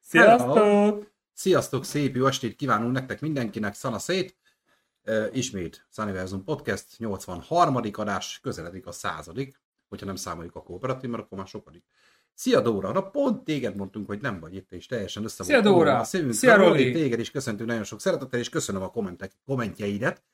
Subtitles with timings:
[0.00, 1.12] Sziasztok!
[1.32, 4.36] Sziasztok, szép jó estét kívánunk nektek mindenkinek, szana szét!
[5.32, 7.76] Ismét Sunniversum Podcast 83.
[7.92, 11.84] adás, közeledik a századik, hogyha nem számoljuk a kooperatív, mert akkor már sokadik.
[12.34, 15.98] Szia Dóra, na pont téged mondtunk, hogy nem vagy itt, és teljesen össze Szia Dóra!
[15.98, 16.32] A szívünk.
[16.32, 16.92] Szia Roli!
[16.92, 20.24] Téged is köszöntünk nagyon sok szeretettel, és köszönöm a kommentek, kommentjeidet.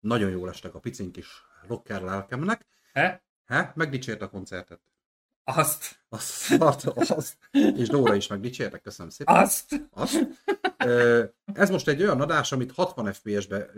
[0.00, 2.66] Nagyon jól estek a picink kis rocker lelkemnek.
[2.92, 3.22] He?
[3.46, 3.72] He?
[3.74, 4.80] Megdicsért a koncertet.
[5.44, 6.52] Azt, Azt,
[6.86, 7.36] azt, azt.
[7.52, 9.34] És Dóra is megdicsértek, köszönöm szépen.
[9.36, 9.88] azt.
[9.90, 10.26] Azt.
[11.54, 13.70] Ez most egy olyan adás, amit 60 FPS-be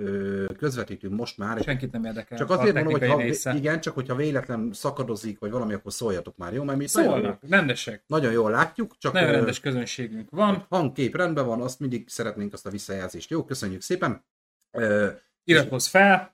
[0.59, 2.39] közvetítünk most már, Senkit nem érdekel.
[2.39, 3.55] csak a azért mondom, hogy ha, része.
[3.55, 6.63] igen, csak hogyha véletlen szakadozik, vagy valami, akkor szóljatok már, jó?
[6.65, 8.03] Mert mi itt nagyon, Szólnak, rendesek.
[8.07, 10.67] nagyon jól látjuk, csak Nagyon rendes közönségünk van.
[10.69, 13.31] hangkép rendben van, azt mindig szeretnénk azt a visszajelzést.
[13.31, 14.25] Jó, köszönjük szépen.
[15.45, 16.34] Iratkozz fel.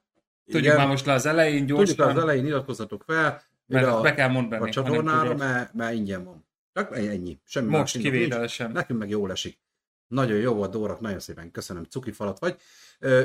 [0.50, 4.00] Tudjuk igen, már most le az elején tudjuk gyorsan, az elején iratkozzatok fel, mert a,
[4.00, 4.62] be kell a mondani.
[4.62, 6.48] nem csatornára, mert, mert ingyen van.
[6.72, 7.40] Csak ennyi.
[7.44, 8.70] Semmi más Most kivételesen.
[8.70, 9.58] Nekünk meg jól esik.
[10.08, 12.56] Nagyon jó volt, Dórak, nagyon szépen köszönöm, cuki falat vagy.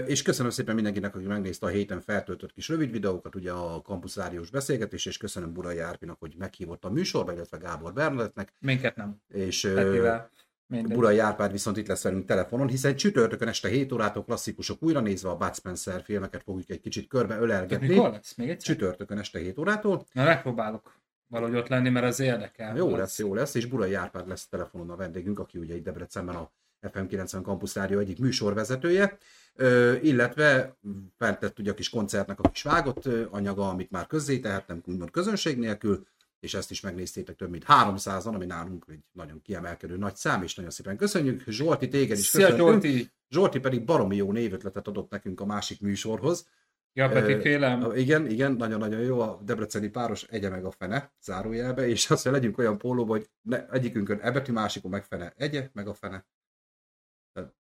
[0.06, 4.50] És köszönöm szépen mindenkinek, aki megnézte a héten feltöltött kis rövid videókat, ugye a kampuszáriós
[4.50, 9.22] beszélgetés, és köszönöm Burai Árpinak, hogy meghívott a műsorba, illetve Gábor Bernadettnek, Minket nem.
[9.34, 10.30] és Petivel.
[10.68, 10.98] Mindegy.
[10.98, 15.30] Burai Árpád viszont itt lesz velünk telefonon, hiszen csütörtökön este 7 órától klasszikusok újra nézve
[15.30, 17.88] a Bud Spencer filmeket fogjuk egy kicsit körbe ölelgetni.
[17.88, 18.36] Mikor lesz?
[18.36, 18.76] Még egyszer?
[18.76, 20.06] Csütörtökön este 7 órától.
[20.12, 20.94] Na, megpróbálok
[21.28, 22.76] valahogy ott lenni, mert az érdekel.
[22.78, 26.36] Jó lesz, jó lesz, és Burai Árpád lesz telefonon a vendégünk, aki ugye itt Debrecenben
[26.36, 29.18] a FM90 Campus Rádió egyik műsorvezetője,
[29.56, 30.78] ö, illetve
[31.18, 35.12] fent lett ugye a kis koncertnek a kis vágott anyaga, amit már közzé tehettem, úgymond
[35.12, 36.08] közönség nélkül,
[36.46, 40.56] és ezt is megnéztétek több mint 300-an, ami nálunk egy nagyon kiemelkedő nagy szám, és
[40.56, 41.44] nagyon szépen köszönjük.
[41.48, 42.82] Zsolti, téged is Szia, köszöntünk.
[42.82, 43.12] Zsolti!
[43.30, 46.48] Zsolti pedig baromi jó névötletet adott nekünk a másik műsorhoz.
[46.94, 47.96] Ja, Peti félem.
[47.96, 52.32] Igen, igen, nagyon-nagyon jó, a debreceni páros egye meg a fene, zárójelbe, és azt, hogy
[52.32, 56.26] legyünk olyan pólóba, hogy ne, egyikünkön ebetű, másikon meg fene egye, meg a fene.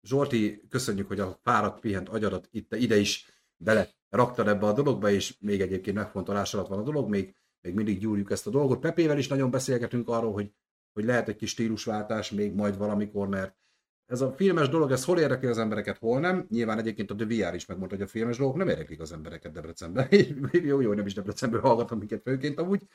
[0.01, 5.09] Zsolti, köszönjük, hogy a fáradt, pihent agyadat itt, ide is bele raktad ebbe a dologba,
[5.09, 8.79] és még egyébként megfontolás alatt van a dolog, még, még mindig gyúrjuk ezt a dolgot.
[8.79, 10.51] Pepével is nagyon beszélgetünk arról, hogy,
[10.93, 13.55] hogy lehet egy kis stílusváltás még majd valamikor, mert
[14.05, 16.45] ez a filmes dolog, ez hol érdekli az embereket, hol nem.
[16.49, 19.51] Nyilván egyébként a The VR is megmondta, hogy a filmes dolgok nem érdeklik az embereket
[19.51, 20.07] Debrecenben.
[20.51, 22.87] jó, jó, nem is Debrecenből hallgatom minket főként amúgy,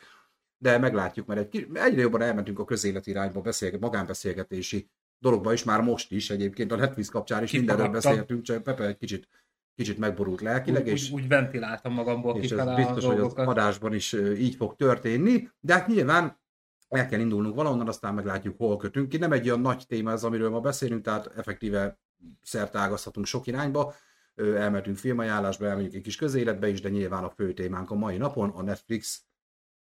[0.58, 5.80] de meglátjuk, mert egy, egyre jobban elmentünk a közélet irányba, beszélget, magánbeszélgetési dologba is, már
[5.80, 9.28] most is egyébként a Netflix kapcsán is mindenről beszéltünk, csak Pepe egy kicsit,
[9.74, 13.94] kicsit megborult lelkileg, Úgy, és úgy, úgy ventiláltam magamból és ez biztos, hogy az adásban
[13.94, 16.40] is így fog történni, de hát nyilván
[16.88, 19.16] el kell indulnunk valahonnan, aztán meglátjuk, hol kötünk ki.
[19.16, 21.98] Nem egy olyan nagy téma ez, amiről ma beszélünk, tehát effektíve
[22.42, 23.94] szertágazhatunk sok irányba,
[24.34, 28.50] elmentünk filmajánlásba, elmegyünk egy kis közéletbe is, de nyilván a fő témánk a mai napon
[28.50, 29.22] a Netflix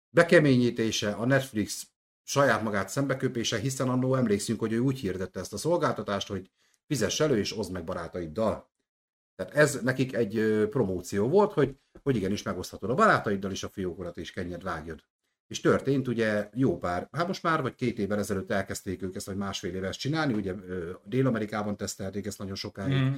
[0.10, 1.88] bekeményítése, a Netflix
[2.24, 6.52] saját magát szembeköpése, hiszen annó emlékszünk, hogy ő úgy hirdette ezt a szolgáltatást, hogy
[6.88, 8.71] fizess elő és oszd meg barátaiddal.
[9.36, 14.18] Tehát ez nekik egy promóció volt, hogy, hogy igenis megoszthatod a barátaiddal, és a fiókodat
[14.18, 15.04] is kennyed vágjad.
[15.48, 19.26] És történt ugye jó pár, hát most már vagy két évvel ezelőtt elkezdték ők ezt,
[19.26, 20.54] vagy másfél éve ezt csinálni, ugye
[21.04, 23.14] Dél-Amerikában tesztelték ezt nagyon sokáig, Mm.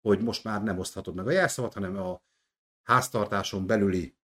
[0.00, 2.22] hogy most már nem oszthatod meg a jelszavat, hanem a
[2.82, 4.16] háztartáson belüli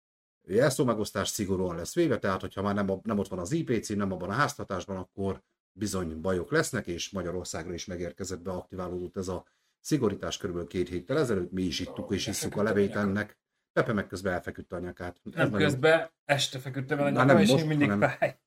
[0.47, 3.83] jelszó megosztás szigorúan lesz véve, tehát hogyha már nem, a- nem ott van az IP
[3.83, 9.27] cím, nem abban a háztartásban, akkor bizony bajok lesznek, és Magyarországra is megérkezett, beaktiválódott ez
[9.27, 9.45] a
[9.81, 13.37] szigorítás körülbelül két héttel ezelőtt, mi is ittuk és isszuk a levét ennek.
[13.73, 15.21] Pepe meg közben elfeküdte a nyakát.
[15.25, 18.39] Ez Nem nagyon- közben este feküdtem el nem és most, még mindig hanem- fáj.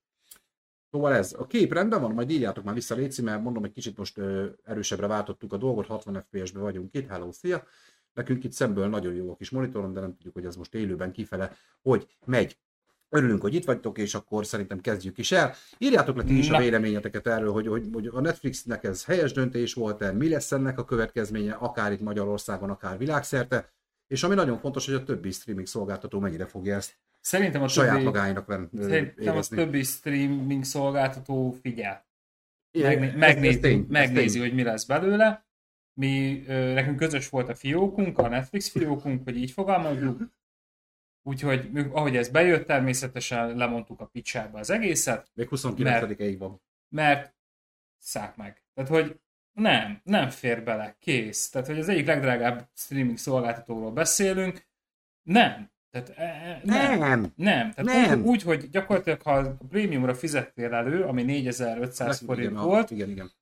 [0.90, 3.96] Szóval ez, a kép rendben van, majd írjátok már vissza Léci, mert mondom, egy kicsit
[3.96, 7.64] most ö, erősebbre váltottuk a dolgot, 60 FPS-be vagyunk itt, hello, szia!
[8.12, 11.12] Nekünk itt szemből nagyon jó a kis monitorom, de nem tudjuk, hogy ez most élőben
[11.12, 11.52] kifele,
[11.82, 12.58] hogy megy.
[13.16, 15.54] Örülünk, hogy itt vagytok, és akkor szerintem kezdjük is el.
[15.78, 19.74] Írjátok le ti is a véleményeteket erről, hogy, hogy, hogy a Netflixnek ez helyes döntés
[19.74, 23.72] volt-e, mi lesz ennek a következménye, akár itt Magyarországon, akár világszerte,
[24.06, 27.92] és ami nagyon fontos, hogy a többi streaming szolgáltató mennyire fogja ezt Szerintem a saját
[27.92, 29.56] többi, magáinak ven, szerintem érezni.
[29.56, 32.06] többi streaming szolgáltató figyel.
[32.70, 35.46] Igen, Megné- ez- ez megnézi, tény, megnézi hogy mi lesz belőle.
[36.00, 40.22] Mi, ö, nekünk közös volt a fiókunk, a Netflix fiókunk, hogy így fogalmazzuk.
[41.26, 46.62] Úgyhogy ahogy ez bejött, természetesen lemondtuk a picsába az egészet, Még 29-ig van.
[46.88, 47.34] mert
[47.98, 48.62] szák meg.
[48.74, 49.20] Tehát, hogy
[49.52, 51.50] nem, nem fér bele, kész.
[51.50, 54.66] Tehát, hogy az egyik legdrágább streaming szolgáltatóról beszélünk,
[55.22, 55.72] nem.
[55.90, 56.98] Tehát, e, e, nem.
[56.98, 57.32] Nem.
[57.36, 58.24] Nem, tehát Nem.
[58.24, 63.32] Úgy, hogy gyakorlatilag, ha a prémiumra fizettél elő, ami 4500 forint igen, volt, Igen, igen.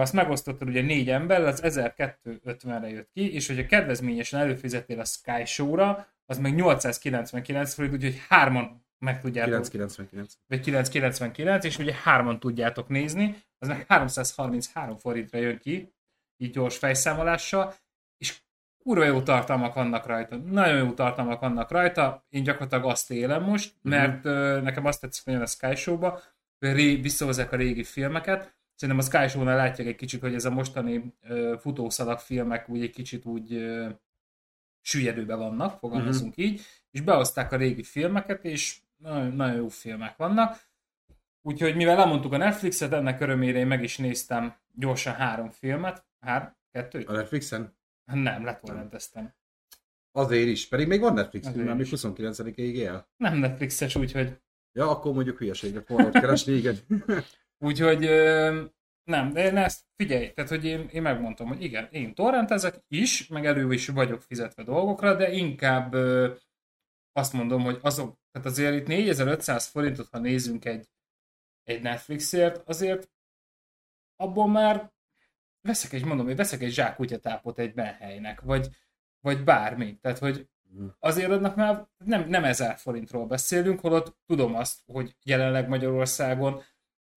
[0.00, 5.44] azt megosztottad ugye négy ember, az 1250-re jött ki, és hogyha kedvezményesen előfizettél a Sky
[5.44, 10.32] Show-ra, az meg 899 forint, úgyhogy hárman meg tudjátok, 999.
[10.46, 15.94] vagy 999, és ugye hárman tudjátok nézni, az meg 333 forintra jön ki,
[16.36, 17.74] így gyors fejszámolással,
[18.16, 18.40] és
[18.84, 23.74] kurva jó tartalmak vannak rajta, nagyon jó tartalmak vannak rajta, én gyakorlatilag azt élem most,
[23.82, 26.22] mert ö, nekem azt tetszik nagyon a Sky Show-ba,
[26.58, 30.50] hogy visszahozzák a régi filmeket, szerintem a Sky Show-nál látják egy kicsit, hogy ez a
[30.50, 33.88] mostani ö, futószalag filmek úgy egy kicsit úgy ö,
[34.80, 36.60] süllyedőben vannak, fogalmazunk így,
[36.90, 40.60] és behozták a régi filmeket, és nagyon, nagyon jó filmek vannak.
[41.42, 46.04] Úgyhogy mivel lemondtuk a Netflixet, ennek örömére én meg is néztem gyorsan három filmet.
[46.20, 46.56] Hár?
[46.72, 47.08] Kettőt?
[47.08, 47.76] A Netflixen?
[48.04, 49.34] Nem, letorrenteztem.
[50.12, 50.68] Azért is.
[50.68, 52.00] Pedig még van Netflix, Azért mert még is.
[52.00, 53.08] 29-ig él.
[53.16, 54.40] Nem Netflixes, úgyhogy,
[54.72, 56.76] Ja, akkor mondjuk hülyeséget volna keresni, igen.
[57.68, 58.62] úgyhogy ö,
[59.04, 63.26] nem, de én ezt figyelj, tehát hogy én, én megmondtam, hogy igen, én torrentezek is,
[63.26, 66.34] meg elő is vagyok fizetve dolgokra, de inkább ö,
[67.12, 70.88] azt mondom, hogy azok, tehát azért itt 4500 forintot, ha nézünk egy,
[71.64, 73.10] egy Netflixért, azért
[74.16, 74.92] abból már
[75.60, 78.68] veszek egy, mondom, hogy veszek egy zsák kutyatápot egy menhelynek, vagy,
[79.20, 79.98] vagy bármi.
[79.98, 80.48] Tehát, hogy
[80.98, 86.62] azért annak már nem, nem ezer forintról beszélünk, holott tudom azt, hogy jelenleg Magyarországon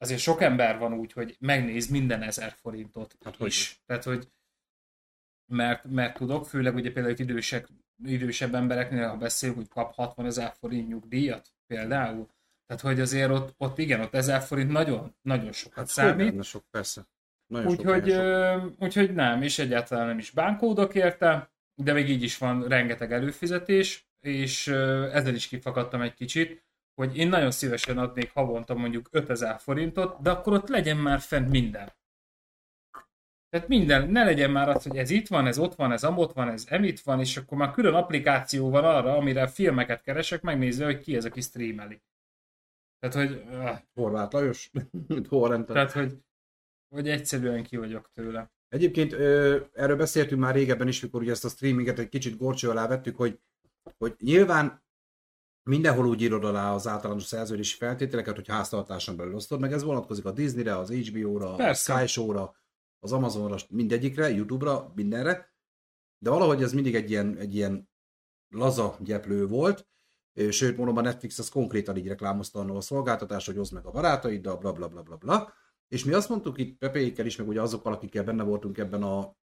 [0.04, 3.82] azért sok ember van úgy, hogy megnéz minden ezer forintot Hát hogy is.
[3.86, 4.28] Tehát, hogy
[5.52, 7.68] mert, mert tudok, főleg ugye például idősek,
[8.06, 12.28] idősebb embereknél, ha beszélünk, hogy kap 60 ezer forint nyugdíjat például.
[12.66, 16.26] Tehát, hogy azért ott, ott igen, ott ezer forint nagyon, nagyon sokat Hát számít.
[16.26, 17.08] Nagyon sok, persze.
[17.48, 18.72] Nagyon sok, Úgyhogy, nagyon sok.
[18.80, 23.12] ö, úgyhogy nem, és egyáltalán nem is bánkódok érte, de még így is van rengeteg
[23.12, 26.64] előfizetés, és ezzel is kifakadtam egy kicsit,
[26.96, 31.50] hogy én nagyon szívesen adnék havonta mondjuk 5000 forintot, de akkor ott legyen már fent
[31.50, 31.92] minden.
[33.50, 36.34] Tehát minden, ne legyen már az, hogy ez itt van, ez ott van, ez amott
[36.34, 40.86] van, ez emitt van, és akkor már külön applikáció van arra, amire filmeket keresek, megnézve,
[40.86, 42.02] hogy ki ez, aki streameli.
[43.00, 44.72] Tehát, hogy, öh, Horváth Lajos,
[45.08, 45.30] mint
[45.66, 46.18] tehát, hogy,
[46.96, 48.52] hogy egyszerűen ki vagyok tőle.
[48.70, 52.70] Egyébként ö, erről beszéltünk már régebben is, mikor ugye ezt a streaminget egy kicsit gorcső
[52.70, 53.40] alá vettük, hogy,
[53.98, 54.83] hogy nyilván
[55.64, 60.26] mindenhol úgy írod alá az általános szerződési feltételeket, hogy háztartáson belül osztod, meg ez vonatkozik
[60.26, 61.98] a Disneyre, az HBO-ra, a Persze.
[61.98, 62.56] Sky Show-ra,
[63.00, 65.54] az Amazonra, mindegyikre, YouTube-ra, mindenre,
[66.18, 67.90] de valahogy ez mindig egy ilyen, egy ilyen
[68.50, 69.88] laza gyeplő volt,
[70.50, 73.92] sőt, mondom, a Netflix az konkrétan így reklámozta annól a szolgáltatást, hogy hozd meg a
[73.92, 75.54] barátaiddal, bla bla bla bla bla.
[75.88, 79.36] És mi azt mondtuk itt Pepéikkel is, meg ugye azokkal, akikkel benne voltunk ebben a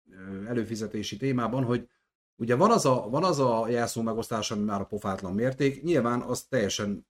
[0.47, 1.88] előfizetési témában, hogy
[2.40, 6.20] ugye van az a, van az a jelszó megosztás, ami már a pofátlan mérték, nyilván
[6.20, 7.06] az teljesen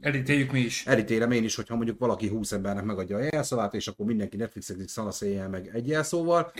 [0.00, 0.86] Elítéljük mi is.
[0.86, 4.88] elítélem én is, hogyha mondjuk valaki 20 embernek megadja a jelszavát, és akkor mindenki Netflixezik
[4.88, 6.52] szanaszéjjel meg egy jelszóval.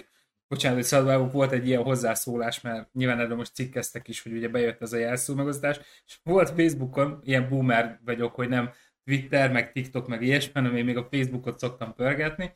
[0.49, 4.49] Bocsánat, hogy szabadvágok volt egy ilyen hozzászólás, mert nyilván erről most cikkeztek is, hogy ugye
[4.49, 8.71] bejött ez a jelszó megosztás, és volt Facebookon, ilyen boomer vagyok, hogy nem
[9.05, 12.53] Twitter, meg TikTok, meg ilyesmi, hanem én még a Facebookot szoktam pörgetni,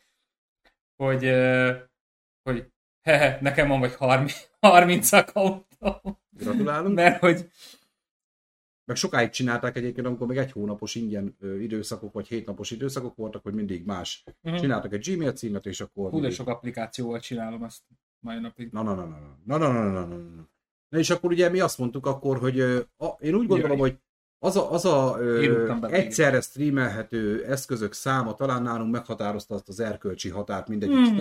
[0.97, 1.33] hogy,
[2.43, 2.72] hogy
[3.03, 6.95] hehe, nekem van vagy 30, 30 accountom, Gratulálunk.
[6.95, 7.51] mert hogy
[8.85, 13.55] Meg sokáig csinálták egyébként, amikor még egy hónapos ingyen időszakok, vagy hétnapos időszakok voltak, hogy
[13.55, 14.25] mindig más.
[14.41, 14.57] Mhm.
[14.57, 16.11] Csináltak egy Gmail címet, és akkor...
[16.11, 17.81] hú, mindig- sok applikációval csinálom azt
[18.21, 18.73] mai napig.
[18.73, 20.99] Na, na, na, na, na, na, na, na, na, na, na.
[20.99, 23.89] És akkor ugye mi azt mondtuk akkor, hogy a, én úgy gondolom, Jaj.
[23.89, 23.99] hogy
[24.39, 30.29] az a, az a ö, egyszerre streamelhető eszközök száma talán nálunk meghatározta azt az erkölcsi
[30.29, 31.17] határt mindegyik Hmm.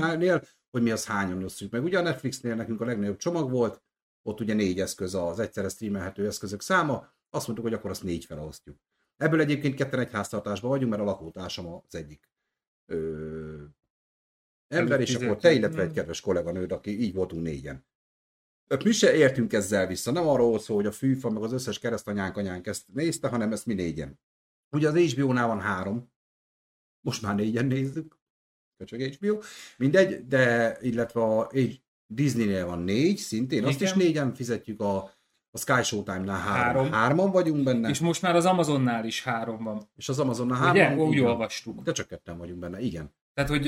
[0.72, 1.84] Hogy mi az hányan osztjuk meg.
[1.84, 3.84] Ugye a Netflixnél nekünk a legnagyobb csomag volt,
[4.22, 8.26] ott ugye négy eszköz az egyszerre streamelhető eszközök száma, azt mondtuk, hogy akkor azt négy
[8.26, 8.78] felosztjuk.
[9.18, 12.30] Ebből egyébként ketten egy háztartásban vagyunk, mert a lakótársam az egyik
[12.86, 13.64] ö,
[14.68, 17.86] ember, és akkor te, illetve egy kedves kolléganőd, aki így voltunk négyen.
[18.84, 20.12] Mi se értünk ezzel vissza.
[20.12, 23.66] Nem arról szól, hogy a fűfa, meg az összes keresztanyánk anyánk ezt nézte, hanem ezt
[23.66, 24.20] mi négyen.
[24.70, 26.12] Ugye az HBO-nál van három.
[27.06, 28.21] Most már négyen nézzük.
[28.86, 29.40] Köcsög HBO.
[29.78, 31.52] Mindegy, de illetve a
[32.08, 33.64] Disneynél van négy, szintén.
[33.66, 33.88] Azt Igen.
[33.98, 34.96] is négyen fizetjük a,
[35.52, 36.56] a Sky Showtime-nál három.
[36.62, 36.92] Három.
[36.92, 39.90] Hárman vagyunk benne, És most már az Amazonnál is három van.
[39.98, 40.94] és az Amazonnál hárman.
[40.94, 41.04] Ugye?
[41.04, 41.32] Úgy van.
[41.32, 41.82] olvastuk.
[41.82, 43.14] De csak ketten vagyunk benne, igen.
[43.34, 43.64] Tehát, hogy,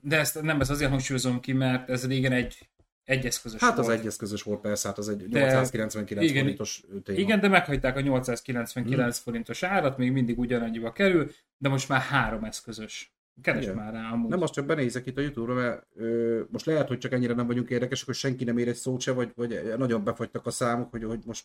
[0.00, 2.68] de ezt nem ezt azért hangsúlyozom ki, mert ez régen egy,
[3.04, 3.98] egy eszközös Hát az volt.
[3.98, 7.18] egy eszközös volt persze, hát az egy De- 899 igen, forintos téma.
[7.18, 9.24] Igen, de meghagyták a 899 Hmm.
[9.24, 13.14] forintos árat, még mindig ugyanannyiba kerül, de most már három eszközös.
[13.42, 13.74] Keres Igen.
[13.76, 14.30] már rá amúgy.
[14.30, 17.46] Nem, most csak benézek itt a Youtube-ra, mert ö, most lehet, hogy csak ennyire nem
[17.46, 20.90] vagyunk érdekesek, hogy senki nem ér egy szót se, vagy, vagy nagyon befagytak a számok,
[20.90, 21.44] hogy, hogy most...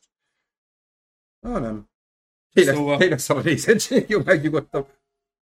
[1.39, 1.89] Ah, nem.
[2.53, 4.87] Tényleg, Szóval- tényleg szar a nézettség, jó, megnyugodtam.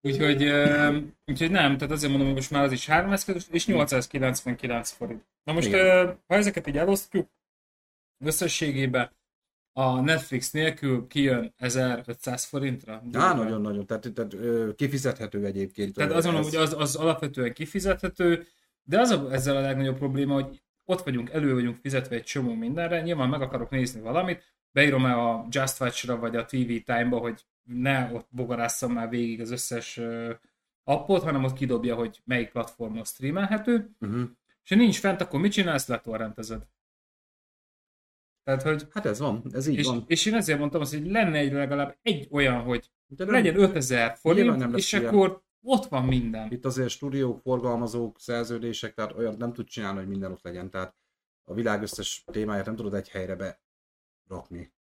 [0.02, 3.66] Úgyhogy, ö, úgyhogy nem, tehát azért mondom, hogy most már az is három eszközös, és
[3.66, 5.24] 899 forint.
[5.44, 7.30] Na most, ö, ha ezeket így elosztjuk
[8.26, 9.12] összességében,
[9.78, 13.02] a Netflix nélkül kijön 1500 forintra.
[13.14, 15.94] Á, nagyon-nagyon, tehát, tehát kifizethető egyébként.
[15.94, 18.46] Tehát mondom, ez- hogy az, az alapvetően kifizethető,
[18.84, 22.54] de az a, ezzel a legnagyobb probléma, hogy ott vagyunk, elő vagyunk fizetve egy csomó
[22.54, 26.56] mindenre, nyilván meg akarok nézni valamit, beírom el a Just Watch-ra vagy a TV
[26.86, 30.00] Time-ba, hogy ne ott bogarásszam már végig az összes
[30.84, 34.22] appot, hanem ott kidobja, hogy melyik platformon streamelhető, Uh-huh.
[34.64, 35.88] és ha nincs fent, akkor mit csinálsz?
[35.88, 36.62] Letorrentezed.
[38.46, 40.04] Tehát, hogy Hát ez van, ez így és, van.
[40.08, 43.60] és én ezért mondtam azt, hogy lenne egy legalább egy olyan, hogy De nem- legyen
[43.60, 45.06] 5000 Nyilván forint, nem lesz és ilyen.
[45.06, 46.52] akkor ott van minden.
[46.52, 50.70] Itt azért stúdiók, forgalmazók, szerződések, tehát olyan nem tud csinálni, hogy minden ott legyen.
[50.70, 50.96] Tehát
[51.44, 53.62] a világ összes témáját nem tudod egy helyre be
[54.28, 54.74] rakni.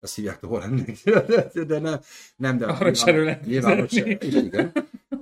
[0.00, 0.96] Ezt hívják torrentnek.
[1.66, 2.00] De nem,
[2.36, 2.92] nem de Arra
[3.24, 4.28] lehet nyilvános, fizetni.
[4.28, 4.72] igen.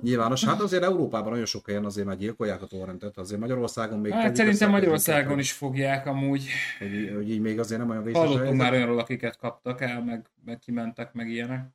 [0.07, 0.45] Nyilvános.
[0.45, 3.17] Hát azért Európában nagyon sok helyen azért már gyilkolják a torrentet.
[3.17, 4.11] Azért Magyarországon még...
[4.11, 6.47] Hát szerintem Magyarországon is fogják amúgy.
[6.79, 10.29] Hogy, hogy így még azért nem olyan vészes Hallottunk már olyanról, akiket kaptak el, meg,
[10.45, 11.69] meg kimentek, meg ilyenek.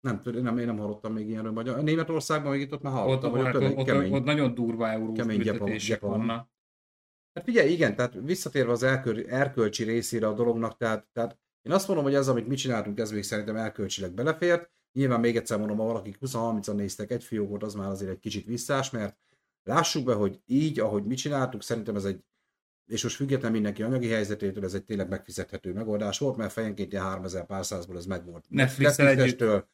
[0.00, 1.52] Nem, nem, én nem hallottam még ilyenről.
[1.52, 1.82] Magyar...
[1.82, 4.12] Németországban még itt ott már Ott, hallottam, ott, hogy hát, ott, ott, kemény.
[4.12, 6.48] ott nagyon durva eurós kemény büntetések vannak.
[7.34, 11.86] Hát figyelj, igen, tehát visszatérve az elkör, erkölcsi részére a dolognak, tehát, tehát én azt
[11.86, 14.70] mondom, hogy ez, amit mi csináltunk, ez még szerintem erkölcsileg belefért.
[14.96, 18.46] Nyilván még egyszer mondom, ha valakik 20-30-an néztek egy fiókot, az már azért egy kicsit
[18.46, 19.16] visszás, mert
[19.62, 22.24] lássuk be, hogy így, ahogy mi csináltuk, szerintem ez egy,
[22.86, 27.04] és most független mindenki anyagi helyzetétől, ez egy tényleg megfizethető megoldás volt, mert fejenként ilyen
[27.04, 28.44] 3000 pár százból ez megvolt.
[28.48, 29.68] Netflix-el Netflix-től,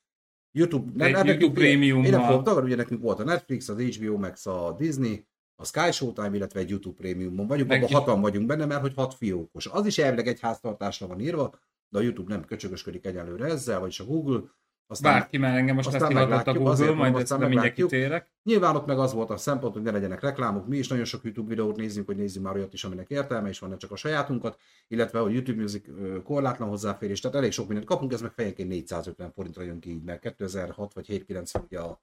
[0.52, 2.04] YouTube, Egy nem, YouTube nekünk- Premiummal.
[2.04, 5.64] Én nem fogom tagadni, ugye nekünk volt a Netflix, az HBO, Max, a Disney, a
[5.64, 9.14] Sky Showtime, illetve egy YouTube Premiumon vagyunk, Meg abban hatan vagyunk benne, mert hogy hat
[9.14, 9.66] fiókos.
[9.66, 14.00] Az is elvileg egy háztartásra van írva, de a YouTube nem köcsögösködik egyelőre ezzel, vagyis
[14.00, 14.40] a Google.
[14.86, 17.48] Aztán Bárki már engem most aztán leszivadott a meglátjuk, Google, azért majd ezt aztán nem
[17.48, 18.00] mindjárt meglátjuk.
[18.00, 18.30] kitérek.
[18.42, 21.24] Nyilván ott meg az volt a szempont, hogy ne legyenek reklámok, mi is nagyon sok
[21.24, 23.96] YouTube videót nézzünk, hogy nézzünk már olyat is, aminek értelme is van, nem csak a
[23.96, 24.58] sajátunkat,
[24.88, 25.84] illetve a YouTube Music
[26.24, 30.02] korlátlan hozzáférés, tehát elég sok mindent kapunk, ez meg fejenként 450 forintra jön ki így,
[30.02, 32.02] mert 2006 vagy 790 ugye a,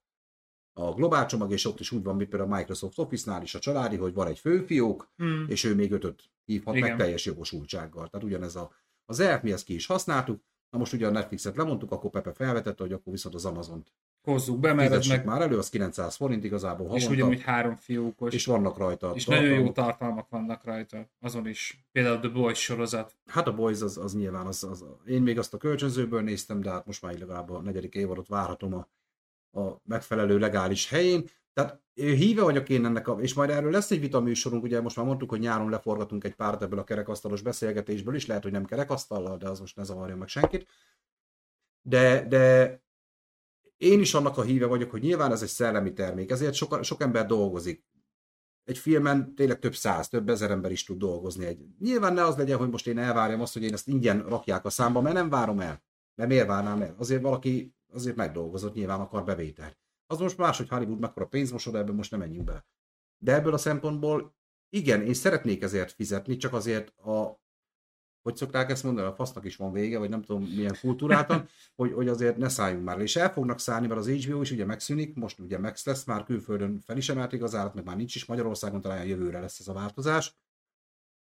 [0.73, 3.59] a globál csomag, és ott is úgy van, mint például a Microsoft Office-nál is a
[3.59, 5.45] családi, hogy van egy főfiók, Hmm.
[5.47, 6.87] és ő még ötöt hívhat Igen.
[6.89, 8.07] meg teljes jogosultsággal.
[8.07, 8.71] Tehát ugyanez a,
[9.05, 12.33] az ERP, mi ezt ki is használtuk, na most ugye a Netflixet lemondtuk, akkor Pepe
[12.33, 16.15] felvetette, hogy akkor viszont az Amazon-t Hozzuk be, mert ez meg, már elő, az 900
[16.15, 18.33] forint igazából és havonta, ugyanúgy három fiókos.
[18.33, 19.11] és vannak rajta.
[19.15, 19.73] És nagyon jó tartalmak.
[19.73, 21.85] tartalmak vannak rajta, azon is.
[21.91, 23.15] Például The Boys sorozat.
[23.25, 26.69] Hát a Boys az, az nyilván, az, az, én még azt a kölcsönzőből néztem, de
[26.69, 28.87] hát most már legalább a negyedik évadot várhatom a,
[29.59, 31.29] a megfelelő legális helyén.
[31.53, 34.95] Tehát híve vagyok én ennek, a, és majd erről lesz egy vita műsorunk, ugye most
[34.95, 38.65] már mondtuk, hogy nyáron leforgatunk egy párat ebből a kerekasztalos beszélgetésből is, lehet, hogy nem
[38.65, 40.67] kerekasztallal, de az most ne zavarja meg senkit.
[41.81, 42.75] De, de
[43.77, 47.01] én is annak a híve vagyok, hogy nyilván ez egy szellemi termék, ezért sok, sok
[47.01, 47.87] ember dolgozik.
[48.63, 51.45] Egy filmen tényleg több száz, több ezer ember is tud dolgozni.
[51.45, 54.65] Egy, nyilván ne az legyen, hogy most én elvárjam azt, hogy én ezt ingyen rakják
[54.65, 55.83] a számba, mert nem várom el.
[56.15, 56.95] Mert miért várnám el?
[56.97, 59.77] Azért valaki azért megdolgozott, nyilván akar bevételt.
[60.11, 62.65] Az most más, hogy Hollywood mekkora pénzmosod, ebben most nem menjünk be.
[63.17, 64.35] De ebből a szempontból
[64.69, 67.39] igen, én szeretnék ezért fizetni, csak azért a
[68.21, 71.47] hogy szokták ezt mondani, a fasznak is van vége, vagy nem tudom milyen kultúráltan,
[71.79, 72.99] hogy, hogy azért ne szálljunk már.
[72.99, 76.23] És el fognak szállni, mert az HBO is ugye megszűnik, most ugye Max lesz, már
[76.23, 79.67] külföldön fel is emelték az állat, meg már nincs is Magyarországon, talán jövőre lesz ez
[79.67, 80.35] a változás.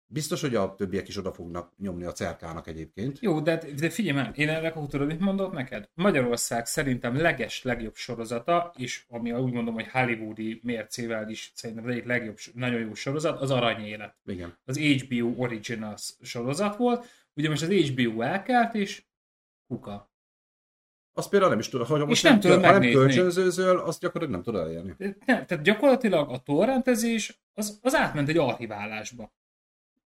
[0.07, 3.19] Biztos, hogy a többiek is oda fognak nyomni a cerkának egyébként.
[3.19, 5.89] Jó, de, de figyelj már, én erre tudod, mit mondok neked?
[5.93, 11.91] Magyarország szerintem leges legjobb sorozata, és ami úgy mondom, hogy hollywoodi mércével is szerintem az
[11.91, 14.15] egyik legjobb, nagyon jó sorozat, az Aranyélet.
[14.25, 14.57] Igen.
[14.65, 19.03] Az HBO Originals sorozat volt, ugye most az HBO elkelt, és
[19.67, 20.13] kuka.
[21.13, 24.53] Azt például nem is tudom, hogy most nem nem, tudod nem kölcsönzőzöl, azt gyakorlatilag nem
[24.53, 24.95] tudod elérni.
[25.25, 29.33] Nem, tehát gyakorlatilag a torrentezés az, az átment egy archiválásba.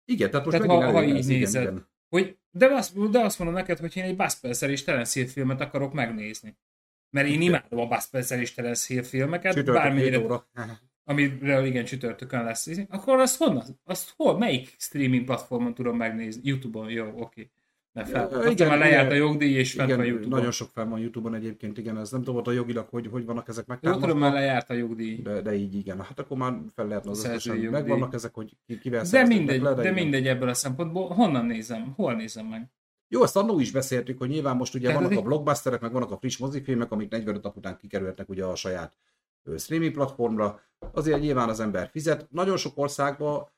[0.05, 1.63] Igen, tehát most Tehát ha- ha így nézed.
[1.63, 1.89] igen.
[2.09, 5.29] Hogy, de, azt, de azt mondom neked, hogy én egy Buzz Spencer és Terence Hill
[5.29, 6.57] filmet akarok megnézni.
[7.11, 10.49] Mert én imádom a Buzz Spencer és Terence Hill filmeket, Csütörtök bármennyire, 7 óra.
[11.05, 12.71] amiről igen csütörtökön lesz.
[12.89, 13.81] Akkor azt honnan?
[13.85, 14.39] Azt hol?
[14.39, 16.41] Melyik streaming platformon tudom megnézni?
[16.45, 17.51] Youtube-on, jó, oké.
[17.95, 20.39] Mert fel, igen, igen, már lejárt a jogdíj, és fent van Igen, Youtube-on.
[20.39, 23.25] nagyon sok fel van YouTube-on egyébként, igen, ez nem tudom ott a jogilag, hogy, hogy
[23.25, 25.23] vannak ezek Jó, tudom, már lejárt a jogdíj.
[25.23, 27.57] De, de így igen, hát akkor már fel lehetne az összesen.
[27.57, 29.95] Megvannak ezek, hogy ki, kivel De mindegy, le, de igen.
[29.95, 31.09] mindegy ebből a szempontból.
[31.09, 31.93] Honnan nézem?
[31.97, 32.71] Hol nézem meg?
[33.09, 36.11] Jó, ezt annó is beszéltük, hogy nyilván most ugye Tehát vannak a blockbusterek, meg vannak
[36.11, 38.95] a friss mozifilmek, amik 45 nap után kikerülhetnek ugye a saját
[39.57, 40.61] streaming platformra.
[40.93, 42.27] Azért nyilván az ember fizet.
[42.31, 43.49] Nagyon sok országban,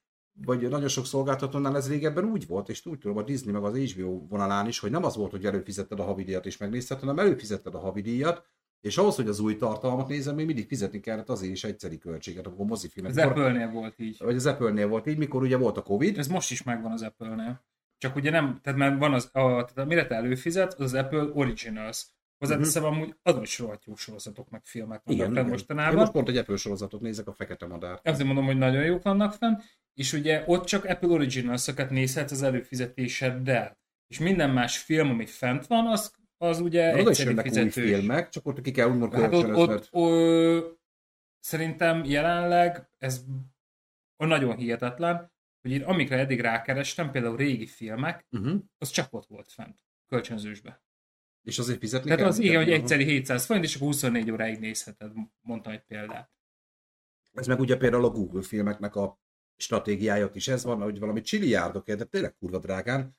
[0.45, 3.77] vagy nagyon sok szolgáltatónál ez régebben úgy volt, és úgy tudom, a Disney meg az
[3.77, 7.75] HBO vonalán is, hogy nem az volt, hogy előfizetted a havidíjat és megnézted, hanem előfizetted
[7.75, 8.45] a havidíjat,
[8.81, 12.47] és ahhoz, hogy az új tartalmat nézem, még mindig fizetni kellett azért is egyszeri költséget,
[12.47, 13.11] akkor mozifilmet.
[13.11, 14.17] Az Apple-nél volt így.
[14.19, 17.03] Vagy az Apple-nél volt így, mikor ugye volt a Covid, Ez most is megvan az
[17.03, 17.65] Apple-nél.
[17.99, 21.23] csak ugye nem, tehát már van az, a, tehát amire te előfizet, az az Apple
[21.35, 22.07] Originals.
[22.39, 22.99] Hozzáteszem, uh-huh.
[22.99, 25.51] amúgy azon is rohadt jó sorozatok, meg filmek vannak Igen, fenn igen.
[25.51, 25.93] mostanában.
[25.93, 28.01] Én most pont egy Apple sorozatot nézek, a Fekete Madár.
[28.03, 29.55] Azért mondom, hogy nagyon jók vannak fenn,
[29.97, 33.79] és ugye ott csak Apple Originals-okat nézhetsz az előfizetéseddel.
[34.07, 37.45] És minden más film, ami fent van, az, az ugye De oda is egyszerű jönnek
[37.45, 37.73] új fizetős.
[37.91, 40.69] filmek, csak ott ki kell úgymond Hát ott, ott ö,
[41.41, 43.25] szerintem jelenleg ez
[44.17, 48.61] nagyon hihetetlen, hogy én amikre eddig rákerestem, például régi filmek, Uh-huh.
[48.79, 50.85] az csak ott volt fent, kölcsönzősbe.
[51.43, 52.29] És azért fizetni Tehát kell?
[52.29, 52.81] az igen, hogy Aha.
[52.81, 56.31] egyszeri 700 forint, és akkor 24 óráig nézheted, mondtam egy példát.
[57.33, 59.21] Ez meg ugye például a Google filmeknek a
[59.57, 63.17] stratégiája is ez van, hogy valami csiliárdokért, de tényleg kurva drágán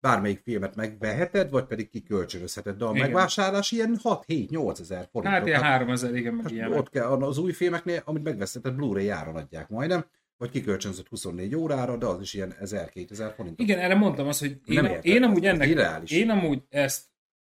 [0.00, 3.02] bármelyik filmet megveheted, vagy pedig kikölcsönözheted, de a Igen.
[3.02, 5.32] megvásárlás ilyen 6-7-8 ezer forint.
[5.34, 6.72] Hát ilyen 3000, igen, meg Hát ilyen.
[6.72, 10.04] ott kell, az új filmeknél, amit megveszed, Blu-ray áron adják majdnem,
[10.36, 13.60] vagy kikölcsönzött 24 órára, de az is ilyen 1000-2000 forint.
[13.60, 16.10] Igen, erre mondtam azt, hogy én, Nem én, érted, én amúgy ennek, irreális.
[16.10, 17.04] én amúgy ezt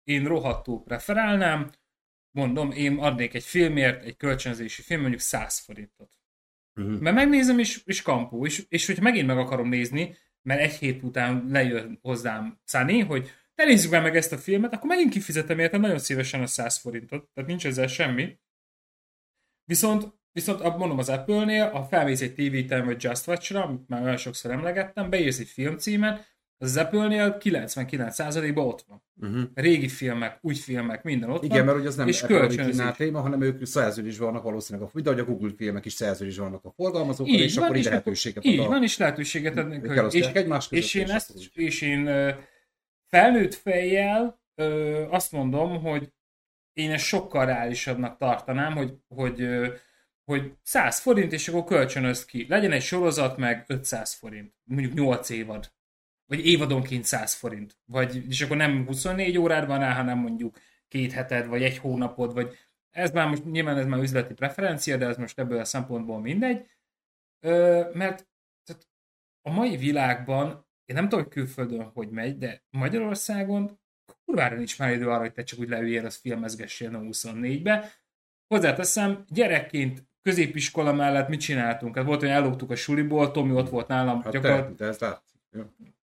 [0.04, 1.72] én rohadtul preferálnám,
[2.32, 6.12] mondom, én adnék egy filmért, egy kölcsönzési film, mondjuk 100 forintot.
[6.76, 7.00] Uh-huh.
[7.00, 11.04] Mert megnézem, és, és kampó, és, és hogyha megint meg akarom nézni, mert egy hét
[11.04, 15.60] után lejön hozzám Sunny, hogy ne nézzük már meg ezt a filmet, akkor megint kifizetem
[15.60, 18.40] érte nagyon szívesen a 100 forintot, tehát nincs ezzel semmi.
[19.64, 24.02] Viszont, viszont mondom az Apple-nél, ha felmész egy TV Time vagy Just Watch-ra, amit már
[24.04, 26.35] olyan sokszor emlegettem, beírsz egy filmcímet,
[26.66, 29.04] az, Apple-nél 99%-ban ott van.
[29.22, 29.50] Uh-huh.
[29.54, 31.66] Régi filmek, új filmek, minden ott Igen, van.
[31.66, 35.20] mert hogy az nem és Apple téma, hanem ők szerződésben vannak valószínűleg, a, mint ahogy
[35.20, 38.46] a Google filmek is szerződésben vannak a forgalmazókkal, Így és van, akkor így és lehetőséget
[38.46, 38.68] Így a...
[38.68, 39.80] van, és lehetőséget adni.
[39.84, 42.10] Ők elosztják egymás között, és én és ezt, és én
[43.08, 46.14] felnőtt fejjel ö, azt mondom, hogy
[46.74, 49.68] én ezt sokkal reálisabbnak tartanám, hogy, hogy, ö,
[50.24, 52.46] hogy 100 forint, és akkor kölcsönözt ki.
[52.50, 54.54] Legyen egy sorozat, meg 500 forint.
[54.64, 55.75] Mondjuk 8 évad.
[56.26, 57.78] Vagy évadonként 100 forint.
[57.86, 62.34] Vagy, és akkor nem 24 órád van rá, hanem mondjuk két heted, vagy egy hónapod,
[62.34, 62.58] vagy
[62.90, 66.66] ez már most nyilván ez már üzleti preferencia, de ez most ebből a szempontból mindegy.
[67.40, 68.28] Ö, mert
[68.64, 68.88] tehát
[69.42, 73.80] a mai világban, én nem tudom, hogy külföldön hogy megy, de Magyarországon
[74.26, 77.92] kurvára nincs már idő arra, hogy te csak úgy leüljél, az filmezgessél a 24-be.
[78.48, 81.96] Hozzáteszem, gyerekként középiskola mellett mit csináltunk?
[81.96, 85.00] Hát volt, hogy elloptuk a suliból, Tomi ott volt nálam, Hát gyakorlatilag, te, te ezt
[85.00, 85.42] látszik.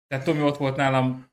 [0.08, 1.26] Tehát Tomi ott volt nálam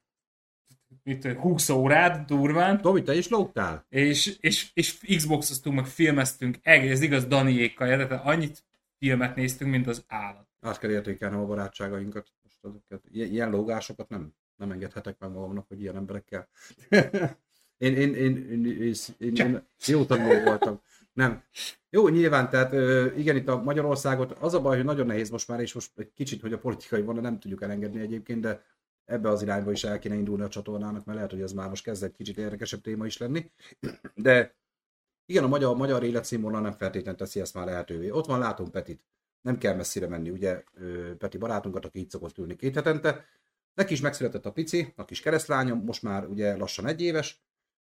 [1.03, 3.85] mit, tudom, 20 órát durván, Tomi, te is lógtál?
[3.89, 8.63] és, és, és Xboxoztunk, meg filmeztünk, egész igaz Daniékkal, tehát annyit
[8.97, 10.47] filmet néztünk, mint az állat.
[10.61, 12.31] Át kell értékelnem a barátságainkat.
[12.43, 16.47] Most azokat, ilyen, lógásokat nem, nem engedhetek meg magamnak, hogy ilyen emberekkel.
[17.77, 20.81] én, én, én, én, én, én, én, jó tanuló voltam.
[21.13, 21.43] Nem.
[21.95, 22.73] Jó, nyilván, tehát
[23.17, 26.11] igen, itt a Magyarországot az a baj, hogy nagyon nehéz most már, és most egy
[26.13, 28.63] kicsit, hogy a politikai van, nem tudjuk elengedni egyébként, de
[29.05, 31.83] ebbe az irányba is el kéne indulni a csatornának, mert lehet, hogy ez már most
[31.83, 33.51] kezd egy kicsit érdekesebb téma is lenni.
[34.15, 34.55] De
[35.25, 38.09] igen, a magyar, magyar életszínvonal nem feltétlenül teszi ezt már lehetővé.
[38.09, 39.05] Ott van, látom Petit.
[39.41, 40.63] Nem kell messzire menni, ugye
[41.17, 43.25] Peti barátunkat, aki itt szokott ülni két hetente.
[43.73, 47.43] Neki is megszületett a pici, a kis keresztlányom, most már ugye lassan egy éves.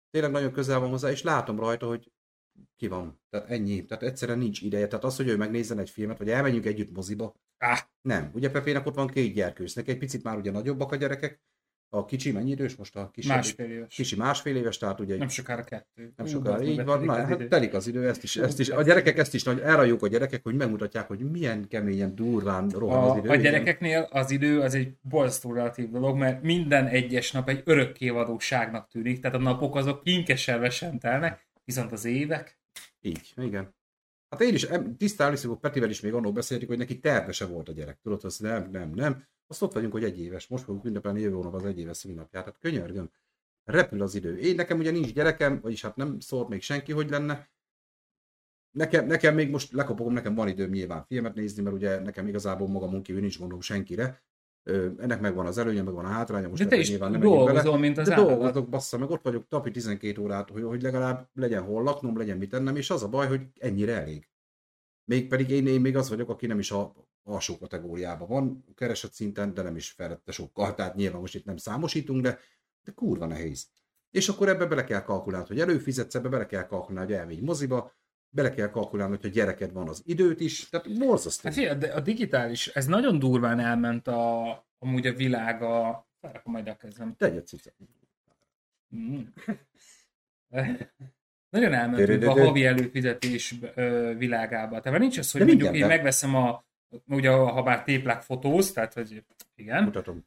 [0.10, 2.12] Tényleg nagyon közel van hozzá, és látom rajta, hogy
[2.76, 3.21] ki van.
[3.30, 3.86] Tehát ennyi.
[3.86, 4.88] Tehát egyszerűen nincs ideje.
[4.88, 8.30] Tehát az, hogy ő megnézzen egy filmet, vagy elmenjünk együtt moziba, Ah, nem.
[8.34, 11.41] Ugye Pepének ott van két gyerkőc, neki egy picit már ugye nagyobbak a gyerekek.
[11.89, 13.28] A kicsi mennyi idős most a kis?
[13.28, 13.95] másfél éves.
[13.95, 16.13] Kicsi másfél éves, tehát ugye Nem sokára kettő.
[16.15, 19.17] nem sokára így van, na, hát telik az idő, ezt is, ezt is, a gyerekek
[19.17, 23.17] ezt is nagy, elrajuk a gyerekek, hogy megmutatják, hogy milyen keményen, durván rohan az A,
[23.17, 23.30] idő.
[23.30, 23.52] a igen.
[23.52, 29.19] gyerekeknél az idő az egy borzasztó relatív dolog, mert minden egyes nap egy örökkévalóságnak tűnik,
[29.19, 32.60] tehát a napok azok kinkeservesen telnek, viszont az évek,
[33.02, 33.76] Így, igen.
[34.30, 37.45] Hát én is tisztán hiszem, hogy Petivel is még annól beszéltük, hogy neki terve se
[37.45, 38.00] volt a gyerek.
[38.02, 39.28] Tudod, azt nem, nem, nem.
[39.47, 40.47] Azt ott vagyunk, hogy egy éves.
[40.47, 42.45] Most fogunk ünnepelni jövő hónap az egy éves szülinapját.
[42.45, 43.12] Hát könyörgöm.
[43.63, 44.38] Repül az idő.
[44.38, 47.50] Én nekem ugye nincs gyerekem, vagyis hát nem szólt még senki, hogy lenne.
[48.71, 52.67] Nekem, nekem még most lekopogom, nekem van időm nyilván filmet nézni, mert ugye nekem igazából
[52.67, 54.24] magamon kívül nincs gondom senkire.
[54.63, 57.54] Ennek megvan az előnye, megvan a hátránya, most de te is nyilván nem menjünk bele.
[57.54, 58.28] dolgozol, mint az De állat.
[58.28, 62.38] dolgozok, bassza, meg ott vagyok napi 12 órát, hogy, hogy legalább legyen hol laknom, legyen
[62.38, 64.30] mit tennem, és az a baj, hogy ennyire elég.
[65.06, 66.93] Mégpedig én, én még az vagyok, aki nem is a
[67.24, 71.58] alsó kategóriában van, keresett szinten, de nem is felette sokkal, tehát nyilván most itt nem
[71.58, 72.39] számosítunk, de,
[72.84, 73.67] de kurva nehéz.
[74.12, 77.91] És akkor ebbe bele kell kalkulálni, hogy előfizetsz, ebbe bele kell kalkulálni, hogy elmegy moziba,
[78.34, 81.41] bele kell kalkulálni, hogy a gyereked van az időt is, tehát borzasztó.
[81.44, 86.08] Hát figyelj, de a digitális, ez nagyon durván elment a, amúgy a világ a...
[86.20, 87.15] Akkor majd elkezdem.
[87.17, 87.72] Tegyed cica.
[88.96, 89.22] Mm.
[91.50, 93.56] Nagyon elmentünk a havi előfizetés
[94.17, 94.80] világába.
[94.80, 96.65] Tehát nincs az, hogy mondjuk én megveszem a,
[97.08, 99.24] ugye ha bár téplák fotóz, tehát hogy
[99.56, 100.26] igen, Mutatom.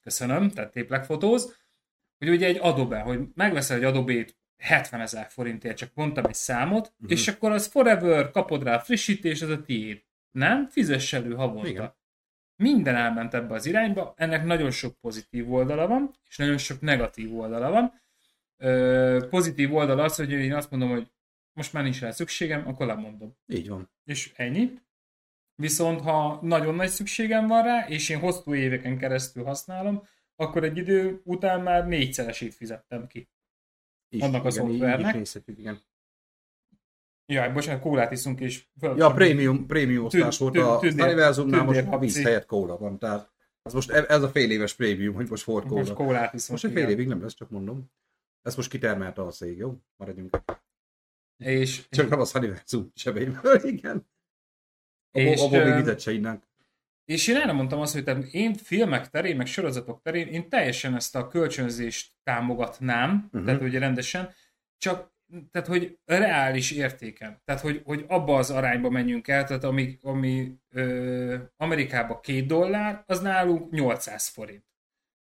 [0.00, 1.56] köszönöm, tehát téplekfotóz,
[2.18, 6.92] hogy ugye egy Adobe, hogy megveszel egy Adobe-t 70 ezer forintért, csak mondtam egy számot,
[6.94, 7.10] uh-huh.
[7.10, 10.02] és akkor az forever, kapod rá a frissítés, az a tiéd.
[10.30, 10.68] Nem?
[10.68, 11.68] Fizess elő havonta.
[11.68, 11.94] Igen.
[12.56, 17.38] Minden elment ebbe az irányba, ennek nagyon sok pozitív oldala van, és nagyon sok negatív
[17.38, 17.92] oldala van.
[18.56, 21.10] Ö, pozitív oldal az, hogy én azt mondom, hogy
[21.52, 23.36] most már nincs rá szükségem, akkor lemondom.
[23.46, 23.90] Így van.
[24.04, 24.78] És ennyi.
[25.54, 30.02] Viszont ha nagyon nagy szükségem van rá, és én hosszú éveken keresztül használom,
[30.36, 33.28] akkor egy idő után már négyszeresét fizettem ki.
[34.10, 35.14] Így, Annak a szoftvernek.
[35.14, 35.80] Nézhetjük, igen.
[37.26, 38.96] Jaj, bocsánat, kólát iszunk, és föl...
[38.96, 43.72] Ja, prémium, prémium osztás volt a Univerzumnál, most a víz helyett kóla van, tehát ez
[43.72, 45.80] most ez a fél éves prémium, hogy most volt kóla.
[45.80, 46.50] Most kólát iszunk.
[46.50, 47.90] Most egy fél évig nem lesz, csak mondom.
[48.42, 49.76] Ezt most kitermelte a szég, jó?
[49.96, 50.42] Maradjunk.
[51.36, 54.06] És, Csak nem az Univerzum sebeimből, igen.
[55.10, 56.44] És, Abból még ö, vizet se innánk.
[57.10, 61.16] És én erre mondtam azt, hogy én filmek terén, meg sorozatok terén, én teljesen ezt
[61.16, 63.44] a kölcsönzést támogatnám, uh-huh.
[63.44, 64.34] tehát ugye rendesen,
[64.78, 65.14] csak
[65.50, 67.42] tehát, hogy reális értéken.
[67.44, 73.02] Tehát, hogy, hogy abba az arányba menjünk el, tehát ami, ami ö, Amerikában két dollár,
[73.06, 74.64] az nálunk 800 forint.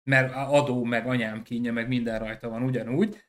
[0.03, 3.23] Mert adó, meg anyám kínja, meg minden rajta van ugyanúgy.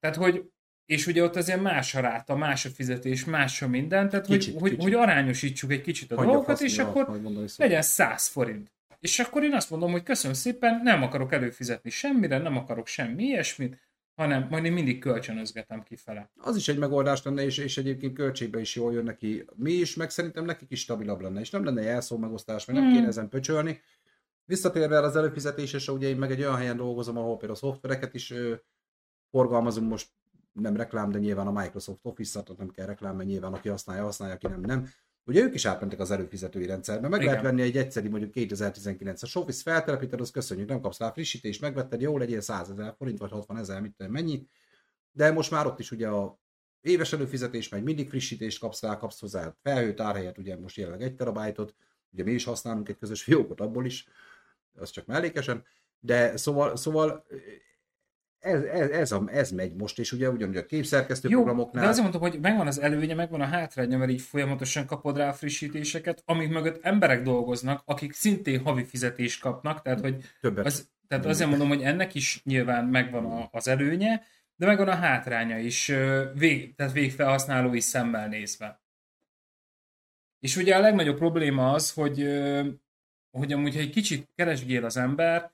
[0.00, 0.50] Tehát, hogy
[0.90, 4.52] és ugye ott azért más a ráta, más a fizetés, más a minden, tehát Kicsit,
[4.52, 4.82] hogy, hogy, kicsit.
[4.84, 7.66] hogy arányosítsuk egy kicsit a Hagyja dolgokat, és akkor mondani szoktam.
[7.66, 8.72] legyen 100 forint.
[9.00, 13.24] És akkor én azt mondom, hogy köszönöm szépen, nem akarok előfizetni semmire, nem akarok semmi
[13.24, 13.78] ilyesmit,
[14.14, 16.30] hanem majd én mindig kölcsönözgetem kifele.
[16.40, 19.44] Az is egy megoldás lenne, és, és egyébként költségbe is jól jön neki.
[19.56, 22.88] Mi is, meg szerintem nekik is stabilabb lenne, és nem lenne jelszó megosztás, mert nem
[22.88, 22.96] Hmm.
[22.96, 23.80] kéne ezen pöcsölni.
[24.44, 28.14] Visszatérve erre az előfizetésre, ugye én meg egy olyan helyen dolgozom, ahol például a szoftvereket
[28.14, 28.32] is
[29.30, 30.08] forgalmazunk most,
[30.52, 34.34] nem reklám, de nyilván a Microsoft Office-at nem kell reklám, mert nyilván aki használja, használja,
[34.34, 34.88] aki nem, nem.
[35.24, 37.32] Ugye ők is átmentek az előfizetői rendszerbe, meg Igen.
[37.32, 42.00] lehet venni egy egyszeri mondjuk 2019-es Office feltelepíted, az köszönjük, nem kapsz rá frissítést, megvetted,
[42.00, 44.46] jó legyen 100 ezer forint, vagy 60 ezer, mit tudom, mennyi.
[45.12, 46.38] De most már ott is ugye a
[46.80, 51.14] éves előfizetés, meg mindig frissítést kapsz rá, kapsz hozzá felhőt árhelyet, ugye most jelenleg egy
[51.14, 51.74] terabájtot,
[52.12, 54.08] ugye mi is használunk egy közös fiókot abból is,
[54.74, 55.64] az csak mellékesen,
[56.00, 57.26] de szóval, szóval
[58.40, 61.82] ez, ez, ez, a, ez megy most, és ugye ugyanúgy a képszerkesztő Jó, programoknál.
[61.82, 65.32] de azért mondtam, hogy megvan az előnye, megvan a hátránya, mert így folyamatosan kapod rá
[65.32, 70.66] frissítéseket, amik mögött emberek dolgoznak, akik szintén havi fizetést kapnak, tehát hogy többet.
[70.66, 74.22] az, tehát azért mondom, hogy ennek is nyilván megvan a, az előnye,
[74.56, 75.92] de megvan a hátránya is,
[76.34, 78.80] vég, tehát végfelhasználói szemmel nézve.
[80.38, 82.18] És ugye a legnagyobb probléma az, hogy,
[83.30, 85.50] hogy amúgy, ha egy kicsit keresgél az ember,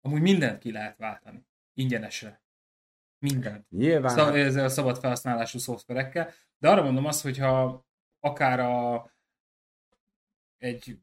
[0.00, 1.48] amúgy mindent ki lehet váltani.
[1.74, 2.42] Ingyenesre.
[3.18, 3.70] Mindent.
[3.70, 6.32] Nyilván, Szab, ezzel a szabad felhasználású szoftverekkel.
[6.58, 7.84] De arra mondom azt, hogyha
[8.20, 9.10] akár a
[10.58, 11.00] egy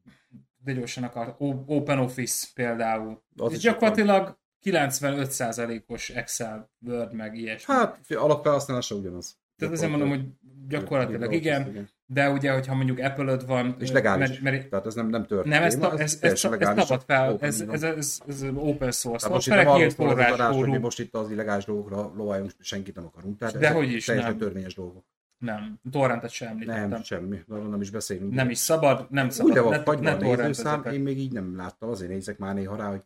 [0.63, 3.23] de gyorsan akar, Open Office például.
[3.35, 7.73] Az és gyakorlatilag 95%-os Excel, Word, meg ilyesmi.
[7.73, 9.39] hát alapfelhasználása ugyanaz.
[9.55, 10.25] Tehát azért mondom, hogy
[10.67, 13.75] gyakorlatilag igen, de ugye, hogyha mondjuk apple van...
[13.79, 14.29] És legális.
[14.29, 15.53] Mert, mert Tehát ez nem, nem történt.
[15.53, 17.73] nem, ez, ta, ez, ez, ez, szabad fel, ez, van.
[17.75, 19.27] ez, ez, ez, open source.
[19.27, 22.11] Tehát most itt nem arról szól az adás, hogy mi most itt az illegális dolgokra
[22.15, 23.37] lovaljunk, senkit nem akarunk.
[23.37, 24.39] Tehát De hogy is, teljesen nem.
[24.39, 25.05] törvényes dolgok.
[25.37, 26.89] Nem, torrentet sem említettem.
[26.89, 28.33] Nem, semmi, arról nem is beszélünk.
[28.33, 29.49] Nem is szabad, nem szabad.
[29.49, 32.75] Úgy de van ne a nézőszám, én még így nem láttam, azért nézek már néha
[32.75, 33.01] rá, hogy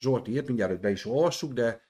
[0.00, 1.80] Zsolti írt, mindjárt be is olvassuk, de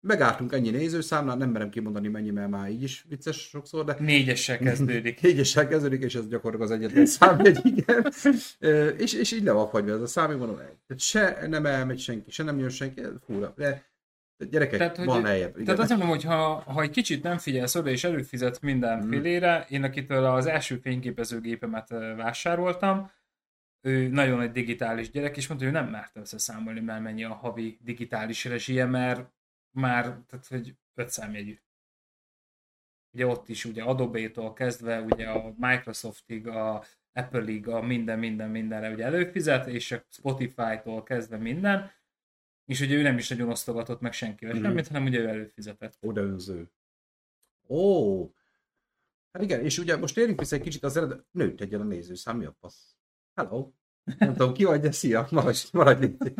[0.00, 4.58] megártunk ennyi nézőszámnál, nem merem kimondani mennyi, mert már így is vicces sokszor, de Négyessel
[4.58, 5.20] kezdődik.
[5.22, 8.12] négyessel kezdődik, és ez gyakorlatilag az egyetlen számjegy, igen.
[8.58, 11.98] Ö, és, és így le van fagyva ez a szám, mondom, tehát se nem elmegy
[11.98, 13.54] senki, se nem jön senki, fúra.
[13.56, 13.84] De,
[14.50, 15.52] gyerekek, Tehát, hogy- van lejjebb.
[15.52, 15.64] Igen.
[15.64, 19.82] Tehát azt mondom, hogy ha, ha egy kicsit nem figyelsz oda, és előfizetsz mindenfélére, én
[19.84, 23.10] akitől az első fényképezőgépemet vásároltam,
[23.86, 27.34] ő nagyon egy digitális gyerek, és mondta, hogy ő nem mert összeszámolni, mert mennyi a
[27.34, 29.30] havi digitális rezsie, mert
[29.76, 31.58] már, tehát hogy öt számjegyű.
[33.12, 38.90] Ugye ott is ugye Adobe-tól kezdve, ugye a Microsoftig, a Apple-ig, a minden, minden, mindenre
[38.90, 41.90] ugye előfizet, és a Spotify-tól kezdve minden,
[42.64, 44.64] és ugye ő nem is nagyon osztogatott meg senkivel Mhm.
[44.64, 45.96] semmit, hanem ugye ő előfizetett.
[46.00, 46.70] Odaönző.
[47.68, 48.22] Ó,
[49.32, 52.36] hát igen, és ugye most térjünk vissza egy kicsit az eredet, nőtt egyen a nézőszám,
[52.36, 52.96] mi a fasz?
[53.34, 53.72] Hello.
[54.18, 56.32] Nem tudom, ki vagy, de szia, maradj, maradj itt.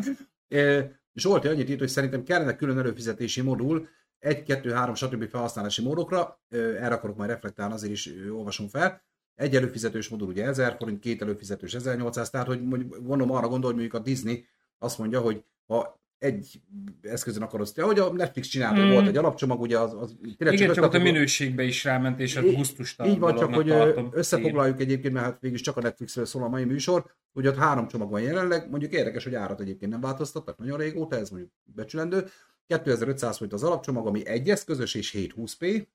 [1.17, 3.87] E, Zsolti annyit írt, hogy szerintem kellene külön előfizetési modul,
[4.19, 5.29] 1, 2, 3, stb.
[5.29, 9.01] felhasználási módokra, erre akarok majd reflektálni, azért is olvasom fel.
[9.35, 13.71] Egy előfizetős modul ugye 1000 forint, két előfizetős 1800, tehát hogy mondjuk, gondolom arra gondol,
[13.71, 16.61] hogy mondjuk a Disney azt mondja, hogy ha egy
[17.01, 17.71] eszközön akarod.
[17.75, 18.91] Ahogy a Netflix csinálta, Mm.
[18.91, 22.35] volt egy alapcsomag, ugye az, az tényleg Igen, csak ott a minőségbe is ráment, és
[22.35, 24.09] a gusztustalan Így van, csak hogy tartom.
[24.11, 27.87] összefoglaljuk egyébként, mert hát végül csak a Netflixről szól a mai műsor, ugye ott három
[27.87, 32.25] csomag van jelenleg, mondjuk érdekes, hogy árat egyébként nem változtattak nagyon régóta, ez mondjuk becsülendő.
[32.67, 35.85] 2500 forint az alapcsomag, ami egy eszközös és 720p,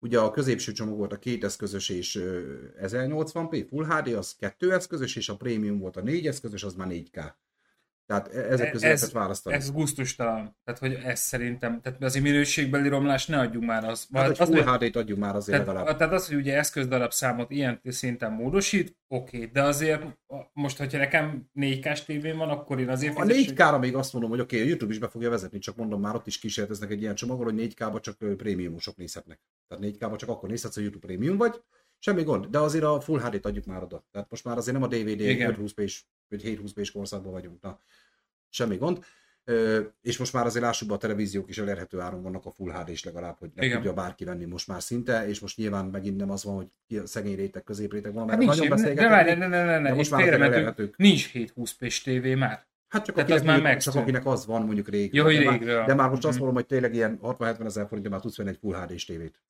[0.00, 4.72] Ugye a középső csomag volt a két eszközös és ö, 1080p Full HD, az kettő
[4.72, 7.34] eszközös, és a prémium volt a négy eszközös, az már 4K.
[8.08, 9.56] Tehát e- ezek közül Ez- választani.
[9.56, 10.56] Ez gusztustalan.
[10.64, 14.08] Tehát, hogy ez szerintem, tehát azért minőségbeli romlás ne adjunk már az.
[14.12, 15.96] hát az hogy- HD-t adjuk már azért tehát, legalább.
[15.98, 20.98] tehát az, hogy ugye eszközdarab számot ilyen szinten módosít, oké, de azért a- most, hogyha
[20.98, 24.66] nekem 4K tévén van, akkor én azért A 4K-ra még azt mondom, hogy oké, okay,
[24.66, 27.44] a YouTube is be fogja vezetni, csak mondom már ott is kísérleteznek egy ilyen csomagon,
[27.44, 29.40] hogy 4K-ba csak ö, prémiumosok nézhetnek.
[29.68, 31.54] Tehát 4K-ba csak akkor nézhetsz, hogy YouTube prémium vagy,
[31.98, 34.04] semmi gond, de azért a Full HD-t adjuk már oda.
[34.12, 35.56] Tehát most már azért nem a DVD Igen.
[35.58, 37.60] 520p és vagy 720p korszakban vagyunk.
[37.62, 37.78] Na,
[38.48, 39.04] semmi gond.
[39.44, 42.72] Ö, és most már azért lássuk be, a televíziók is elérhető áron vannak a Full
[42.72, 43.76] HD is legalább, hogy Igen.
[43.76, 46.98] tudja bárki venni most már szinte, és most nyilván megint nem az van, hogy ki
[46.98, 49.10] a szegény réteg, középréteg van, mert Hát nagyon ne, de beszélgetünk.
[49.10, 50.96] ne, ne, ne, ne, de most már elérhetők.
[50.96, 52.66] Nincs 720p tévé már.
[52.88, 55.14] Hát csak, Tehát akinek, az már csak akinek az van mondjuk rég.
[55.14, 56.44] Jó, hogy de, már, de már most azt Mhm.
[56.44, 59.40] mondom, hogy tényleg ilyen 60-70 ezer forintja már tudsz venni egy Full HD-s tévét.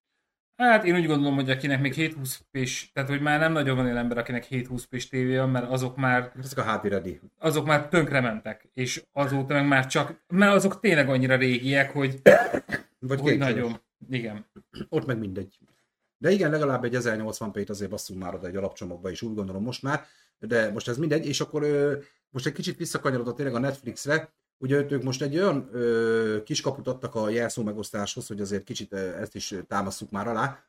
[0.58, 3.96] Hát én úgy gondolom, hogy akinek még 720p-s, tehát hogy már nem nagyon van olyan
[3.96, 7.20] ember, akinek 720p-s tévé van, mert azok már, Hát Ezek a ready.
[7.38, 12.22] azok már tönkre mentek, és azóta meg már csak, mert azok tényleg annyira régiek, hogy,
[12.98, 14.46] Vagy hogy nagyon, igen.
[14.88, 15.58] Ott meg mindegy.
[16.18, 19.82] De igen, legalább egy 1080p-t azért basszunk már oda egy alapcsomagba is, úgy gondolom most
[19.82, 20.04] már,
[20.38, 21.66] de most ez mindegy, és akkor
[22.30, 27.14] most egy kicsit visszakanyarodott tényleg a Netflixre, ugye ők most egy olyan ö, kiskaput adtak
[27.14, 30.64] a jelszó megosztáshoz, hogy azért kicsit ezt is ö, támaszuk már alá,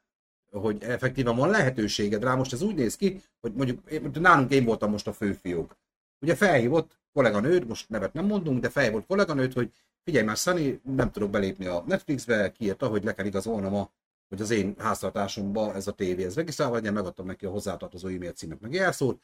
[0.52, 2.36] hogy effektíven van lehetőséged rá.
[2.36, 5.78] Most ez úgy néz ki, hogy mondjuk én- nálunk én voltam most a főfiók.
[6.22, 9.72] Ugye felhívott kolléganőd, most nevet nem mondunk, de felhívott kolléganőd, hogy
[10.04, 13.92] figyelj már, Sunny, nem tudok belépni a Netflixbe, kiírta, hogy le kell igazolnom a
[14.30, 18.32] hogy az én háztartásomba ez a tévé, ez regisztrálva legyen, megadtam neki a hozzátartozó e-mail
[18.32, 19.22] címet, meg jelszót,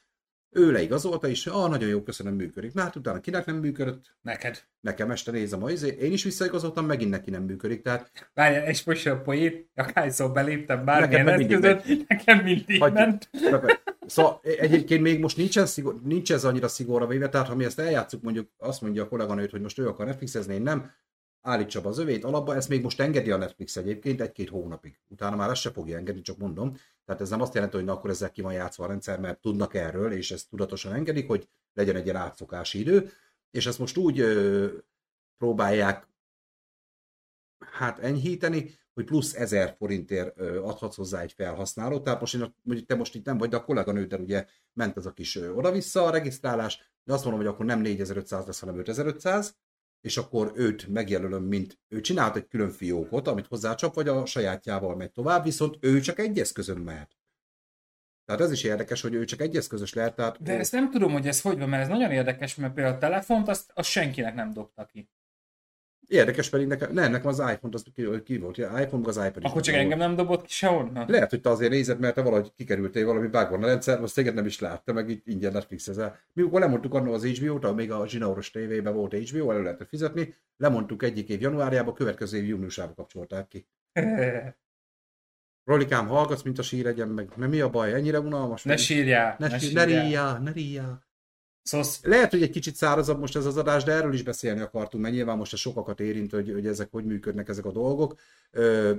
[0.55, 2.73] ő leigazolta, és ah, nagyon jó, köszönöm, működik.
[2.73, 4.63] Na hát utána kinek nem működött, Neked.
[4.81, 8.83] nekem este nézem a izé, én is visszaigazoltam, megint neki nem működik, tehát Várjál, és
[8.83, 12.99] most a poét, akárszor beléptem bármilyen Neked meg mindig eszközön, nekem mindig Hagyjuk.
[12.99, 13.29] ment.
[14.05, 17.63] Szóval egyébként még most nincs ez, szigor, nincs ez annyira szigorra véve, tehát ha mi
[17.63, 20.91] ezt eljátszuk, mondjuk azt mondja a kolléganőt, hogy most ő akar Netflixezni, én nem,
[21.45, 24.99] állítsa be az övét alapba, ezt még most engedi a Netflix egyébként egy-két hónapig.
[25.07, 26.77] Utána már ezt se fogja engedni, csak mondom.
[27.05, 29.41] Tehát ez nem azt jelenti, hogy na, akkor ezzel ki van játszva a rendszer, mert
[29.41, 33.09] tudnak erről, és ezt tudatosan engedik, hogy legyen egy ilyen átszokási idő,
[33.51, 34.67] és ezt most úgy ö,
[35.37, 36.07] próbálják
[37.71, 42.03] hát enyhíteni, hogy plusz 1000 forintért adhatsz hozzá egy felhasználót.
[42.03, 45.05] Tehát most én, mondjuk te most itt nem vagy, de a kolléganőddel ugye ment ez
[45.05, 49.57] a kis oda-vissza a regisztrálás, de azt mondom, hogy akkor nem 4500 lesz, hanem 5500,
[50.05, 54.95] és akkor őt megjelölöm, mint ő csinált egy külön fiókot, amit hozzácsap, vagy a sajátjával
[54.95, 57.17] megy tovább, viszont ő csak egy eszközön mehet.
[58.25, 61.11] Tehát ez is érdekes, hogy ő csak egy eszközös lehet, tehát De ezt nem tudom,
[61.11, 64.35] hogy ez hogy van, mert ez nagyon érdekes, mert például a telefont azt, azt senkinek
[64.35, 65.09] nem dobta ki.
[66.07, 69.49] Érdekes pedig nekem, nem, nekem az iPhone, az ki, ki volt, iPhone, az iPad is
[69.49, 71.05] Akkor csak engem nem dobott ki sehonnan?
[71.07, 74.15] Lehet, hogy te azért nézed, mert te valahogy kikerültél valami bug van a rendszer, azt
[74.15, 76.19] téged nem is látta, meg itt ingyen Netflixezel.
[76.33, 80.33] Mi amikor lemondtuk annól az HBO-t, még a Zsinauros tévében volt HBO, elő lehetett fizetni,
[80.57, 83.67] lemondtuk egyik év januárjában, következő év júniusában kapcsolták ki.
[85.65, 88.63] Rolikám, hallgatsz, mint a sír egyen, meg mert mi a baj, ennyire unalmas?
[88.63, 90.03] ne sírjál, ne, ne sír, ne sírjál.
[90.03, 91.04] ríjjál, ne ríjjál.
[91.67, 95.03] Szosz, Lehet, hogy egy kicsit szárazabb most ez az adás, de erről is beszélni akartunk,
[95.03, 98.19] mert nyilván most ez sokakat érint, hogy, hogy ezek hogy működnek ezek a dolgok.
[98.51, 98.93] Ö,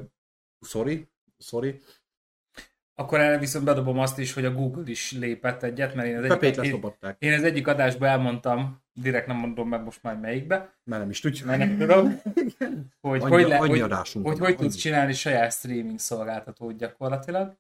[0.61, 1.81] sorry, sorry.
[2.95, 6.43] akkor erre viszont bedobom azt is, hogy a Google is lépett egyet, mert én az
[6.43, 6.83] egyik, én,
[7.19, 11.21] én az egyik adásban elmondtam, direkt nem mondom meg most már melyikbe, mert nem is
[11.21, 11.47] tudjuk.
[11.47, 12.21] mert nem tudom,
[13.01, 13.81] hogy Annyi, hogy, le, hogy,
[14.23, 17.57] hogy, hogy tudsz csinálni saját streaming szolgáltatót gyakorlatilag.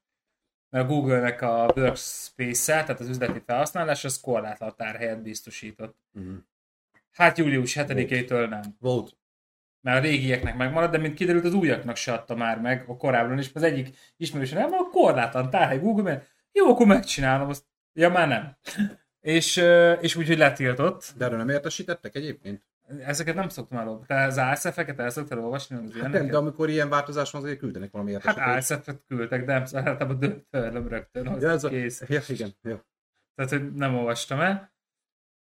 [0.76, 5.96] Mert a Google-nek a Workspace-el, tehát az üzleti felhasználás, az korlátlan tárhelyet biztosított.
[6.12, 6.34] Mhm.
[7.12, 8.62] Hát július 7-től nem.
[8.80, 9.16] Volt.
[9.80, 13.38] Mert a régieknek megmarad, de mint kiderült, az újaknak se adta már meg, a korábban
[13.38, 13.50] is.
[13.54, 18.28] Az egyik ismerősen nem, a korlátlan tárhely Google, mert jó, akkor megcsinálom, azt, ja már
[18.28, 18.56] nem.
[19.36, 19.56] és,
[20.00, 21.12] és úgyhogy letiltott.
[21.16, 22.62] De erről nem értesítettek egyébként?
[22.86, 24.06] Ezeket nem szoktam elolvasni.
[24.06, 25.76] Te az ASF-eket el szoktál olvasni?
[25.76, 28.70] Az Hát nem, de amikor ilyen változás van, azért küldenek valami Hát értesítést.
[28.70, 31.68] ASF-et küldtek, de nem általában döntőlöm rögtön, az ja, ez a...
[31.68, 32.04] kész.
[32.08, 32.50] ja, igen.
[32.62, 32.86] Ja.
[33.34, 34.74] Tehát, hogy nem olvastam el.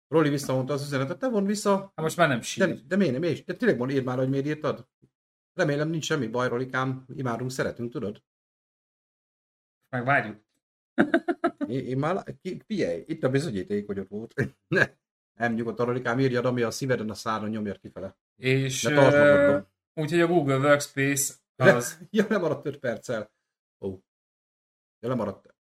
[0.09, 1.79] Roli visszamondta az üzenetet, te von vissza.
[1.79, 2.87] Hát most már nem De, sír.
[2.87, 3.35] de miért nem?
[3.47, 4.89] De tényleg mond, írd már, hogy miért írtad.
[5.55, 7.05] Remélem nincs semmi baj, Rolikám.
[7.15, 8.23] Imádunk, szeretünk, tudod?
[9.89, 10.41] Meg várjuk.
[11.67, 12.25] Én, én már,
[12.67, 14.35] figyelj, itt a bizonyíték, hogy ott volt.
[14.69, 14.87] ne.
[15.39, 18.17] Nem nyugodtan, Rolikám, írjad, ami a szíveden a száron nyomjad kifele.
[18.37, 19.67] És magadban.
[19.95, 23.31] úgyhogy a Google Workspace az Ja, lemaradt 5 perccel.
[23.81, 23.99] Ó.
[25.01, 25.55] Ja, lemaradt.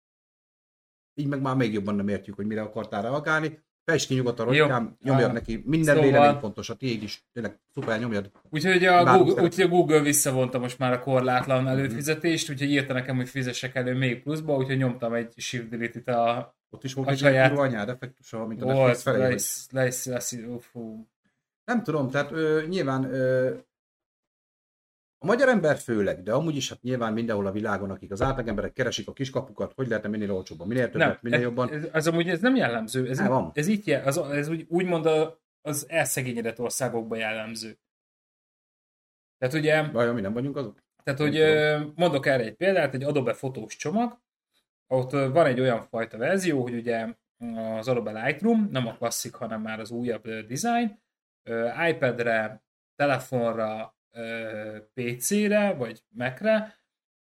[1.13, 3.59] Így meg már még jobban nem értjük, hogy mire akartál reagálni.
[3.85, 4.45] Fejtsd ki nyugodtan.
[4.45, 5.33] Rolikám, nyomjad Ah.
[5.33, 5.63] neki.
[5.65, 7.25] Minden Szóval- vélemény fontos, a tiéd is.
[7.33, 8.31] Tényleg, szuper, nyomjad.
[8.49, 11.03] Úgyhogy a, Google, úgyhogy a Google visszavonta most már a Mhm.
[11.03, 16.21] korlátlan előfizetést, úgyhogy írta nekem, hogy fizessek elő még pluszba, úgyhogy nyomtam egy shift delete
[16.21, 19.17] a Ott is volt A egy saját- kurva anyád effektusa, mint a Netflix felé.
[19.17, 21.07] le hogy- is, le is, le is, ú, fú.
[21.65, 23.55] Nem tudom, tehát ö, nyilván ö,
[25.17, 28.73] a magyar ember főleg, de amúgy is hát nyilván mindenhol a világon, akik az átlagemberek
[28.73, 31.71] keresik a kiskapukat, hogy lehetne minél olcsóbban, minél többet, Nem, minél ez, jobban.
[31.73, 33.09] ez, ez, amúgy ez nem jellemző.
[33.09, 33.51] Ez, Nem, van.
[33.53, 37.77] ez, így, jel- az, ez úgy, úgymond a, az elszegényedett országokban jellemző.
[39.37, 40.79] Tehát ugye, Vajon mi nem vagyunk azok?
[41.03, 41.39] tehát, hogy
[41.95, 44.19] mondok erre egy példát, egy Adobe fotós csomag,
[44.91, 47.07] ott van egy olyan fajta verzió, hogy ugye
[47.77, 50.99] az Adobe Lightroom, nem a klasszik, hanem már az újabb design,
[51.89, 52.63] iPad-re,
[52.95, 53.95] telefonra,
[54.93, 56.79] PC-re, vagy Mac-re,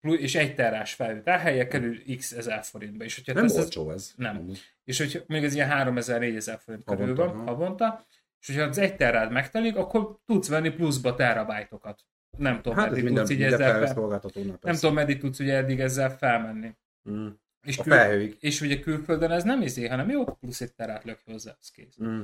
[0.02, 3.04] és egy terás felvételhelye kerül x ezer forintba.
[3.04, 4.14] És hogyha Nem olcsó ez.
[4.16, 4.38] Nem.
[4.38, 4.62] Amúgy.
[4.84, 7.46] és hogy még ez ilyen 3000-4000 forint körül Havonta, van aha.
[7.46, 8.06] havonta,
[8.40, 12.06] és hogyha az egy terád megtelik, akkor tudsz venni pluszba terabájtokat.
[12.38, 14.22] Nem tudom, Hát ez meddig minden, tudsz így ezzel fel...
[14.62, 16.76] Nem tudom, meddig tudsz ugye eddig ezzel felmenni.
[17.10, 17.28] Mm.
[17.66, 17.94] És, A kül...
[17.94, 18.38] felhőig.
[18.40, 21.98] és ugye külföldön ez nem izé, hanem jó, plusz egy terát lök hozzá, az kész.
[22.04, 22.22] Mm.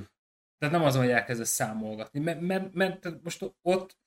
[0.57, 3.99] Tehát nem az, hogy elkezdesz számolgatni, mert, mert, mert most ott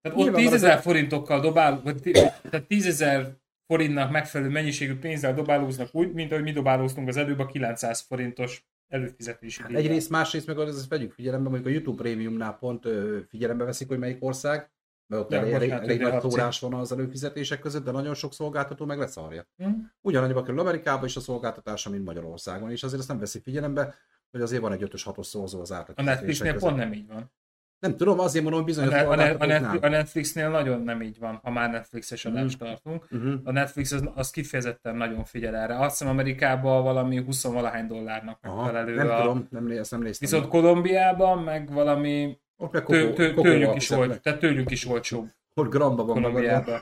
[0.00, 4.50] tehát ott Nyilván, 10 mert ezer az- forintokkal dobál, vagy tehát 10 ezer forintnak megfelelő
[4.50, 9.72] mennyiségű pénzzel dobálóznak úgy, mint ahogy mi dobálóztunk az előbb a 900 forintos előfizetési Hát
[9.72, 13.88] egyrészt, másrészt meg az, ezt vegyük figyelembe, mondjuk a YouTube Premiumnál pont ö, figyelembe veszik,
[13.88, 14.70] hogy melyik ország,
[15.12, 18.14] mert ott Ja, elég, elég, elég nagy hat tórás van az előfizetések között, de nagyon
[18.14, 19.46] sok szolgáltató meg leszarja.
[19.56, 19.68] Hm?
[20.00, 23.94] Ugyanannyiba kerül Amerikában is a szolgáltatása, mint Magyarországon, és azért ezt nem veszik figyelembe,
[24.30, 25.98] hogy azért van egy 5-ös 6-os szorzó az átlag.
[25.98, 27.32] A Netflixnél pont nem így van.
[27.78, 29.46] Nem tudom, azért mondom, hogy A, bizonyos ne, a, ne, a.
[29.46, 33.06] Netflix, a Netflixnél nagyon nem így van, ha már Netflixes adást tartunk.
[33.10, 33.34] Uh-huh.
[33.44, 35.78] A Netflix az, az kifejezetten nagyon figyel erre.
[35.78, 39.20] Azt hiszem Amerikában valami 20 valahány dollárnak Aha, megfelelő nem a...
[39.20, 40.28] tudom, nem, ezt nem néztem.
[40.30, 44.70] Viszont Kolumbiában meg valami ott meg tő, kokó, tő, kokóval tőlük, is volt, tehát tőlük
[44.70, 46.22] is olcsóbb Ott gramba van.
[46.22, 46.80] Kolumbiában.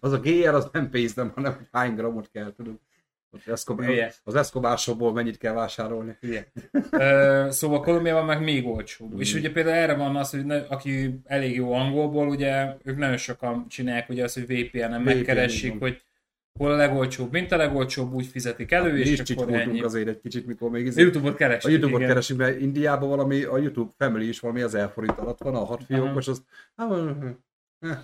[0.00, 2.74] az a GR az nem pénz, nem, hanem hogy hány grammot kell, tudod.
[4.24, 6.16] Az Escobar shopból mennyit kell vásárolni.
[6.20, 6.46] Hülye.
[6.90, 9.14] Ö, szóval Kolumbiában meg még olcsóbb.
[9.14, 9.20] Mm.
[9.20, 13.16] És ugye például erre van az, hogy ne, aki elég jó angolból, ugye ők nagyon
[13.16, 16.02] sokan csinálják ugye azt, hogy VPN-en megkeresik, hogy
[16.56, 19.80] hol a legolcsóbb, mint a legolcsóbb, úgy fizetik elő, Mi is és akkor ennyi.
[19.82, 21.68] azért egy kicsit, mikor még A izé- Youtube-ot keresik.
[21.68, 22.08] a Youtube-ot igen.
[22.10, 25.84] keresünk, mert Indiában valami, a YouTube Family is valami 1000 forint alatt van, a hat
[25.84, 26.42] fiókos, az...
[26.76, 26.90] hát,
[27.80, 27.98] eh,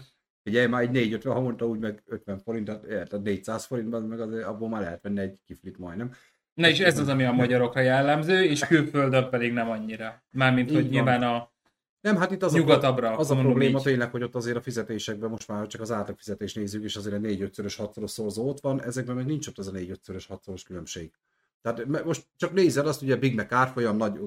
[0.45, 4.45] Ugye már egy 450 havonta úgy meg 50 forint, tehát érted, 400 forintban, meg azért
[4.47, 6.11] abból már lehet venni egy kiflit majdnem.
[6.55, 10.23] Na és ez az, ami a magyarokra jellemző, és külföldön pedig nem annyira.
[10.31, 10.93] Mármint, Így hogy van.
[10.93, 11.52] nyilván a
[12.03, 13.11] Nem, hát itt az nyugatabbra.
[13.11, 13.85] a, az a probléma így.
[13.85, 17.19] tényleg, hogy ott azért a fizetésekben most már csak az átlagfizetés nézzük, és azért a
[17.19, 21.11] 4-5-szörös 6 szorzó ott van, ezekben meg nincs ott az a 4-5-szörös 6 különbség.
[21.62, 24.21] Tehát most csak nézed azt, ugye a Big Mac árfolyam, nagy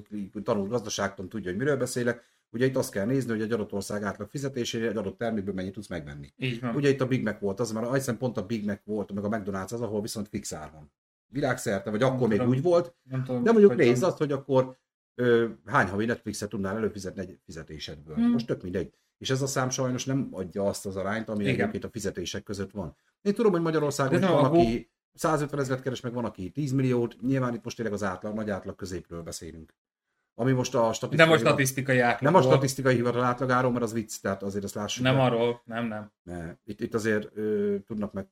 [0.44, 4.04] tanult gazdaságtan tudja, hogy miről beszélek, ugye itt azt kell nézni, hogy egy adott ország
[4.04, 6.34] átlag fizetésére egy adott termékből mennyit tudsz megvenni.
[6.38, 6.76] Így van.
[6.76, 9.24] Ugye itt a Big Mac volt az, mert hiszem pont a Big Mac volt, meg
[9.24, 10.92] a McDonald's az, ahol viszont fix ár van.
[11.28, 12.54] Világszerte, vagy akkor még tudom.
[12.54, 14.78] úgy volt, nem tudom, de mondjuk nézd azt, hogy akkor
[15.16, 18.16] ö, hány havi Netflixet tudnál előfizetni egy fizetésedből.
[18.16, 18.32] Hmm.
[18.32, 18.94] Most tök mindegy.
[19.18, 21.54] És ez a szám sajnos nem adja azt az arányt, ami Igen.
[21.54, 22.98] egyébként a fizetések között van.
[23.22, 27.22] Én tudom, hogy Magyarországon nem, van, aki 150 ezeret keres, meg van, aki 10 milliót.
[27.22, 29.74] Nyilván itt most tényleg az átlag, nagy átlag középről beszélünk.
[30.38, 32.32] Ami most a statisztikai, Nem a statisztikai átlag.
[32.32, 35.04] nem a statisztikai hivatal átlagáról, mert az vicc, tehát azért ezt lássuk.
[35.04, 35.22] Nem be.
[35.22, 36.12] arról, nem, nem.
[36.24, 36.56] Ne.
[36.64, 38.28] Itt, itt azért ö, tudnak meg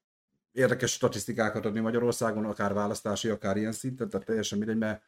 [0.51, 5.03] érdekes statisztikákat adni Magyarországon, akár választási, akár ilyen szinten, tehát teljesen mindegy, mert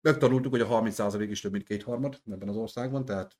[0.00, 3.36] megtanultuk, hogy a 30% is több mint kétharmad ebben az országban, tehát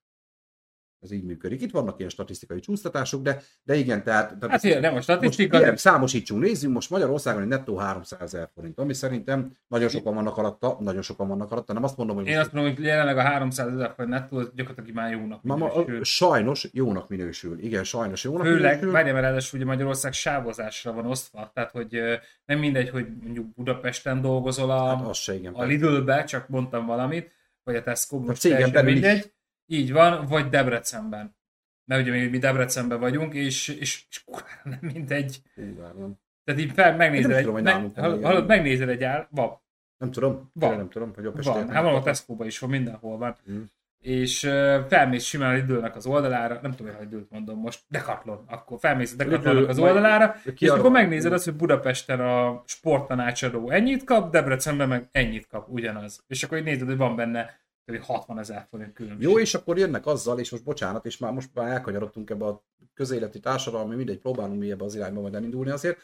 [1.00, 1.62] ez így működik.
[1.62, 4.28] Itt vannak ilyen statisztikai csúsztatások, de, de igen, tehát...
[4.38, 8.20] tehát Hát ilyen, nem a statisztika, most, de számosítsunk, nézzünk most Magyarországon egy nettó 300
[8.20, 12.16] ezer forint, ami szerintem nagyon sokan vannak alatta, nagyon sokan vannak alatta, nem azt mondom,
[12.16, 15.42] hogy én azt mondom, hogy jelenleg a 300 ezer forint nettó, az gyakorlatilag már jónak
[15.42, 16.04] Ma, ma, minősül.
[16.04, 17.58] sajnos jónak minősül.
[17.58, 18.90] Igen, sajnos jónak Főleg, minősül.
[18.90, 22.00] várjál, mert ráadásul ugye Magyarország sávozásra van osztva, tehát hogy
[22.44, 25.54] nem mindegy, hogy mondjuk Budapesten dolgozol a, Hát az se igen.
[25.54, 27.32] a Lidl-be, csak mondtam valamit,
[27.64, 29.32] vagy a tesco most cégen teljesen belül is.
[29.72, 31.36] Így van, vagy Debrecenben.
[31.84, 35.42] Mert ugye mi, Debrecenben vagyunk, és, és, és kurvára nem mindegy.
[35.54, 36.18] Várom.
[36.44, 39.60] Tehát így fel, megnézed Nem egy, tudom, meg, hallod, megnézed egy áll, van,
[39.98, 40.76] Nem tudom, Van.
[40.76, 43.36] nem tudom, hogy a van, hát van a tesco is van, mindenhol van.
[43.50, 43.62] Mm.
[43.98, 48.44] És uh, felmész simán a Lidl-nek az oldalára, nem tudom, hogy Lidl-t mondom most, Decathlon,
[48.46, 54.32] akkor felmész Decathlonnak az oldalára, és akkor megnézed azt, hogy Budapesten a sporttanácsadó ennyit kap,
[54.32, 56.24] Debrecenben meg ennyit kap, ugyanaz.
[56.26, 57.59] És akkor így nézed, hogy van benne
[57.98, 58.04] kb.
[58.04, 59.28] 60 ezer forint különbség.
[59.28, 62.64] Jó, és akkor jönnek azzal, és most bocsánat, és már most már elkanyarodtunk ebbe a
[62.94, 65.98] közéleti társadalmi, mindegy, próbálunk mi ebbe az irányba majd elindulni azért,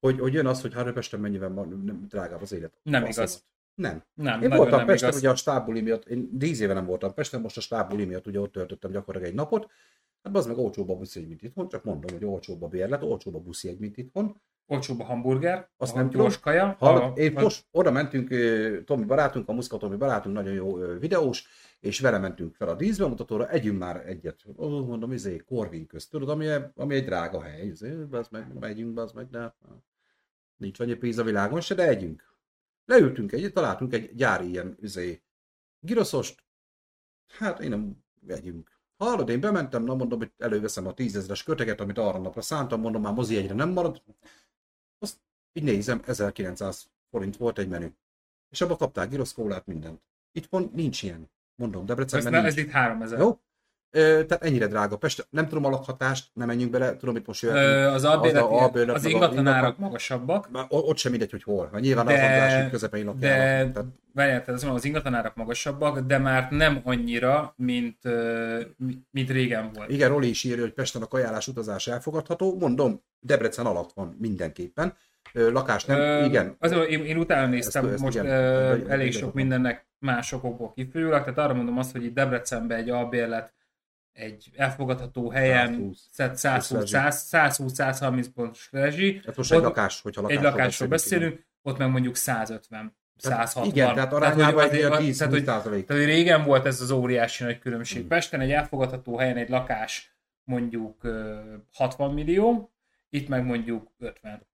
[0.00, 2.72] hogy, hogy jön az, hogy hát Pesten mennyivel nem, drágább az élet.
[2.82, 3.44] Nem Az igaz.
[3.74, 4.02] Nem.
[4.14, 5.20] Nem, Én voltam nem Pesten, igaz.
[5.20, 8.40] ugye a stábbuli miatt, én 10 éve nem voltam Pesten, most a stábbuli miatt ugye
[8.40, 9.70] ott töltöttem gyakorlatilag egy napot.
[10.22, 13.34] Hát az meg olcsóbb a buszi, mint itthon, csak mondom, hogy olcsóbb a bérlet, olcsóbb
[13.34, 14.40] a buszi egy, mint itthon.
[14.66, 16.76] Olcsóbb a hamburger, Azt a nem gyors kaja.
[16.78, 18.28] Hallod, a, én a- most oda mentünk,
[18.84, 21.46] Tomi barátunk, a Muszka Tomi barátunk, nagyon jó videós,
[21.80, 24.44] és vele mentünk fel a díszbemutatóra, együnk már egyet.
[24.56, 28.98] Ó, mondom, izé, Corvin közt, tudod, ami, ami egy drága hely, izé, az meg, megyünk,
[28.98, 29.54] az meg, de
[30.56, 32.34] nincs annyi pénz a világon se, de együnk.
[32.84, 35.22] Leültünk egyet, találtunk egy gyári ilyen, izé,
[35.80, 36.44] giroszost,
[37.38, 38.70] hát én nem vegyünk.
[38.96, 43.02] Hallod, én bementem, na mondom, hogy előveszem a tízezres köteget, amit arra napra szántam, mondom,
[43.02, 44.02] már mozi egyre nem marad.
[45.56, 47.86] Így nézem, 1900 forint volt egy menü.
[48.50, 50.00] És abba kapták giroszkólát, mindent.
[50.32, 51.30] Itt pont nincs ilyen.
[51.54, 52.52] Mondom, Debrecenben ne, nincs.
[52.52, 53.18] ez itt 3000.
[53.18, 53.38] Jó?
[53.90, 55.26] Ö, tehát ennyire drága Pest.
[55.30, 57.56] Nem tudom a lakhatást, nem menjünk bele, tudom, itt most jöhet.
[57.56, 61.68] Ö, az albérlet, az a albérlet, az magasabbak, Már ott sem mindegy, hogy hol.
[61.72, 63.72] Mert nyilván De- az András közepén lakják.
[63.72, 63.80] de
[64.12, 67.98] várjál, tehát azt mondom, az ingatlanárak magasabbak, de már nem annyira, mint,
[69.10, 69.90] mint régen volt.
[69.90, 72.58] igen, Roli is írja, hogy Pesten a kajálás utazás elfogadható.
[72.58, 74.94] Mondom, Debrecen alatt van mindenképpen.
[75.32, 76.56] Lakás nem, Ö, igen.
[76.58, 80.72] Azért én, én utána néztem, Ezt- ezt most igen, ö, elég sok mindennek más okokból
[80.72, 83.54] kifolyólag, tehát arra mondom azt, hogy itt Debrecenben egy albérlet
[84.12, 86.90] egy elfogadható helyen 120.
[87.30, 91.78] 120-130 pontos rezsi, Hát most ott egy lakás, hogyha egy lakásról lakásról beszélünk, beszélünk, ott
[91.78, 93.64] meg mondjuk 150, Tehát 160.
[93.72, 95.86] Igen, tehát hogy arányában egy ilyen tehát, 10 hogy, százalék.
[95.86, 97.98] tehát, hogy régen volt ez az óriási nagy különbség.
[97.98, 98.08] Hmm.
[98.08, 101.40] Pesten egy elfogadható helyen egy lakás mondjuk ö,
[101.72, 102.72] 60 millió,
[103.08, 104.46] itt meg mondjuk 50.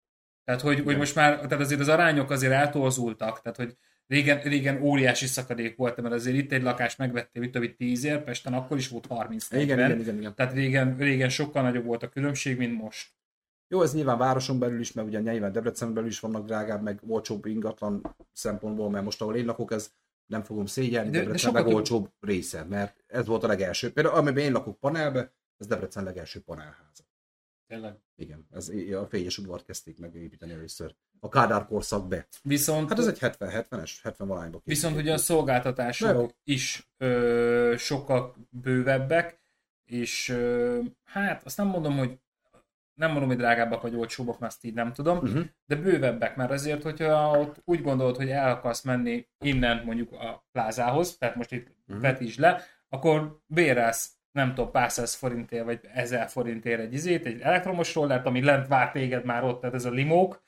[0.45, 3.77] Tehát, hogy, hogy most már, tehát azért az arányok azért eltorzultak, tehát, hogy
[4.07, 8.25] régen, régen óriási szakadék volt, mert azért itt egy lakást megvettél, mit tudom, 10 ér,
[8.25, 10.35] Pesten akkor is volt 30 Igen, igen, igen, igen.
[10.35, 13.11] Tehát régen, régen sokkal nagyobb volt a különbség, mint most.
[13.69, 17.01] Jó, ez nyilván városon belül is, mert ugye nyilván Debrecen belül is vannak drágább, meg
[17.07, 19.93] olcsóbb ingatlan szempontból, mert most ahol én lakok, ez
[20.27, 23.47] nem fogom szégyelni, De- de Debrecen sokkal meg több- olcsóbb része, mert ez volt a
[23.47, 23.93] legelső.
[23.93, 27.03] Például amiben én lakok panelbe, ez Debrecen legelső panelháza.
[27.73, 27.95] Tényleg.
[28.17, 28.69] Igen, ez
[29.03, 30.95] a fényes udvart kezdték meg építeni először.
[31.21, 32.27] A Kádár korszak be.
[32.43, 35.17] Viszont, Hát ez egy 70-70-es, 70 valányba Viszont ugye a Na jó.
[35.17, 39.41] szolgáltatások is ö, sokkal bővebbek,
[39.85, 42.19] és ö, hát azt nem mondom, hogy
[42.95, 45.45] nem mondom, hogy drágábbak vagy olcsóbbak, mert azt így nem tudom, Uh-huh.
[45.67, 50.47] de bővebbek, mert azért, hogyha ott úgy gondolod, hogy el akarsz menni innen mondjuk a
[50.53, 52.01] plázához, tehát most itt Mhm.
[52.01, 57.41] vetítsd le, akkor bérelsz nem tudom, pár száz forintért, vagy ezer forintért egy izét, egy
[57.41, 60.43] elektromos rollert, ami lent vár téged már ott, tehát ez a limók,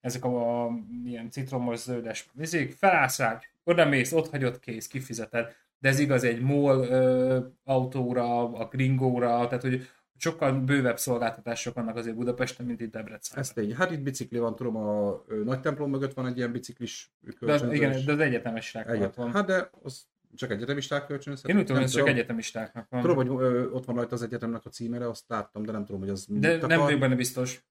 [0.00, 0.70] ezek a, a
[1.04, 5.54] ilyen citromos zöldes izék, felállsz rá, oda mész, ott hagyod, kész, kifizeted.
[5.78, 11.96] De ez igaz egy MOL ö, autóra, a Gringóra, tehát hogy sokkal bővebb szolgáltatások vannak
[11.96, 13.44] azért Budapesten, mint itt Debrecenben.
[13.44, 13.74] Ez tény.
[13.74, 17.30] Hát itt bicikli van, tudom, a ö, nagy templom mögött van egy ilyen biciklis De
[17.30, 17.76] az, kölcsönzős.
[17.76, 19.14] igen, de az egyetemisták alatt Egyet.
[19.14, 19.32] van.
[19.32, 21.54] Hát de az csak egyetemisták kölcsönözhetik.
[21.54, 23.00] Én úgy tudom, Nem ez csak egyetemistáknak van.
[23.00, 26.00] Tudom, hogy ö, ott van rajta az egyetemnek a címere, azt láttam, de nem tudom,
[26.00, 27.64] hogy az de nem vagyok benne biztos.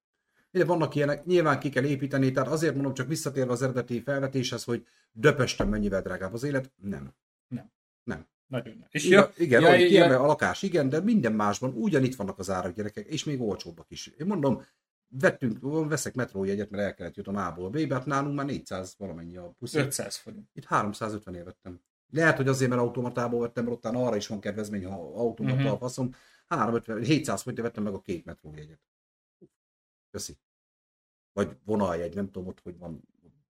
[0.52, 4.64] Ugye vannak ilyenek, nyilván ki kell építeni, tehát azért mondom, csak visszatérve az eredeti felvetéshez,
[4.64, 7.14] hogy Döpesten mennyivel drágább az élet, nem.
[8.54, 8.88] Nagyon nem.
[8.90, 12.16] És Igen, ja, igen ja, ja, ja, kiemel a lakás, igen, de minden másban ugyanitt
[12.16, 14.08] vannak az árak gyerekek, és még olcsóbbak is.
[14.08, 14.66] Én mondom,
[15.08, 19.54] vettünk, veszek metrójegyet, mert el kellett jutnom A-ból B-be, hát nálunk már 400 valamennyi a
[19.60, 19.78] puszi.
[19.78, 20.50] 500 forint.
[20.54, 21.82] Itt 350 ér vettem.
[22.14, 25.64] Lehet, hogy azért, mert automatából vettem, mert ott arra is van kedvezmény, ha automata Mhm.
[25.64, 25.80] uh-huh.
[25.80, 26.10] faszom.
[26.48, 28.80] 350, 700 forintért vettem meg a két metrójegyet.
[30.12, 30.38] Köszi.
[31.34, 33.04] Vagy vonaljegy, nem tudom ott, hogy van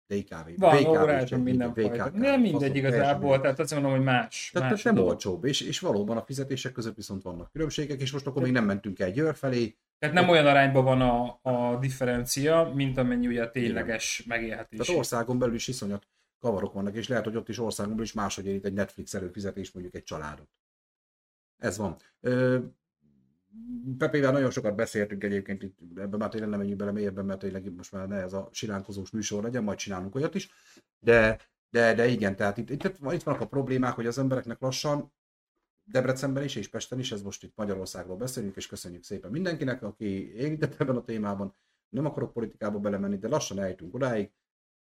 [0.07, 0.49] DKV.
[0.57, 2.11] Van VKV, minden fajta.
[2.15, 4.51] Nem mindegy igazából, tehát azt mondom, hogy más.
[4.53, 8.13] tehát, más tehát nem olcsóbb, és, és valóban a fizetések között viszont vannak különbségek, és
[8.13, 9.77] most akkor még nem mentünk el Győr felé.
[9.99, 14.79] Tehát nem olyan arányban van a, a differencia, mint amennyi ugye a tényleges megélhetés.
[14.79, 16.07] Tehát országon belül is iszonyat
[16.41, 19.73] kavarok vannak, és lehet, hogy ott is országon belül is máshogy érít egy Netflix előfizetés
[19.73, 20.49] mondjuk egy családot.
[21.59, 21.97] Ez van.
[23.99, 27.73] Pepével nagyon sokat beszéltünk egyébként, itt, ebben már tényleg nem menjünk bele mélyebben, mert tényleg
[27.73, 30.51] most már ne ez a silánkozós műsor legyen, majd csinálunk olyat is,
[30.99, 35.13] de, de, de igen, tehát itt, itt, itt vannak a problémák, hogy az embereknek lassan
[35.85, 40.35] Debrecenben is és Pesten is, ez most itt Magyarországról beszélünk, és köszönjük szépen mindenkinek, aki
[40.35, 41.55] érintett ebben a témában.
[41.89, 44.33] Nem akarok politikába belemenni, de lassan eljutunk odáig,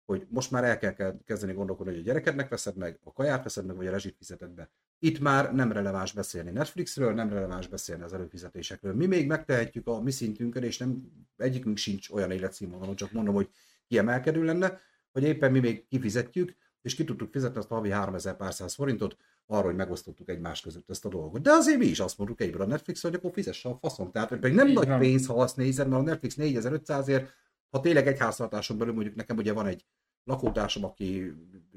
[0.06, 3.66] hogy most már el kell kezdeni gondolkodni, hogy a gyerekednek veszed meg, a kaját veszed
[3.66, 4.70] meg, vagy a rezsit fizeted be.
[4.99, 8.93] Itt már nem releváns beszélni Netflixről, nem releváns beszélni az előfizetésekről.
[8.93, 13.49] Mi még megtehetjük a mi szintünkön, és nem egyikünk sincs olyan életszínvonalon, csak mondom, hogy
[13.88, 14.80] kiemelkedő lenne,
[15.12, 18.74] hogy éppen mi még kifizetjük, és ki tudtuk fizetni azt a havi 3000 pár száz
[18.74, 21.41] forintot, arra, hogy megosztottuk egymás között ezt a dolgot.
[21.41, 24.12] De azért mi is azt mondjuk egyből a Netflix, hogy akkor fizesse a faszom.
[24.12, 24.99] Tehát pedig nem Így nagy van.
[24.99, 27.28] pénz, ha azt nézed, mert a Netflix 4500ért,
[27.74, 29.86] ha tényleg egy háztartáson belül mondjuk nekem ugye van egy
[30.24, 31.34] lakótársam, aki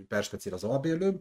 [0.09, 1.21] perspektív az albérlőm,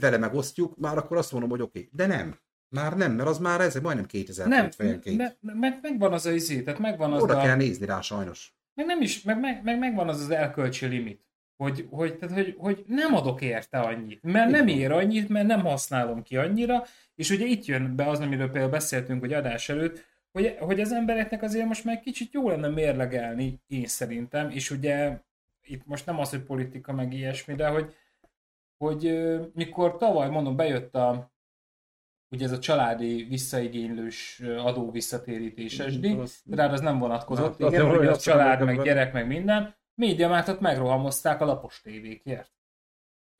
[0.00, 1.78] vele megosztjuk, már akkor azt mondom, hogy oké.
[1.78, 1.90] Okay.
[1.92, 2.38] De nem.
[2.68, 6.62] Már nem, mert az már ez majdnem 2000 Nem, me, meg, megvan az a izé,
[6.62, 7.42] tehát megvan az Oda a...
[7.42, 8.54] kell nézni rá sajnos.
[8.74, 11.26] Meg nem is, meg, meg, meg megvan az az elkölcsi limit.
[11.56, 15.60] Hogy, hogy, tehát, hogy, hogy nem adok érte annyit, mert nem ér annyit, mert nem
[15.60, 20.04] használom ki annyira, és ugye itt jön be az, amiről például beszéltünk, hogy adás előtt,
[20.32, 25.18] hogy, hogy az embereknek azért most már kicsit jó lenne mérlegelni, én szerintem, és ugye
[25.62, 27.94] itt most nem az, hogy politika meg ilyesmi, de hogy,
[28.76, 31.32] hogy mikor tavaly, mondom, bejött a
[32.30, 36.18] ugye ez a családi visszaigénylős adó visszatérítéses díj,
[36.50, 41.44] rád az nem vonatkozott, igen, hogy a család, meg gyerek, meg minden, médiamártot megrohamozták a
[41.44, 42.50] lapos tévékért.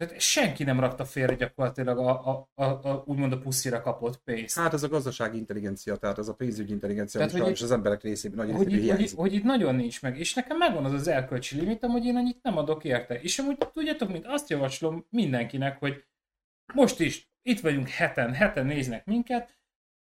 [0.02, 4.58] Tehát senki nem rakta félre gyakorlatilag a, a, a, a úgymond a puszira kapott pénzt.
[4.58, 8.02] Hát ez a gazdasági intelligencia, tehát ez a pénzügyi intelligencia, Tehát, hogy sajnos az emberek
[8.02, 11.08] részében nagy hogy, itt, hogy, hogy itt nagyon nincs meg, és nekem megvan az az
[11.08, 13.20] erkölcsi limitem, hogy én annyit nem adok érte.
[13.20, 16.04] És amúgy tudjátok, mint azt javaslom mindenkinek, hogy
[16.74, 19.58] most is itt vagyunk heten, heten néznek minket,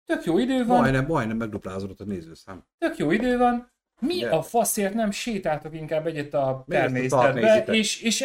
[0.06, 2.66] tök jó idő van, Majdnem, majdnem megduplázódott a nézőszám.
[2.78, 8.02] tök jó idő van, mi De- a faszért nem sétáltok inkább egyet a természetbe, és,
[8.02, 8.24] és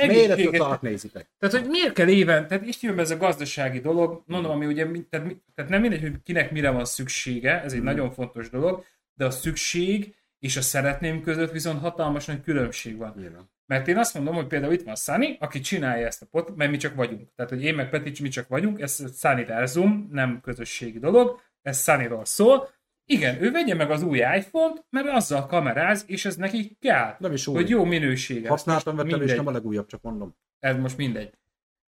[0.50, 1.30] tart nézitek?
[1.38, 4.66] Tehát, hogy miért kell éven, tehát itt jön be ez a gazdasági dolog, mondom, ami
[4.66, 7.86] ugye, tehát, tehát nem mindegy, hogy kinek mire van szüksége, ez egy Mhm.
[7.88, 13.14] nagyon fontos dolog, de a szükség és a szeretném között viszont hatalmas nagy különbség van.
[13.16, 13.50] Nyilván.
[13.66, 16.70] Mert én azt mondom, hogy például itt van Sunny, aki csinálja ezt a pot, mert
[16.70, 17.28] mi csak vagyunk.
[17.34, 22.24] Tehát, hogy én meg Petics, mi csak vagyunk, ez Sunnyverzum, nem közösségi dolog, ez Sunnyról
[22.24, 22.68] szól.
[23.12, 27.16] Igen, ő vegye meg az új iPhone-t, mert azzal kameráz, és ez neki kell.
[27.18, 27.54] Nem is új.
[27.54, 28.48] Hogy jó minősége.
[28.48, 29.36] Használtam, vettem, és mindegy.
[29.36, 30.36] nem a legújabb, csak mondom.
[30.58, 31.30] Ez most mindegy.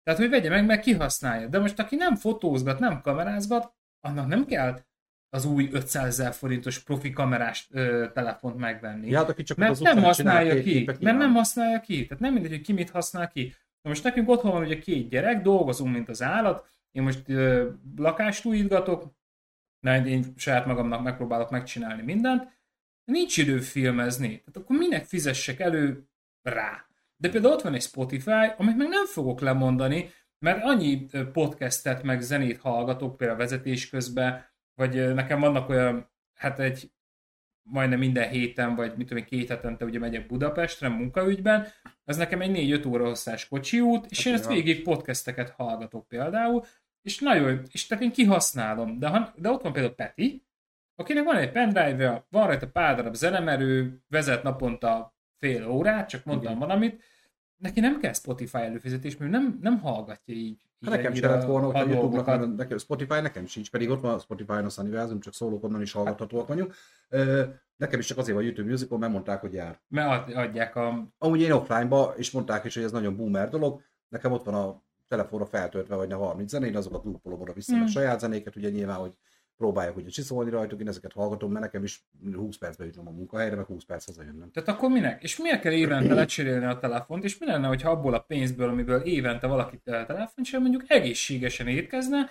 [0.03, 1.47] Tehát, hogy vegye meg, meg kihasználja.
[1.47, 4.80] De most, aki nem fotózgat, nem kamerázgat, annak nem kell
[5.30, 9.09] az új 500 ezer forintos profi kamerás ö, telefont megvenni.
[9.09, 10.84] Ja, hát aki csak mert az nem használja ki.
[10.99, 12.05] Mert nem használja ki.
[12.05, 13.55] Tehát nem mindegy, hogy ki mit használ ki.
[13.82, 16.68] Na most nekünk otthon van ugye két gyerek, dolgozunk, mint az állat.
[16.91, 19.14] Én most ö, lakást újítgatok,
[19.84, 22.52] mert én saját magamnak megpróbálok megcsinálni mindent.
[23.04, 24.28] Nincs idő filmezni.
[24.28, 26.08] Tehát akkor minek fizessek elő
[26.42, 26.86] rá?
[27.18, 30.10] De például ott van egy Spotify, amit meg nem fogok lemondani,
[30.40, 36.92] mert annyi podcastet meg zenét hallgatok, például vezetés közben, vagy nekem vannak olyan, hát egy
[37.70, 41.68] majdnem minden héten, vagy mit tudom én, két hetente ugye megyek Budapestre munkaügyben,
[42.04, 46.08] az nekem egy 4-5 óra hosszás kocsi út, és Hát én ezt végig podcasteket hallgatok
[46.08, 46.66] például,
[47.04, 50.45] és nagyon, és tehát én kihasználom, de, ha, de ott van például Peti,
[50.95, 56.56] akinek van egy pendrive van rajta pár darab zenemerő, vezet naponta fél órát, csak mondtam
[56.56, 56.68] Igen.
[56.68, 57.04] valamit,
[57.58, 60.39] neki nem kell Spotify előfizetés, mert nem, nem hallgatja így.
[60.39, 63.89] így Hát nekem ennyire se lett volna, hogyha a YouTube-nak, nekem Spotify nekem sincs, pedig
[63.89, 66.74] ott van a Spotify-on a Sunnyverzum, csak szólók onnan is hallgathatóak vagyunk.
[67.76, 69.80] Nekem is csak azért van YouTube Musical, mert mondták, hogy jár.
[69.88, 71.08] Mert ad- adják a...
[71.18, 74.82] Amúgy én offline-ba, és mondták is, hogy ez nagyon boomer dolog, nekem ott van a
[75.16, 77.82] telefonra feltöltve, vagy a 30 zene, én azokat loopolom oda vissza, Mm.
[77.82, 79.14] a saját zenéket, ugye nyilván, hogy
[79.57, 82.05] próbálják ugye csiszolni rajtuk, én ezeket hallgatom, mert nekem is
[82.36, 84.51] 20 percbe jutnom a munkahelyre, meg 20 perc hazajönnöm.
[84.51, 85.24] Tehát akkor minek?
[85.24, 89.01] És miért kell évente lecserélni a telefont, és mi lenne, hogyha abból a pénzből, amiből
[89.01, 92.30] évente valaki te- telefont csinál, mondjuk egészségesen étkezne,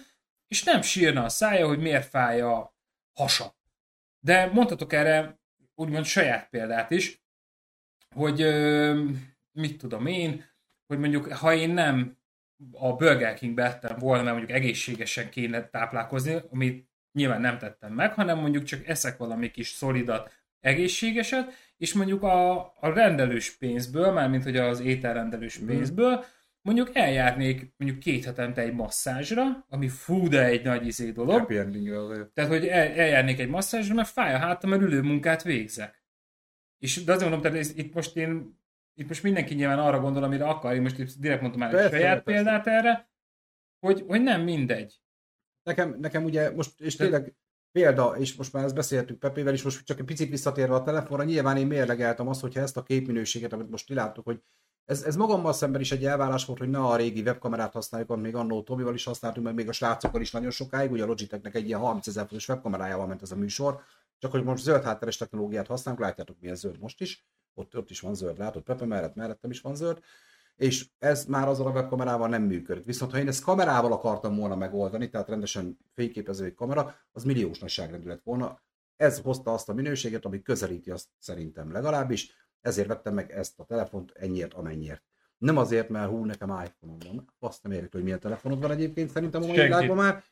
[0.49, 2.75] és nem sírna a szája, hogy miért fáj a
[3.13, 3.55] hasa.
[4.21, 5.41] De mondhatok erre
[5.75, 7.23] úgymond saját példát is,
[8.15, 8.39] hogy
[9.53, 10.45] mit tudom én,
[10.87, 12.17] hogy mondjuk ha én nem
[12.73, 18.15] a Burger Kingbe ettem volna, mert mondjuk egészségesen kéne táplálkozni, amit nyilván nem tettem meg,
[18.15, 24.43] hanem mondjuk csak eszek valami kis szolidat, egészségeset, és mondjuk a, a rendelős pénzből, mármint
[24.43, 25.67] hogy az ételrendelős Mhm.
[25.67, 26.25] pénzből,
[26.61, 31.57] mondjuk eljárnék mondjuk két hetente egy masszázsra, ami fú, de egy nagy izé dolog, Happy
[31.57, 32.29] endingre azért.
[32.29, 36.03] tehát, hogy el, eljárnék egy masszázsra, mert fáj a hátam, mert ülő munkát végzek.
[36.79, 38.61] És de azért mondom, tehát ez, itt most én,
[38.95, 41.81] itt most mindenki nyilván arra gondol, amire akar, én most itt direkt mondtam már egy
[41.81, 42.43] Persze, saját persze.
[42.43, 43.11] példát erre,
[43.79, 45.01] hogy, hogy nem mindegy.
[45.63, 47.35] Nekem, nekem ugye most, és tényleg
[47.73, 51.25] példa, és most már ezt beszéltük Pepével is, most csak egy picit visszatérve a telefonra,
[51.25, 54.43] nyilván én mérlegeltem azt, hogyha ezt a képminőséget, amit most kiláttuk, hogy
[54.85, 58.25] ez, ez magammal szemben is egy elvárás volt, hogy ne a régi webkamerát használjuk, amit
[58.25, 61.55] még annó Tomival is használtunk, meg még a srácokkal is nagyon sokáig, ugye a Logitechnek
[61.55, 63.83] egy ilyen 30 ezer forintos webkamerájával ment ez a műsor,
[64.19, 68.01] csak hogy most zöld hátteres technológiát használunk, látjátok milyen zöld most is, ott, ott is
[68.01, 70.03] van zöld, látod, Pepe mellett, mellettem is van zöld,
[70.57, 72.85] és ez már azzal a webkamerával nem működött.
[72.85, 77.59] Viszont ha én ezt kamerával akartam volna megoldani, tehát rendesen fényképező egy kamera, az milliós
[77.59, 78.63] nagyságrendű lett volna.
[78.97, 83.65] Ez hozta azt a minőséget, ami közelíti azt szerintem legalábbis, ezért vettem meg ezt a
[83.65, 85.03] telefont ennyiért, amennyiért.
[85.39, 87.35] Nem azért, mert hú, nekem iPhone-om van.
[87.39, 90.25] Azt nem érjük, hogy milyen telefonod van egyébként szerintem a mai világban már.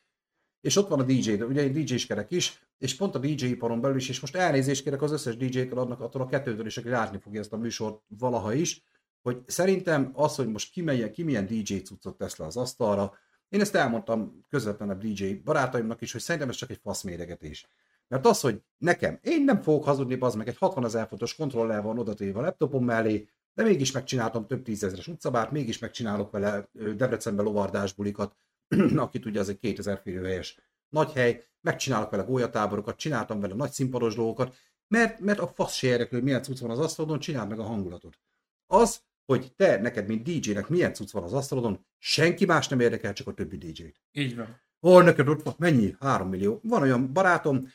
[0.61, 3.45] És ott van a DJ, de ugye egy DJ-s kerek is, és pont a DJ
[3.45, 6.77] iparon belül is, és most elnézést kérek az összes DJ-től, adnak attól a kettőtől is,
[6.77, 8.83] aki látni fogja ezt a műsort valaha is,
[9.21, 13.13] hogy szerintem az, hogy most ki, melyen, ki milyen DJ cuccot tesz le az asztalra,
[13.49, 17.67] én ezt elmondtam közvetlenebb DJ barátaimnak is, hogy szerintem ez csak egy faszméregetés.
[18.07, 21.83] Mert az, hogy nekem, én nem fogok hazudni, az meg egy 60 ezer fontos kontroller
[21.83, 26.93] van odatéve a laptopom mellé, de mégis megcsináltam több tízezres utcabárt, mégis megcsinálok vele ö,
[26.93, 28.35] Debrecenbe lovardásbulikat,
[28.95, 30.57] aki tudja, az egy 2000 férőhelyes
[30.89, 34.55] nagy hely, megcsinálok vele gólyatáborokat, csináltam vele nagy színpados dolgokat,
[34.87, 37.63] mert, mert a fasz se érdekel, hogy milyen cucc van az asztalodon, csináld meg a
[37.63, 38.19] hangulatot.
[38.67, 43.13] Az, hogy te, neked, mint DJ-nek milyen cucc van az asztalodon, senki más nem érdekel,
[43.13, 44.01] csak a többi DJ-t.
[44.11, 44.61] Így van.
[44.81, 45.95] Ó, neked ott van, mennyi?
[45.99, 46.59] 3 millió.
[46.63, 47.67] Van olyan barátom,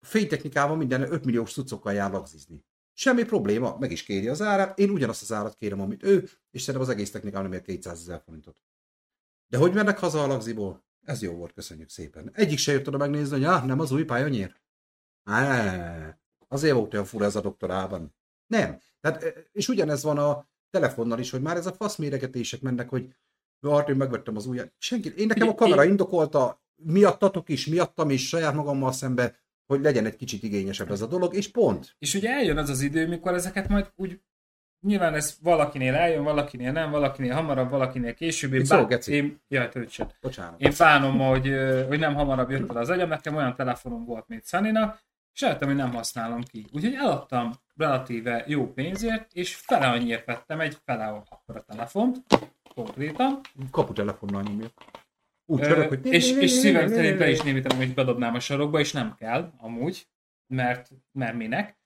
[0.00, 2.64] fénytechnikával minden 5 milliós cuccokkal jár lagzizni.
[2.92, 6.60] Semmi probléma, meg is kéri az árát, én ugyanazt az árat kérem, amit ő, és
[6.62, 8.62] szerintem az egész technikám nem ér 200 ezer forintot.
[9.50, 10.84] De hogy mennek haza a lagziból?
[11.04, 12.30] Ez jó volt, köszönjük szépen.
[12.32, 14.60] Egyik se jött oda megnézni, hogy ah, nem az új pálya nyer.
[15.24, 18.14] Á, azért volt olyan fura ez a doktorában.
[18.46, 18.78] Nem.
[19.00, 23.14] Tehát, és ugyanez van a telefonnal is, hogy már ez a faszméregetések mennek, hogy
[23.68, 24.72] hát én megvettem az újat.
[24.78, 30.06] Senki, én nekem a kamera indokolta, miattatok is, miattam is, saját magammal szembe, hogy legyen
[30.06, 31.96] egy kicsit igényesebb ez a dolog, és pont.
[31.98, 34.20] És ugye eljön az az idő, mikor ezeket majd úgy
[34.80, 38.52] nyilván ez valakinél eljön, valakinél nem, valakinél hamarabb, valakinél később.
[38.52, 39.12] Én, szól, Geci?
[39.12, 40.14] én, jaj, töltsed.
[40.20, 40.60] Bocsánat.
[40.60, 41.54] Én bánom, hogy,
[41.88, 45.00] hogy nem hamarabb jött el az agyam, nekem olyan telefonom volt, mint Sunny-nak,
[45.34, 46.66] és rájöttem, hogy nem használom ki.
[46.72, 52.18] Úgyhogy eladtam relatíve jó pénzért, és fele annyiért vettem egy fele akkor a telefont,
[52.74, 53.40] konkrétan.
[53.70, 54.66] Kaputelefonnal nyomja.
[55.46, 56.06] Úgy Ö, csörög, hogy...
[56.06, 60.06] és, és szívem szerint be is némítem, hogy bedobnám a sarokba, és nem kell, amúgy,
[60.46, 61.78] mert, mert minek.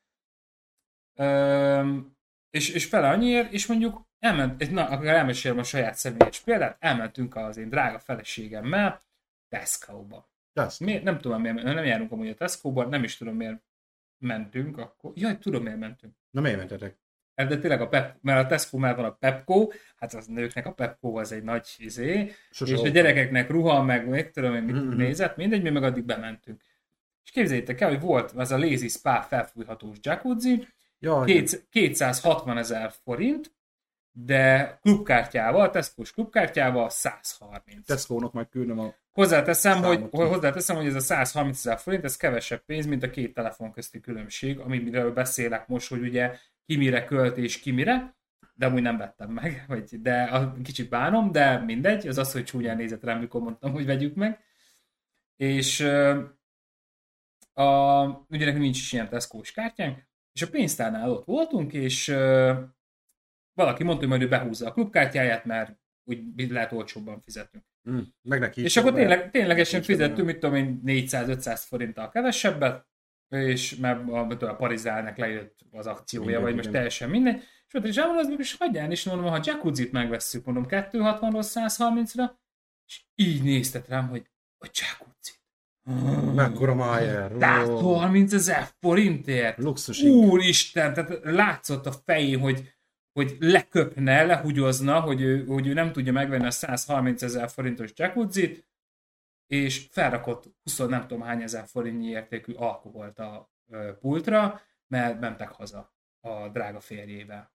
[2.55, 7.37] És, és fele annyiért, és mondjuk elment, na, akkor elmesélem a saját személyes példát, elmentünk
[7.37, 9.05] az én drága feleségemmel
[9.49, 10.31] Tesco-ba.
[10.53, 10.81] Ezt.
[10.81, 11.03] Miért?
[11.03, 13.63] Nem tudom miért, nem járunk amúgy a Tesco-ba, nem is tudom miért
[14.19, 15.13] mentünk akkor.
[15.15, 16.15] Jaj, tudom miért mentünk.
[16.31, 16.99] Na miért mentetek?
[17.35, 20.67] Hát De tényleg a Pep, mert a Tesco már van a Pepco, hát az nőknek
[20.67, 24.63] a Pepco az egy nagy izé, Sose és a gyerekeknek ruha, meg még tudom én
[24.63, 24.97] mit Mhm.
[24.97, 26.63] nézett, mindegy, mi meg addig bementünk.
[27.25, 30.69] És képzeljétek el, hogy volt ez a Lazy Spa felfújhatós jacuzzi,
[31.05, 33.53] Jaj, két- 260 ezer forint,
[34.13, 37.87] de klubkártyával, Tesco-s klubkártyával 130.
[37.87, 38.95] Tesco-nak majd küldöm a...
[39.13, 43.03] Hozzáteszem, hogy, Számot hogy hozzáteszem, hogy ez a 130 ezer forint, ez kevesebb pénz, mint
[43.03, 47.71] a két telefon közti különbség, amiről beszélek most, hogy ugye ki mire költ és ki
[47.71, 48.17] mire,
[48.55, 52.45] de amúgy nem vettem meg, vagy, de a, kicsit bánom, de mindegy, az az, hogy
[52.45, 54.39] csúnyán nézett rám, mikor mondtam, hogy vegyük meg.
[55.37, 55.81] És
[57.53, 62.53] a, ugye nekünk nincs is ilyen Tesco-s kártyánk, és a pénztárnál ott voltunk, és ö,
[63.53, 67.65] valaki mondta, hogy majd ő behúzza a klubkártyáját, mert úgy lehet olcsóbban fizetünk.
[67.91, 72.87] Mm, meg neki És akkor tényleg, ténylegesen fizettünk, mit tudom én, 400-500 forinttal kevesebbet,
[73.29, 76.73] és mert a, a Parizálnak lejött az akciója, Mindegy, vagy most igen.
[76.73, 77.43] teljesen mindegy.
[77.67, 82.31] És ott is elmondom, az mégis hagyján is mondom, ha jacuzzit megvesszük, mondom 260-ról 130-ra,
[82.87, 85.34] és így néztet rám, hogy a jacuzzi.
[86.35, 87.33] Mekkora májer.
[87.33, 89.59] Tehát ó, 30 ezer forintért?
[89.59, 90.03] Luxus.
[90.03, 92.75] Úristen, tehát látszott a fején, hogy,
[93.13, 98.67] hogy leköpne, lehugyozna, hogy ő, hogy ő nem tudja megvenni a 130 ezer forintos jacuzzit,
[99.47, 103.51] és felrakott 20 nem tudom hány ezer forintnyi értékű alkoholt a
[104.01, 107.54] pultra, mert mentek haza a drága férjével.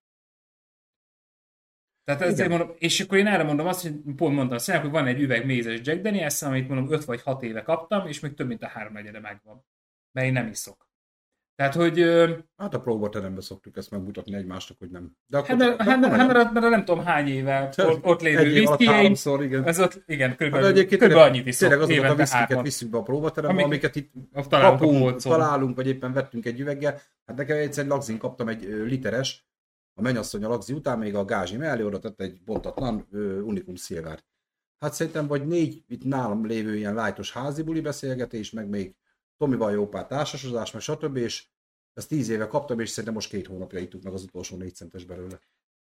[2.04, 5.06] Tehát ezért mondom, és akkor én erre mondom azt, hogy pont mondtam a hogy van
[5.06, 8.46] egy üveg mézes Jack Daniels, amit mondom 5 vagy 6 éve kaptam, és még több
[8.46, 9.64] mint a háromnegyede megvan.
[10.12, 10.88] Mert én nem iszok.
[11.60, 11.98] Tehát, hogy
[12.56, 15.16] Hát a próbateremben szoktuk ezt megmutatni egymásnak, hogy nem.
[15.26, 16.26] De akkor, hát, de hát, mert, nem.
[16.26, 19.66] mert, mert nem tudom hány éve ott, ott lévő háromszor, igen.
[19.66, 22.98] ez ott, igen, Hát körülbelül, egyébként körülbelül annyit iszok, tényleg azokat a viszkiket visszük be
[22.98, 24.12] a próbaterembe, Amik- amiket itt
[24.48, 27.00] kapunk, találunk, vagy éppen vettünk egy üveggel.
[27.26, 29.49] Hát nekem egyszer egy lagzin kaptam egy literes,
[29.94, 33.74] a mennyasszony a lagzi után még a gázsi mellé oda tett egy bontatlan ö, Unicum
[33.74, 34.24] Silver.
[34.78, 38.94] Hát szerintem vagy négy itt nálam lévő ilyen lájtos házi buli beszélgetés, meg még
[39.36, 41.16] Tomival jó pár társasozás, meg stb.
[41.16, 41.46] És
[41.92, 45.04] ezt tíz éve kaptam, és szerintem most két hónapja ittuk meg az utolsó négy centes
[45.04, 45.40] belőle.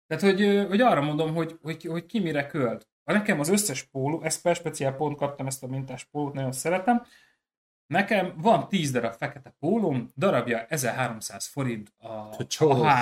[0.07, 2.87] Tehát, hogy, hogy arra mondom, hogy, hogy, hogy ki mire költ.
[3.03, 7.05] A nekem az összes póló, ezt speciál pont kaptam ezt a mintás pólót, nagyon szeretem.
[7.87, 12.07] Nekem van 10 darab fekete pólóm, darabja 1300 forint a,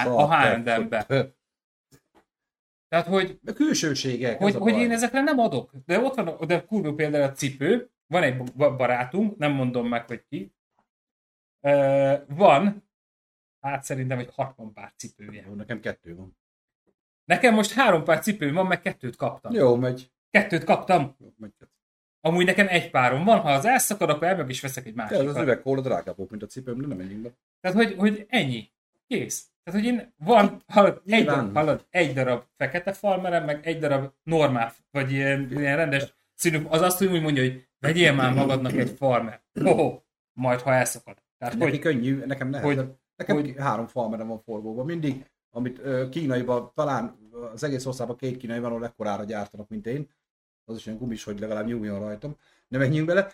[0.06, 1.06] a, H&M-be.
[2.88, 5.72] Tehát, hogy A külsőségek, hogy, hogy én ezekre nem adok.
[5.86, 10.08] De ott van, de kurva például a cipő, van egy ba- barátunk, nem mondom meg,
[10.08, 10.54] hogy ki,
[12.28, 12.90] van,
[13.60, 15.46] hát szerintem egy 60 pár cipője.
[15.48, 16.38] Jó, Nekem kettő van.
[17.26, 19.54] Nekem most három pár cipőm van, meg kettőt kaptam.
[19.54, 20.12] Jó, megy.
[20.30, 21.16] Kettőt kaptam.
[21.20, 21.54] Jó, megy.
[22.22, 25.28] Amúgy nekem egy párom van, ha az elszakad, akkor elmegyek és veszek egy másikat.
[25.28, 27.30] az üvegkóla drágább mint a cipőm, de nem menjünk be.
[27.60, 28.70] Tehát, hogy, hogy ennyi.
[29.08, 29.46] Kész.
[29.64, 34.12] Tehát, hogy én van, hallod, egy, darab, hallod, egy darab fekete farmerem, meg egy darab
[34.24, 38.90] normál, vagy ilyen, ilyen rendes színű, az azt úgy mondja, hogy vegyél már magadnak egy
[38.90, 39.42] farmer.
[39.62, 40.02] Hoho,
[40.34, 41.18] majd ha elszakad.
[41.38, 42.78] Tehát, Neki hogy, könnyű, nekem nehezebb.
[42.78, 44.86] hogy- nekem hogy- három farmerem van forgóban.
[44.86, 47.18] Mindig, amit ö, kínaiban, talán
[47.54, 50.10] az egész országban két kínai van, ahol ekkorára gyártanak, mint én.
[50.72, 52.36] Az is olyan gumis, hogy legalább nyúljon rajtam.
[52.68, 53.28] Ne menjünk bele.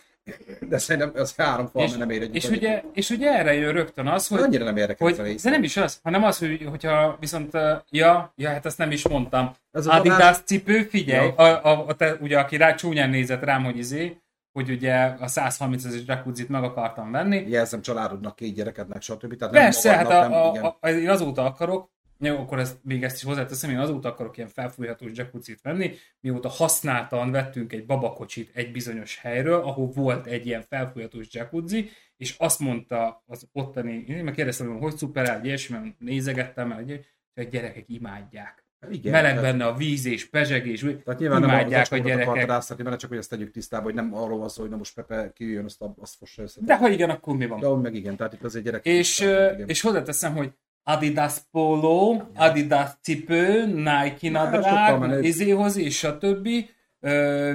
[0.69, 3.71] De szerintem az három farmer és, nem ér egy és, ugye, és ugye erre jön
[3.71, 5.43] rögtön az, hogy, Annyira nem érdekel ez hogy rész.
[5.43, 7.51] de nem is az, hanem az, hogy, hogyha viszont,
[7.89, 9.45] ja, ja, hát ezt nem is mondtam.
[9.71, 11.33] Ez az Adidas adás- cipő, figyelj, Ja.
[11.35, 14.17] a, a, a, te, ugye aki rá csúnyán nézett rám, hogy izé,
[14.53, 17.45] hogy ugye a 130 ezer jacuzzit meg akartam venni.
[17.49, 19.35] Jelzem családodnak, két gyerekednek, stb.
[19.37, 20.95] Tehát Persze, hát magadnak, a, nem, a, igen.
[20.97, 24.49] a, én azóta akarok, jó, akkor ezt, még ezt is hozzáteszem, én azóta akarok ilyen
[24.49, 30.61] felfújhatós jacuzzit venni, mióta használtan vettünk egy babakocsit egy bizonyos helyről, ahol volt egy ilyen
[30.61, 35.99] felfújhatós jacuzzi, és azt mondta az ottani, én meg kérdeztem, hogy hogy szuper, ilyesmi, mert
[35.99, 37.05] nézegettem, mert hogy
[37.35, 38.65] a gyerekek imádják.
[38.89, 42.49] igen Meleg tehát- benne a víz és pezsegés, Tehát nyilván nem az a gyerekek.
[42.49, 44.93] áztatni benne, csak hogy ezt tegyük tisztába, hogy nem arról van szó, hogy na most
[44.93, 46.59] Pepe kijön, azt, azt fossa össze.
[46.63, 47.59] De ha igen, akkor mi van?
[47.59, 48.85] De meg igen, tehát itt azért gyerek.
[48.85, 49.67] És, tehát, ö, igen.
[49.67, 50.51] és hozzáteszem, hogy
[50.89, 55.23] Adidas póló, Adidas cipő, Nike nadrág, menőbb.
[55.23, 56.69] izéhoz és a többi,
[56.99, 57.53] ö,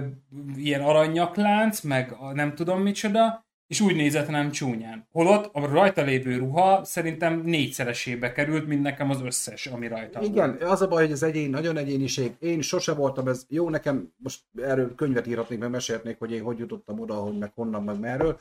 [0.56, 5.06] ilyen aranyaklánc, meg a nem tudom micsoda, és úgy nézett nem csúnyán.
[5.12, 10.28] Holott a rajta lévő ruha szerintem négyszeresébe került, mint nekem az összes, ami rajta van.
[10.28, 12.32] Igen, az a baj, hogy az egyén nagyon egyéniség.
[12.38, 16.58] Én sose voltam ez, jó nekem, most erről könyvet írhatnék, meg mesélhetnék, hogy én hogy
[16.58, 18.40] jutottam oda, hogy meg honnan, meg merről,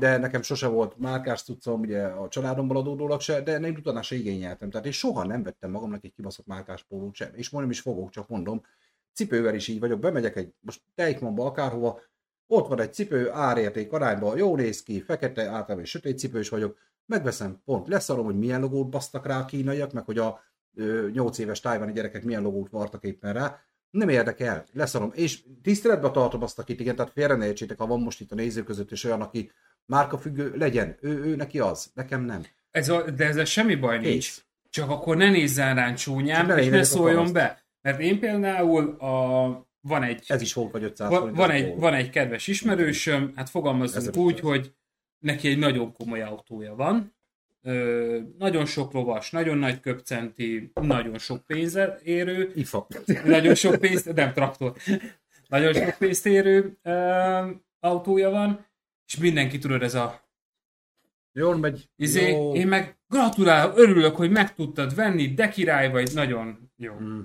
[0.00, 4.14] de nekem sose volt márkás cuccom, ugye a családomból adódólag se, de nem utána se
[4.14, 4.70] igényeltem.
[4.70, 8.10] Tehát én soha nem vettem magamnak egy kibaszott márkás pólót sem, és mondom is fogok,
[8.10, 8.62] csak mondom,
[9.12, 12.00] cipővel is így vagyok, bemegyek egy, most Deichmannba akárhova,
[12.46, 17.60] ott van egy cipő, árérték arányban, jó néz ki, fekete, általában sötét cipős vagyok, megveszem,
[17.64, 20.40] pont leszarom, hogy milyen logót basztak rá a kínaiak, meg hogy a
[20.74, 25.10] ö, 8 éves tájvani gyerekek milyen logót vartak éppen rá, nem érdekel, leszarom.
[25.14, 28.34] És tiszteletbe tartom azt, akit igen, tehát félre ne értsétek, ha van most itt a
[28.34, 29.50] nézők között is olyan, aki
[29.86, 32.42] márkafüggő, legyen, ő, ő neki az, nekem nem.
[32.70, 34.12] Ez a, de ezzel semmi baj nincs.
[34.12, 34.44] Kész.
[34.70, 37.62] Csak akkor ne nézzen rám csúnyán, és ne szóljon be.
[37.80, 41.94] Mert én például a, van egy Ez is volt vagy 500 van, van, egy, van
[41.94, 44.24] egy kedves ismerősöm, hát fogalmazunk 1500.
[44.24, 44.74] úgy, hogy
[45.18, 47.14] neki egy nagyon komoly autója van,
[47.62, 52.86] ö, nagyon sok lovas, nagyon nagy köpcenti, nagyon sok pénze érő, Ifa.
[53.24, 54.76] nagyon sok pénzt, nem traktor,
[55.48, 57.50] nagyon sok pénzt érő ö,
[57.80, 58.66] autója van,
[59.10, 60.28] és mindenki tudod, ez a
[61.32, 61.88] Jól megy.
[61.96, 62.54] izé, jó.
[62.54, 66.94] én meg gratulálok, örülök, hogy meg tudtad venni, de király vagy, nagyon jó.
[67.00, 67.20] Mm.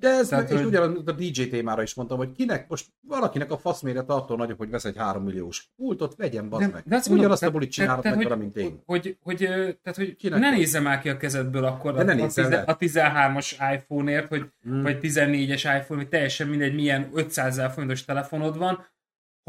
[0.00, 2.68] De ez, Tehát, meg, és hogy- ugyanaz, mint a DJ témára is mondtam, hogy kinek,
[2.68, 6.82] most valakinek a faszméret attól nagyobb, hogy vesz egy 3 milliós pultot, vegyen, bazd meg.
[6.86, 8.82] de Ugyanazt a bulit csinálod meg vele, mint én.
[8.86, 9.36] Hogy, hogy,
[9.82, 12.44] tehát, hogy Kinek ne nézzem már ki a kezedből akkor De ne a, a, nézzem
[12.44, 12.62] tize, le.
[12.62, 14.82] a 13-as iPhone-ért, hogy, Mm.
[14.82, 18.86] vagy 14-es iPhone, vagy teljesen mindegy, milyen 500 ezer forintos telefonod van,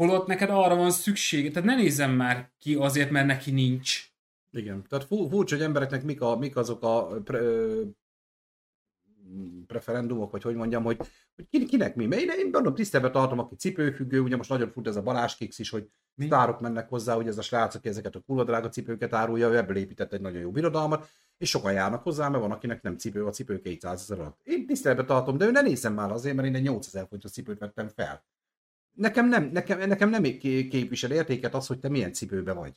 [0.00, 1.50] holott neked arra van szüksége.
[1.50, 4.10] Tehát ne nézzem már ki azért, mert neki nincs.
[4.52, 4.84] Igen.
[4.88, 7.82] Tehát fu- furcsa, hogy embereknek mik, a, mik azok a pre, ö,
[9.66, 10.96] preferendumok, vagy hogy mondjam, hogy,
[11.36, 12.06] hogy ki- kinek mi.
[12.06, 15.34] Mert én, én mondom, tisztelbe tartom, aki cipőfüggő, ugye most nagyon fut ez a Balázs
[15.34, 16.26] Kix is, hogy Mi?
[16.26, 19.56] sztárok mennek hozzá, ugye ez a srác, aki ezeket a kurva drága cipőket árulja, ő
[19.56, 23.26] ebből épített egy nagyon jó birodalmat, és sokan járnak hozzá, mert van, akinek nem cipő,
[23.26, 24.40] a cipő 200 ezer alatt.
[24.44, 27.58] Én tiszteletbe tartom, de ő ne nézzen már azért, mert én egy 8000 forintos cipőt
[27.58, 28.24] vettem fel.
[28.92, 32.72] Nekem nem, nekem, nekem nem ké- képvisel értéket az, hogy te milyen cipőbe vagy.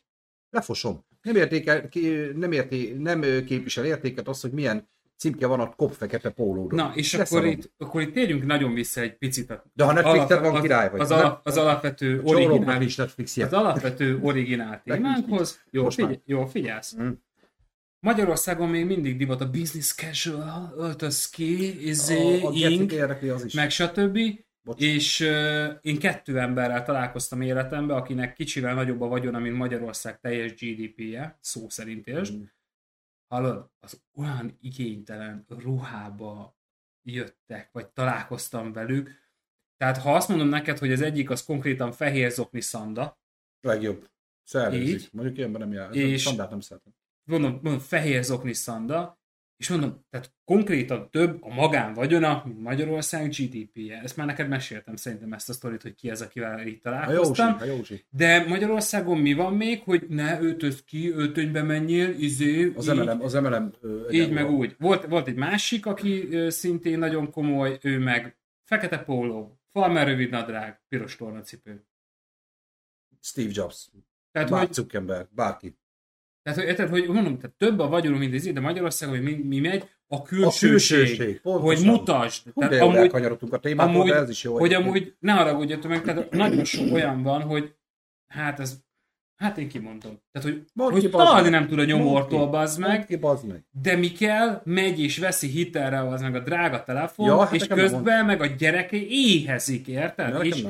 [0.49, 1.05] Lefosom.
[1.22, 1.89] Nem, értékel,
[2.36, 4.88] nem, érté, nem képvisel értéket az, hogy milyen
[5.18, 6.80] címke van a kopfekete pólódon.
[6.80, 9.49] Na, és akkor itt, akkor itt térjünk nagyon vissza egy picit.
[9.49, 10.99] A, De ha Netflixed van, király vagy.
[10.99, 15.61] Az, alap, az alapvető originál, nincs Netflix az alapvető originál témánkhoz.
[15.72, 16.95] Jó, figyelj, jó, figyelsz.
[17.01, 17.09] Mm.
[17.99, 22.91] Magyarországon még mindig divat a business casual, öltöz ki, izé, a, a ink,
[23.34, 23.53] az is.
[23.53, 24.20] meg stb.
[24.64, 24.82] Bocs.
[24.82, 30.53] És uh, én kettő emberrel találkoztam életemben, akinek kicsivel nagyobb a vagyona, mint Magyarország teljes
[30.53, 32.36] GDP-je, szó szerint értsd.
[32.36, 32.43] Mm.
[33.28, 36.57] Hallod, az olyan igénytelen ruhába
[37.03, 39.09] jöttek, vagy találkoztam velük.
[39.78, 43.22] Tehát ha azt mondom neked, hogy az egyik az konkrétan fehér zokni szanda,
[43.64, 44.09] Legjobb.
[44.43, 44.88] Szervezik.
[44.88, 45.09] Így.
[45.11, 45.95] Mondjuk ilyenben nem jár.
[45.95, 46.22] És-.
[46.22, 46.93] Standát nem szeretem.
[47.24, 49.23] mondom, mondom fehér zokni szanda,
[49.58, 53.99] és mondom, tehát konkrétan több a magánvagyona, mint Magyarország GDP-je.
[54.01, 57.04] Ezt már neked meséltem szerintem ezt a sztorit, hogy ki az, akivel itt A Józsi,
[57.06, 57.56] találkoztam.
[57.60, 58.06] a Józsi.
[58.10, 63.22] De Magyarországon mi van még, hogy ne öltöz ki, öltönybe menjél, izé, Az így, MLM,
[63.22, 64.76] az MLM ö, így meg úgy.
[64.80, 70.30] Volt, volt egy másik, aki ö, szintén nagyon komoly, ő meg fekete póló, falmer rövid
[70.30, 71.86] nadrág, piros tornacipő.
[73.22, 73.89] Steve Jobs,
[74.32, 75.78] Tehát, Mark hogy, Zuckerberg, bárki.
[76.44, 79.34] Tehát, hogy, érted, hogy mondom, tehát több a vagyonunk, mint izé, de Magyarországon, hogy mi,
[79.34, 82.52] mi megy, a A külsőség, külsőség, hogy mutasd.
[82.54, 84.54] Hú, Tehát amúgy, elkanyarodtunk a témától, amúgy, de ez is jó.
[84.54, 84.88] hogy egyébként.
[84.88, 87.76] amúgy ne haragudjatok meg, tehát nagyon sok olyan van, hogy
[88.28, 88.78] hát ez,
[89.36, 90.20] hát én kimondom.
[90.32, 93.66] Tehát, hogy, Mondd hogy ki, nem tud a nyomortól, bazd meg, ki, bazd meg.
[93.72, 97.68] de mi kell, megy és veszi hitelre az meg a drága telefon, Ja, hát és
[97.68, 100.30] közben meg a gyereke éhezik, érted?
[100.30, 100.68] Ja, és,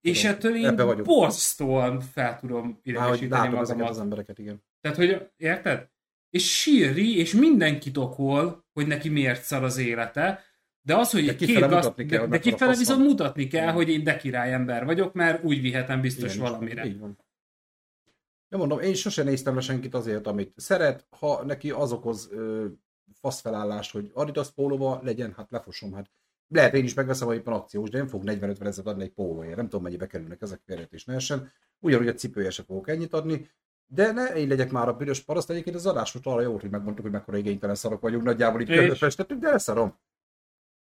[0.00, 3.88] és ettől én borzasztóan fel tudom idegesíteni magamat.
[3.88, 4.62] az embereket, igen.
[4.84, 5.88] Tehát, hogy érted?
[6.30, 10.44] És sírri, és mindenkit okol, hogy neki miért szar az élete,
[10.82, 13.88] de az, hogy De kifele gazd- mutatni kell, de, de kifele viszont mutatni kell, hogy
[13.88, 16.86] én de király ember vagyok, mert úgy vihetem biztos Igen, valamire.
[16.86, 17.18] Így van.
[18.48, 22.66] Ja, mondom, én sose néztem le senkit azért, amit szeret, ha neki az okoz ö,
[23.12, 26.10] faszfelállást, hogy Adidas pólóba legyen, hát lefosom, hát
[26.48, 29.56] lehet én is megveszem, hogy éppen akciós, de nem fog 40-50 ezeret adni egy pólóért,
[29.56, 31.52] nem tudom mennyibe kerülnek ezek félretés ne essen.
[31.78, 33.48] Ugyanúgy a cipője se fogok ennyit adni,
[33.86, 36.70] de ne én legyek már a büdös paraszt, egyébként az adás most arra jó, hogy
[36.70, 38.76] megmondtuk, hogy mekkora igénytelen szarok vagyunk, nagyjából így És?
[38.76, 39.98] körbe festettük, de leszarom.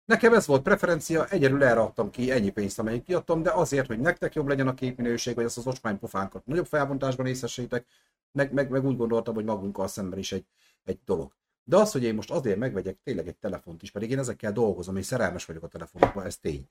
[0.04, 3.98] Nekem ez volt preferencia, egyedül erre adtam ki ennyi pénzt, amennyit kiadtam, de azért, hogy
[3.98, 7.86] nektek jobb legyen a képminőség, hogy ezt az ocsmány pofánkat nagyobb felbontásban észessétek,
[8.32, 10.46] meg, meg, meg úgy gondoltam, hogy magunkkal szemben is egy,
[10.84, 11.32] egy dolog.
[11.64, 14.96] De az, hogy én most azért megvegyek tényleg egy telefont is, pedig én ezekkel dolgozom,
[14.96, 16.68] én szerelmes vagyok a telefonokban, ez tény.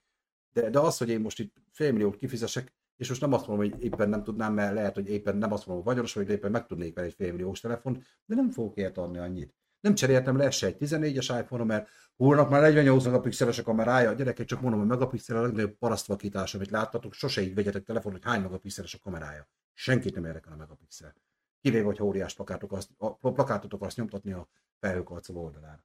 [0.53, 3.83] De, de az, hogy én most itt félmilliót kifizessek, és most nem azt mondom, hogy
[3.83, 6.65] éppen nem tudnám, mert lehet, hogy éppen nem azt mondom, hogy vagyonos de éppen meg
[6.65, 9.53] tudnék venni egy félmilliós telefont, de nem fogok érte adni annyit.
[9.79, 14.13] Nem cseréltem le se egy 14-es iPhone-on, mert hónap már 48 megapixeles a kamerája, a
[14.13, 18.23] gyerekek csak mondom, hogy megapixel a legnagyobb parasztvakítás, amit láttatok, sose így vegyetek telefon, hogy
[18.23, 19.49] hány megapixeles a kamerája.
[19.73, 21.15] Senkit nem érdekel a megapixel.
[21.61, 24.47] Kivéve, hogy óriás plakátok azt, a plakátotok azt nyomtatni a
[24.79, 25.83] felhőkarcol oldalára.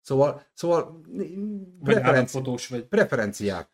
[0.00, 1.00] Szóval, szóval
[1.78, 2.84] Vagy preferenci- vagy.
[2.84, 3.68] preferenciák.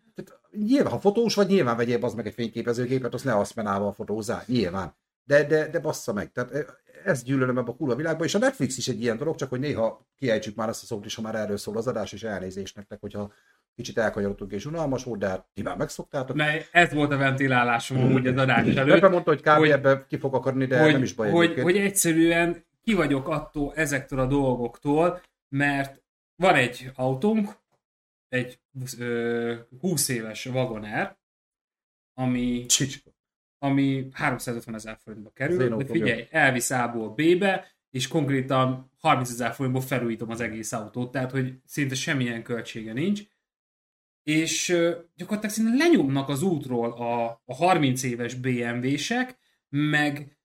[0.51, 4.95] Nyilván, ha fotós vagy, nyilván vegyél az meg egy fényképezőgépet, azt ne aszmenával fotózzál, nyilván.
[5.25, 6.33] De, de, de bassza meg.
[6.33, 6.65] Tehát eh,
[7.05, 9.61] ezt gyűlölöm ebbe a kurva világban, és a Netflix is egy ilyen dolog, csak hogy
[9.61, 12.77] néha kiejtsük már ezt a szót is, ha már erről szól az adás, és elnézést
[12.77, 13.33] nektek, hogyha
[13.75, 16.37] kicsit elkanyarodtunk és unalmas volt, de ti már megszoktátok.
[16.37, 19.49] Mert ez volt a ventilálásom amúgy az adás Pepe előtt, mondta, hogy kb.
[19.49, 21.31] hogy- ebbe ki fog akarni, de hogy, nem is baj.
[21.31, 21.67] hogy, egyébként.
[21.67, 26.03] hogy egyszerűen ki vagyok attól ezektől a dolgoktól, mert
[26.37, 27.57] van egy autónk,
[28.29, 28.61] egy
[28.99, 31.19] ö, 20 éves vagoner,
[32.15, 33.11] ami, Csicska.
[33.59, 39.83] ami 350 ezer forintba kerül, de figyelj, elvisz A-ból B-be, és konkrétan 30 ezer forintból
[39.83, 43.23] felújítom az egész autót, tehát hogy szinte semmilyen költsége nincs,
[44.23, 50.39] és ö, gyakorlatilag szinte lenyomnak az útról a, a 30 éves BMW-sek, meg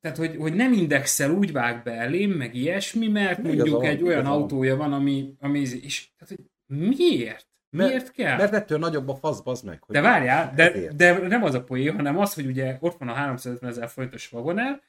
[0.00, 4.02] tehát, hogy, hogy nem indexel úgy vág be elém, meg ilyesmi, mert Igaza mondjuk egy
[4.02, 7.46] olyan autója van, ami, ami és tehát, hogy miért?
[7.70, 8.36] Mert- Miért kell?
[8.36, 9.82] Mert ettől nagyobb a fasz, bazd meg.
[9.82, 10.96] Hogy De várjál, de, ezért.
[10.96, 14.28] de nem az a poén, hanem az, hogy ugye ott van a 350 ezer forintos
[14.28, 14.82] vagonár,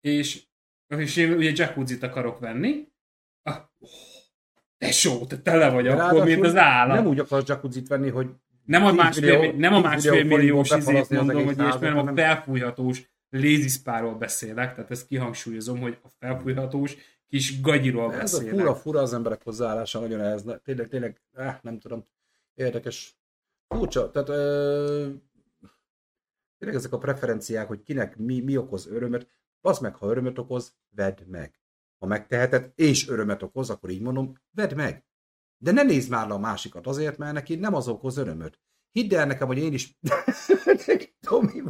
[0.00, 0.42] és,
[0.96, 2.88] és én ugye jacuzzi akarok venni,
[3.42, 3.90] ah, oh,
[4.78, 6.96] tesó, te tele vagy De akkor, ráadásul mint az állat.
[6.96, 8.28] Nem úgy akarsz jacuzzit venni, hogy
[8.64, 11.86] Nem a 10 másfél, millió- nem a 10 másfél millió milliós izét mondom, hogy ilyesmi,
[11.86, 16.96] hanem a felfújhatós léziszpáról beszélek, tehát ezt kihangsúlyozom, hogy a felfújhatós
[17.34, 18.58] kis gagyiról Ez a beszélek.
[18.58, 22.06] fura, fura az emberek hozzáállása, nagyon ez, ne- tényleg, tényleg, eh, nem tudom,
[22.54, 23.18] érdekes.
[23.68, 25.10] Furcsa, tehát ö,
[26.58, 29.28] tényleg ezek a preferenciák, hogy kinek mi, mi okoz örömet,
[29.60, 31.60] az meg, ha örömet okoz, vedd meg.
[31.98, 35.04] Ha megteheted, és örömet okoz, akkor így mondom, vedd meg.
[35.56, 38.60] De ne nézd már le a másikat azért, mert neki nem az okoz örömöt.
[38.92, 39.98] Hidd el nekem, hogy én is...
[41.20, 41.62] Tomi.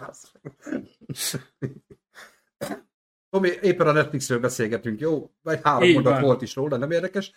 [3.35, 5.31] Tomi, éppen a Netflixről beszélgetünk, jó?
[5.43, 6.23] Vagy három Így mondat van.
[6.23, 7.33] volt is róla, nem érdekes.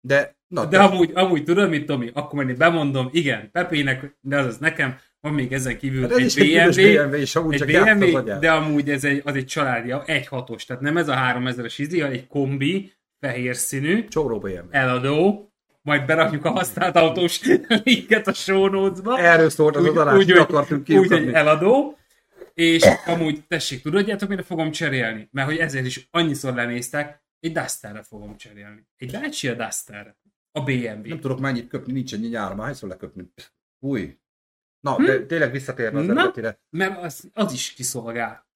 [0.00, 2.10] De, na, De amúgy, amúgy tudod, mit Tomi?
[2.14, 6.24] Akkor én bemondom, igen, Pepének, de az az nekem, van még ezen kívül hát egy
[6.24, 6.72] is BMW,
[7.06, 10.64] BMW, és amúgy egy csak BMW, de amúgy ez egy, az egy családja, egy hatos,
[10.64, 14.68] tehát nem ez a 3000-es izi, hanem egy kombi, fehér színű, Csóró BMW.
[14.70, 17.40] eladó, majd berakjuk a használt autós
[17.84, 19.18] linket a show notes-ba.
[19.18, 21.97] Erről szólt az Úgy- adás, úgy, akartunk Úgy, hogy eladó,
[22.58, 25.28] és amúgy tessék, tudjátok, mire fogom cserélni?
[25.32, 28.86] Mert hogy ezért is annyiszor lenéztek, egy Dusterre fogom cserélni.
[28.96, 30.16] Egy Dacia Dusterre.
[30.52, 31.08] A BMW.
[31.08, 33.32] Nem tudok mennyit köpni, nincs ennyi nyár, már hányszor leköpni.
[33.78, 34.18] Új.
[34.80, 36.12] Na, de tényleg visszatérve az Hm?
[36.12, 36.18] Na?
[36.20, 36.60] eredetire.
[36.70, 38.46] Mert az, az is kiszolgál.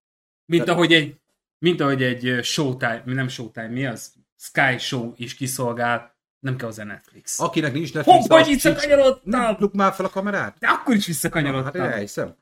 [0.45, 1.21] Mint Tehát- ahogy egy
[1.59, 4.13] mint ahogy egy showtime, nem showtime, mi az?
[4.39, 7.41] Sky Show is kiszolgál, nem kell hozzá Netflix.
[7.41, 9.31] Akinek nincs Netflix, Hopp, hogy itt visszakanyarodtam!
[9.31, 10.59] Nem, már fel a kamerát.
[10.59, 12.42] De akkor is Hát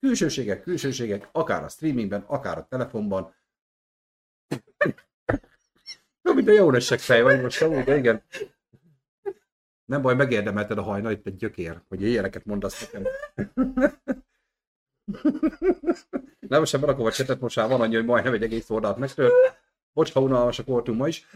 [0.00, 3.34] Külsőségek, külsőségek, akár a streamingben, akár a telefonban.
[6.22, 8.22] Na, mint a jó nesek fej vagy most, amúgy, de igen.
[9.84, 13.12] Nem baj, megérdemelted a hajnalt, egy gyökér, hogy ilyeneket mondasz nekem.
[16.38, 18.96] Nem, most sem berakom a csetet, most már van annyi, hogy majdnem egy egész oldalt
[18.96, 19.32] megtört.
[19.92, 21.26] Bocs, ha unalmasak voltunk ma is.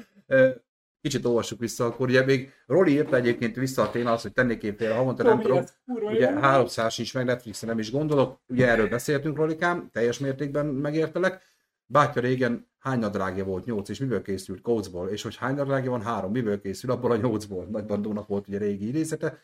[1.09, 4.77] Kicsit olvassuk vissza, akkor ugye még Roli írta egyébként vissza a témához, hogy tennék én
[4.77, 5.65] fél havonta, nem tudom.
[5.87, 6.39] Ugye jó.
[6.39, 8.41] 300 sincs meg, Netflixen nem is gondolok.
[8.49, 11.43] Ugye erről beszéltünk, Rolikám, teljes mértékben megértelek.
[11.87, 13.65] Bátya régen hány nadrágja volt?
[13.65, 14.61] 8, és miből készült?
[14.61, 15.09] Coachból.
[15.09, 16.03] És hogy hány nadrágja van?
[16.03, 16.91] 3, miből készül?
[16.91, 17.69] Abból a 8-ból.
[17.69, 19.39] Nagy bandónak volt ugye régi idézete.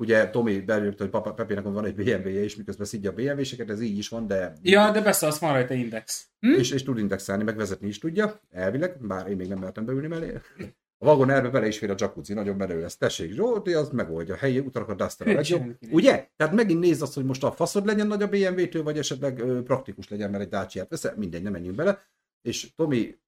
[0.00, 3.80] Ugye Tomi belőtt, hogy Papa, Pepének van egy BMW-je is, miközben szidja a BMW-seket, ez
[3.80, 6.26] így is van, de Ja, de beszélsz, van rajta index.
[6.40, 6.50] Hm?
[6.50, 10.06] és, és tud indexelni, meg vezetni is tudja, elvileg, bár én még nem mertem beülni
[10.06, 10.32] mellé.
[11.00, 12.96] A vagon erbe bele is fér a jacuzzi, nagyon menő ez.
[12.96, 14.36] Tessék, Zsolti, az megoldja.
[14.36, 15.76] Helyi utakat Duster a legjobb.
[15.90, 16.28] Ugye?
[16.36, 19.62] Tehát megint nézd azt, hogy most a faszod legyen nagy a BMW-től, vagy esetleg ö,
[19.62, 22.02] praktikus legyen, mert egy Dacia-t veszel, mindegy, nem menjünk bele.
[22.42, 23.18] És Tomi,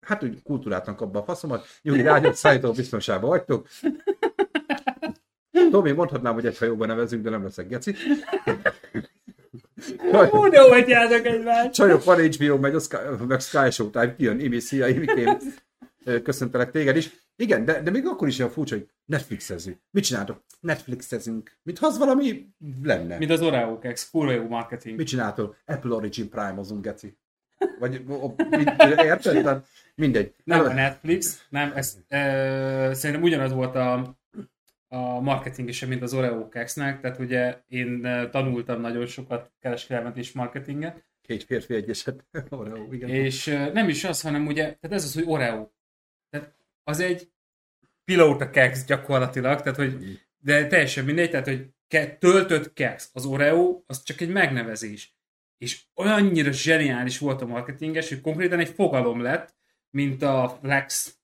[0.00, 3.68] hát úgy kultúrátlan abba a faszomat, nyugi rágyott szállító biztonságban vagytok.
[5.70, 7.94] Tomi, mondhatnám, hogy egy hajóban nevezünk, de nem leszek geci.
[10.30, 11.72] Hú, de hogy járnak egymást.
[11.72, 12.96] Csajok, van HBO, megy a Sky,
[13.28, 15.36] meg Sky Showtime, kijön, Imi, szia, Ö,
[16.22, 17.10] köszöntelek téged is.
[17.36, 19.78] Igen, de, de még akkor is olyan furcsa, hogy Netflixezünk.
[19.90, 20.44] Mit csináltok?
[20.60, 21.58] Netflixezünk.
[21.62, 22.48] Mint ha az valami
[22.82, 23.18] lenne.
[23.18, 24.96] Mint az Oreo Kex, kurva jó marketing.
[24.96, 25.56] Mit csináltok?
[25.64, 27.18] Apple Origin Prime-ozunk, geci.
[27.78, 28.04] Vagy
[28.50, 29.64] mit, érted?
[29.94, 30.34] Mindegy.
[30.44, 34.16] Nem a Netflix, nem, ez, e, szerintem ugyanaz volt a,
[34.88, 38.00] a marketing is, mint az Oreo Kexnek, tehát ugye én
[38.30, 42.24] tanultam nagyon sokat kereskedelmet és marketinget, Két férfi egyeset.
[42.48, 43.08] Oreo, igen.
[43.08, 45.68] és nem is az, hanem ugye, tehát ez az, hogy Oreo.
[46.84, 47.28] Az egy
[48.04, 53.82] pilóta kex gyakorlatilag, tehát hogy, de teljesen mindegy, tehát hogy ke, töltött kex, az Oreo,
[53.86, 55.14] az csak egy megnevezés.
[55.58, 59.54] És olyannyira zseniális volt a marketinges, hogy konkrétan egy fogalom lett,
[59.90, 61.14] mint a Flex,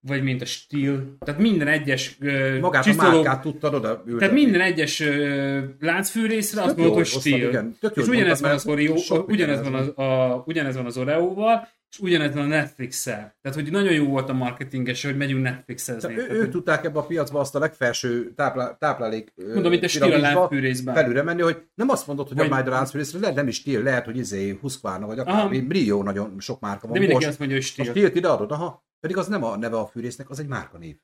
[0.00, 1.16] vagy mint a Steel.
[1.18, 4.18] Tehát minden egyes ö, Magát csiszoló- a márkát tudtad oda ültetni.
[4.18, 7.48] tehát minden egyes ö, láncfűrészre azt mondod, hogy Steel.
[7.48, 7.76] igen.
[7.94, 8.94] És ugyanez van az Oreo,
[9.26, 13.36] ugyanez van, az, a, ugyanez van az Oreo-val, és ugyanez a Netflix-el.
[13.42, 16.18] Tehát, hogy nagyon jó volt a marketinges, hogy megyünk Netflixezni.
[16.18, 20.20] Ő, ők tudták ebbe a piacba azt a legfelső táplá, táplálék Mondom, itt a piramisba
[20.20, 20.94] láncfűrészben.
[20.94, 23.56] felülre menni, hogy nem azt mondod, hogy Vagy- a Majd a láncfűrészre, lehet nem is
[23.56, 26.92] Steel, lehet, hogy izé Husqvarna, vagy akármi, Brio nagyon sok márka van.
[26.92, 27.90] De mindenki Most azt mondja, hogy a Steel.
[27.90, 28.84] Steel-t ideadod, aha.
[29.00, 30.96] Pedig az nem a neve a fűrésznek, az egy márkanév.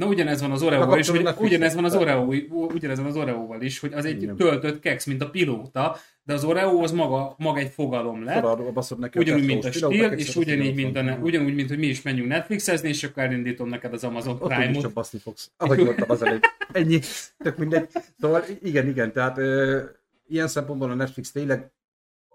[0.00, 3.62] Na ugyanez van az Oreo-val is, hogy ugyanez van az Oreo, ugyanez van az Oreo-val
[3.62, 4.36] is, hogy az egy Igen.
[4.36, 8.44] töltött kex, mint a pilóta, de az Oreo az maga, maga egy fogalom lett.
[9.14, 12.88] Ugyanúgy, mint a meg és ugyanígy, mint, a, ugyanúgy, mint hogy mi is menjünk Netflixezni,
[12.88, 14.82] és akkor elindítom neked az Amazon Ott Prime-ot.
[14.82, 15.50] csak baszni fogsz.
[15.56, 16.42] Ahogy mondtam az előbb.
[16.72, 17.00] Ennyi.
[17.38, 17.88] Tök mindegy.
[18.20, 19.80] Szóval igen, igen, tehát ö,
[20.28, 21.70] ilyen szempontból a Netflix tényleg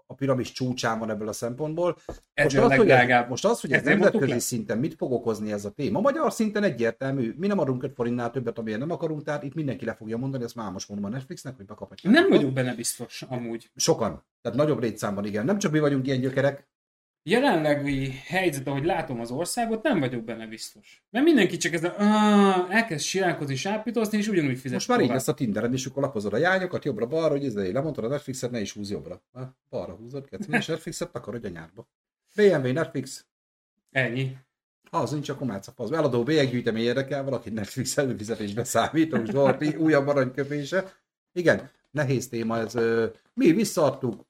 [0.06, 1.96] a piramis csúcsán van ebből a szempontból.
[2.34, 3.28] Ez Most az, hogy ez, legdrágább.
[3.28, 7.34] most az, hogy ez nemzetközi szinten mit fog okozni ez a téma, magyar szinten egyértelmű.
[7.36, 10.44] Mi nem adunk 5 forintnál többet, amilyen nem akarunk, tehát itt mindenki le fogja mondani,
[10.44, 12.14] ezt már most mondom a Netflixnek, hogy bekaphatják.
[12.14, 13.70] Nem vagyok benne biztos, amúgy.
[13.76, 14.24] Sokan.
[14.42, 15.44] Tehát nagyobb létszámban, igen.
[15.44, 16.68] Nem csak mi vagyunk ilyen gyökerek.
[17.28, 21.02] Jelenlegi helyzet, ahogy látom az országot, nem vagyok benne biztos.
[21.10, 25.28] Mert mindenki csak ezzel "Ah", elkezd siránkozni, sápítozni, és ugyanúgy fizet Most már így lesz
[25.28, 28.72] a Tinderen, és akkor lapozod a jányokat jobbra-balra, hogy ezzel lemondod a Netflixet, ne is
[28.72, 29.22] húz jobbra.
[29.32, 31.88] Ha, balra húzod, kec, nincs Netflixet, takarodj a nyárba.
[32.34, 33.24] BMW, Netflix,
[33.90, 34.36] Ennyi.
[34.90, 35.96] ha az nincs, akkor mehetsz a faszba.
[35.96, 40.92] Eladó bélyeggyűjtemény érdekel, valaki Netflix előfizetésbe számítunk, Zsolti, újabb aranyköpése.
[41.32, 42.74] Igen, nehéz téma ez.
[43.34, 44.26] Mi visszaadtuk,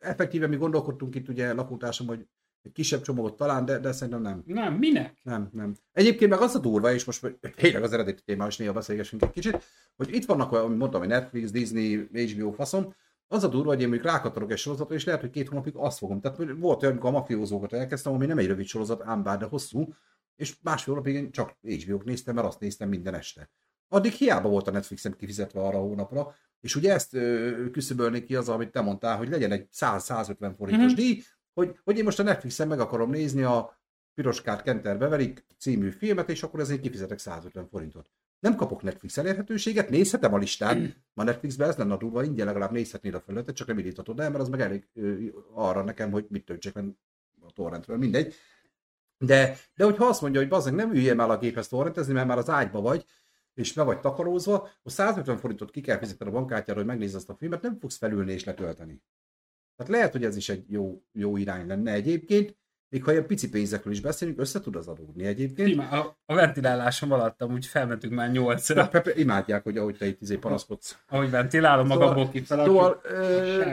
[0.00, 2.26] effektíve mi gondolkodtunk itt ugye lakótársam, hogy
[2.62, 4.42] egy kisebb csomagot talán, de, de szerintem nem.
[4.46, 5.18] Nem, minek?
[5.22, 5.74] Nem, nem.
[5.92, 9.30] Egyébként meg az a durva, és most tényleg az eredeti téma, és néha beszélgessünk egy
[9.30, 9.62] kicsit,
[9.96, 12.94] hogy itt vannak olyan, amit mondtam, hogy Netflix, Disney, HBO faszom,
[13.28, 15.98] Az a durva, hogy én mondjuk rákatolok egy sorozatot, és lehet, hogy két hónapig azt
[15.98, 16.20] fogom.
[16.20, 19.44] Tehát volt olyan, amikor a mafiózókat elkezdtem, ami nem egy rövid sorozat, ám bár de
[19.44, 19.94] hosszú,
[20.36, 23.50] és másfél hónapig én csak hbo néztem, mert azt néztem minden este.
[23.92, 28.36] Addig hiába volt a Netflixen kifizetve arra a hónapra, és ugye ezt ö, küszöbölnék ki
[28.36, 30.94] az, amit te mondtál, hogy legyen egy 100-150 forintos mm-hmm.
[30.94, 31.22] díj,
[31.54, 33.78] hogy, hogy én most a Netflixen meg akarom nézni a
[34.14, 38.10] Piroskát Kenter beverik című filmet, és akkor ezért kifizetek 150 forintot.
[38.40, 42.70] Nem kapok Netflix elérhetőséget, nézhetem a listán, ma Netflixben ez lenne a durva, ingyen legalább
[42.70, 45.14] nézhetnéd a felületet, csak nem indíthatod el, mert az meg elég ö,
[45.54, 46.76] arra nekem, hogy mit töltsek
[47.40, 48.34] a torrentről, mindegy.
[49.18, 52.38] De, de hogyha azt mondja, hogy bazdmeg nem üljem el a géphez torrentezni, mert már
[52.38, 53.04] az ágyba vagy,
[53.54, 57.30] és be vagy takarózva, akkor 150 forintot ki kell fizetni a bankkártyára, hogy megnézd azt
[57.30, 59.02] a filmet, nem fogsz felülni és letölteni.
[59.76, 62.58] Tehát lehet, hogy ez is egy jó, jó irány lenne egyébként,
[62.90, 65.68] még ha ilyen pici pénzekről is beszélünk, össze tud az adódni egyébként.
[65.68, 68.88] Ima, a, a ventilálásom alatt amúgy felmentünk már nyolcra.
[68.88, 70.98] Pepe, imádják, hogy ahogy te itt izé panaszkodsz.
[71.08, 72.64] Ahogy ventilálom szóval, magamból kifelé.
[72.64, 73.00] Szóval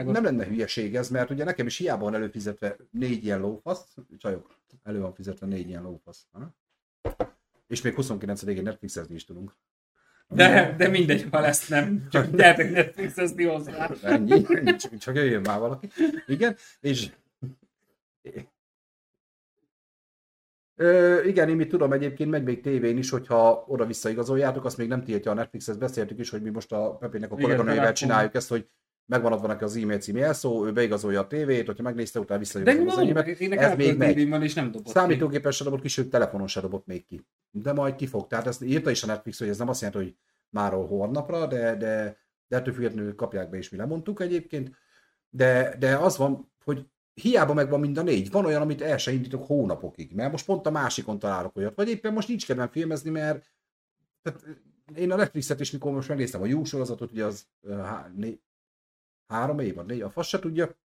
[0.04, 4.58] nem lenne hülyeség ez, mert ugye nekem is hiába van előfizetve négy ilyen lófasz, csajok,
[4.82, 6.26] elő van fizetve négy ilyen lófasz.
[6.32, 6.54] Ha?
[7.68, 9.56] És még 29-én Netflixezni is tudunk.
[10.28, 13.90] De, de mindegy, ha lesz nem, csak gyertek Netflixezni hozzá.
[14.02, 14.42] Ennyi,
[14.76, 15.88] csak, csak jöjjön már valaki.
[16.26, 17.10] Igen, és
[20.80, 24.88] Ö, igen, én mit tudom, egyébként megy még tévén is, hogyha oda visszaigazoljátok, azt még
[24.88, 28.34] nem tiltja a Netflix, ezt beszéltük is, hogy mi most a Pepének a kolléganőjével csináljuk
[28.34, 28.68] ezt, hogy
[29.08, 32.92] megvan adva neki az e-mail cím jelszó, ő beigazolja a tévét, hogyha megnézte, utána visszaigazolja
[32.92, 33.52] az e-mailt.
[33.52, 34.28] Ez még megy.
[34.28, 37.26] Van, és nem dobott Számítógépen se dobott ki, sőt telefonon se dobott még ki.
[37.50, 38.26] De majd kifog.
[38.26, 40.16] Tehát ezt írta is a Netflix, hogy ez nem azt jelenti, hogy
[40.50, 42.16] máról holnapra, de, de,
[42.48, 44.70] de ettől függetlenül kapják be, és mi lemondtuk egyébként.
[45.30, 48.30] De, de az van, hogy hiába megvan mind a négy.
[48.30, 51.74] Van olyan, amit el se indítok hónapokig, mert most pont a másikon találok olyat.
[51.74, 53.52] Vagy éppen most nincs kedvem filmezni, mert
[54.22, 54.44] tehát
[54.94, 57.46] én a Netflixet is, mikor most megnéztem a jó sorozatot, ugye az
[59.28, 60.76] három év, négy, a fasz se tudja,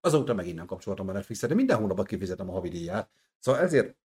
[0.00, 3.10] azóta megint nem kapcsoltam a Netflixet, de minden hónapban kifizetem a havidíját.
[3.38, 3.96] Szóval ezért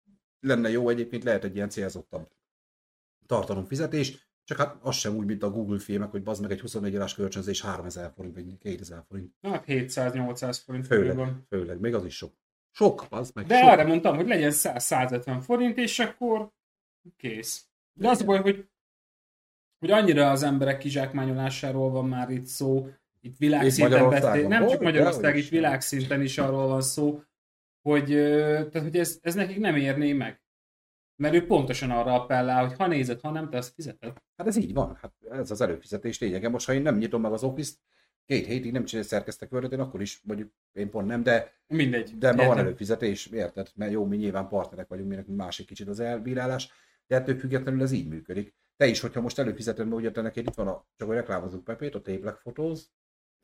[0.41, 2.31] lenne jó egyébként, lehet egy ilyen célzottabb
[3.27, 6.95] tartalomfizetés, csak hát az sem úgy, mint a Google filmek, hogy bazd meg egy 24
[6.97, 9.35] órás kölcsönzés 3000 forint, vagy 2000 forint.
[9.43, 10.87] Hát 700-800 forint.
[10.87, 11.47] Főleg, van.
[11.49, 12.35] főleg, még az is sok.
[12.71, 13.69] Sok, az meg De sok.
[13.69, 16.53] arra mondtam, hogy legyen 100-150 forint, és akkor
[17.17, 17.69] kész.
[17.93, 18.69] De az a baj, hogy,
[19.79, 22.89] hogy annyira az emberek kizsákmányolásáról van már itt szó,
[23.27, 27.23] itt világszinten vették, nem csak Magyarország, itt világszinten is arról van szó,
[27.83, 30.41] hogy, tehát, hogy ez, ez nekik nem érné meg.
[31.23, 34.13] Mert ő pontosan arra appellál, hogy ha nézed, ha nem, te azt fizeted.
[34.37, 34.99] Hát ez így van.
[35.01, 36.49] Hát ez az előfizetés lényege.
[36.49, 37.73] Most, ha én nem nyitom meg az office
[38.27, 42.19] két hétig nem csinálsz szerkeztek Word-et, én akkor is, mondjuk én pont nem, de, Mindegy.
[42.19, 43.71] de ma van előfizetés, érted?
[43.75, 46.71] Mert jó, mi nyilván partnerek vagyunk, mi nekünk másik kicsit az elbírálás,
[47.07, 48.55] de ettől függetlenül ez így működik.
[48.77, 51.65] Te is, hogyha most előfizeted, mert ugye te neked itt van a, csak hogy reklámozunk
[51.65, 52.81] Pepét, a Tape Photos,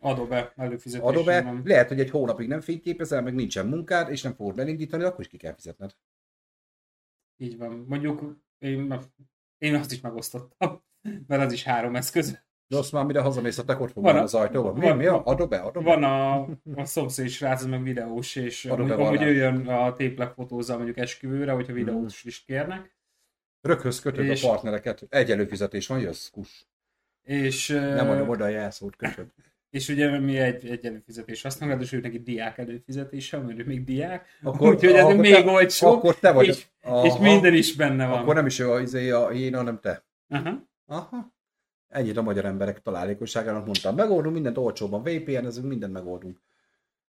[0.03, 1.09] Adobe előfizetés.
[1.09, 1.63] Adobe, van.
[1.65, 5.29] lehet, hogy egy hónapig nem fényképezel, meg nincsen munkád, és nem fogod belindítani, akkor is
[5.29, 5.97] ki kell fizetned.
[7.37, 7.85] Így van.
[7.89, 8.95] Mondjuk én,
[9.59, 10.83] én azt is megosztottam,
[11.29, 12.41] mert az is három eszköz.
[12.67, 14.75] De azt már mire hazamész, a fog van az ajtóban.
[14.75, 15.25] Mi, van, mi a?
[15.25, 15.95] Adobe, Adobe?
[15.95, 16.41] Van a,
[16.75, 21.73] a szomszéd srác, meg videós, és Adobe amúgy jön a téplek fotózzal mondjuk esküvőre, hogyha
[21.73, 22.29] videós mm.
[22.29, 22.97] is kérnek.
[23.61, 24.43] Röghöz kötöd és...
[24.43, 25.07] a partnereket.
[25.09, 26.67] Egy előfizetés van, jössz, kus.
[27.23, 29.33] És, Nem adom oda a jelszót, kötöd.
[29.73, 33.85] És ugye mi egy, egy előfizetés használunk, és ő neki diák előfizetése, mert ő még
[33.85, 36.47] diák, akkor, úgyhogy ez még te, olcsó, akkor te vagy.
[36.47, 38.19] És, aha, és minden is benne van.
[38.19, 40.05] Akkor nem is ő a, izé, a, a én, hanem te.
[40.29, 40.69] Aha.
[40.87, 41.35] Aha.
[41.89, 43.95] Ennyit a magyar emberek találékosságának mondtam.
[43.95, 46.39] Megoldunk mindent olcsóban, VPN, ezünk mindent megoldunk.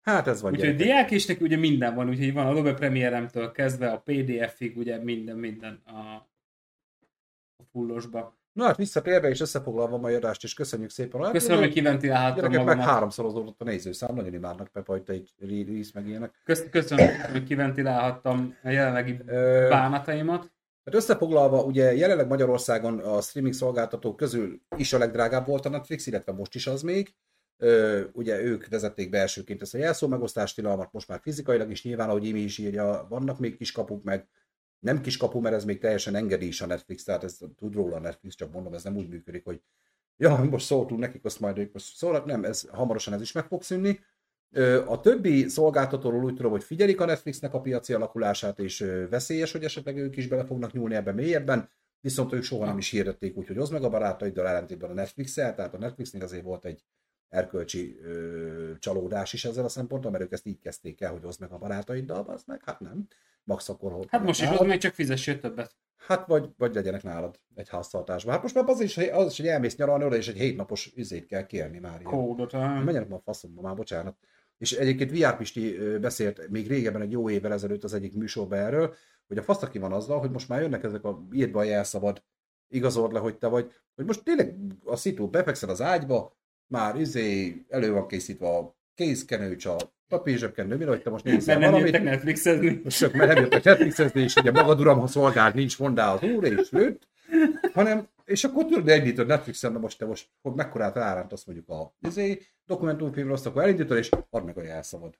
[0.00, 0.52] Hát ez van.
[0.52, 4.98] Úgyhogy diák és neki ugye minden van, úgyhogy van Adobe Premiere-től kezdve a PDF-ig, ugye
[4.98, 5.98] minden, minden a,
[7.56, 8.39] a fullosba.
[8.60, 11.22] Na hát visszatérve és összefoglalva a mai adást, és köszönjük szépen.
[11.22, 15.30] Hát, Köszönöm, hogy kiventilálhattam Gyerekek meg háromszorozódott a nézőszám, nagyon imádnak Pepa, hogy te egy
[15.38, 16.42] release meg ilyenek.
[16.70, 19.16] Köszönöm, hogy kiventilálhattam a jelenlegi
[19.68, 20.52] bánataimat.
[20.84, 26.06] Hát összefoglalva, ugye jelenleg Magyarországon a streaming szolgáltatók közül is a legdrágább volt a Netflix,
[26.06, 27.14] illetve most is az még.
[27.56, 31.84] Ö, ugye ők vezették be elsőként ezt a jelszó megosztást tilalmat, most már fizikailag is
[31.84, 34.28] nyilván, ahogy Imi is írja, vannak még kis kapuk, meg
[34.80, 37.96] nem kis kapu, mert ez még teljesen engedi is a Netflix, tehát ez tud róla
[37.96, 39.62] a Netflix, csak mondom, ez nem úgy működik, hogy
[40.16, 43.44] ja, most szóltunk nekik, azt majd ők most szólnak, nem, ez hamarosan ez is meg
[43.44, 44.00] fog szűnni.
[44.86, 48.78] A többi szolgáltatóról úgy tudom, hogy figyelik a Netflixnek a piaci alakulását, és
[49.10, 51.70] veszélyes, hogy esetleg ők is bele fognak nyúlni ebbe mélyebben,
[52.00, 55.54] viszont ők soha nem is hirdették úgy, hogy hozd meg a barátaiddal ellentétben a Netflix-el,
[55.54, 56.84] tehát a Netflixnél azért volt egy
[57.30, 61.40] erkölcsi ö, csalódás is ezzel a szemponttal, mert ők ezt így kezdték el, hogy hozd
[61.40, 63.06] meg a barátaiddal, az meg, hát nem.
[63.44, 65.76] Max akkor Hát most is, ott még csak fizessél többet.
[65.96, 68.32] Hát vagy, vagy legyenek nálad egy háztartásban.
[68.32, 71.26] Hát most már az is, az is, hogy elmész nyaralni oda, és egy hétnapos üzét
[71.26, 72.02] kell kérni már.
[72.02, 72.84] Kódot, ah.
[72.84, 74.16] Menjenek ma a faszomba, már bocsánat.
[74.58, 78.94] És egyébként VR Pisti beszélt még régebben, egy jó évvel ezelőtt az egyik műsorban erről,
[79.26, 81.62] hogy a fasz aki van azzal, hogy most már jönnek ezek a írd be a
[81.62, 82.22] jelszabad,
[82.68, 86.39] igazord le, hogy te vagy, hogy most tényleg a szitu befekszel az ágyba,
[86.70, 89.76] már izé elő van készítve a kézkenőcs, a
[90.08, 92.82] papírzsebkenő, mire, hogy te most nézel Mert nem jöttek Netflixezni.
[92.86, 96.44] Sok, mert nem jöttek Netflixezni, és ugye magad uram, ha szolgál, nincs mondá az úr,
[96.44, 97.08] és lőtt,
[97.72, 101.68] hanem, és akkor tudod, elindítod Netflixen, de most te most, hogy mekkorát ráránt azt mondjuk
[101.68, 105.18] a izé, dokumentumfilmre, azt akkor elindítod, és add meg a jelszavad.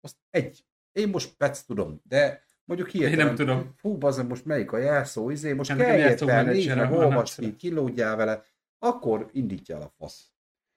[0.00, 0.64] Azt egy.
[0.92, 3.18] Én most pec tudom, de mondjuk hihetem.
[3.18, 3.74] Én nem tudom.
[3.76, 6.98] Fú, bazdmeg, most melyik a jelszó, izé, most kell nekem érte, jelszó nézni, menedzserem meg
[6.98, 8.44] olvasd ki, kilódjál vele,
[8.78, 10.33] akkor indítja el a fasz.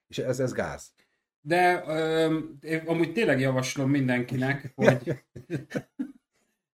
[0.08, 0.92] És ez, ez gáz.
[1.42, 4.98] De öm, én amúgy tényleg javaslom mindenkinek, hogy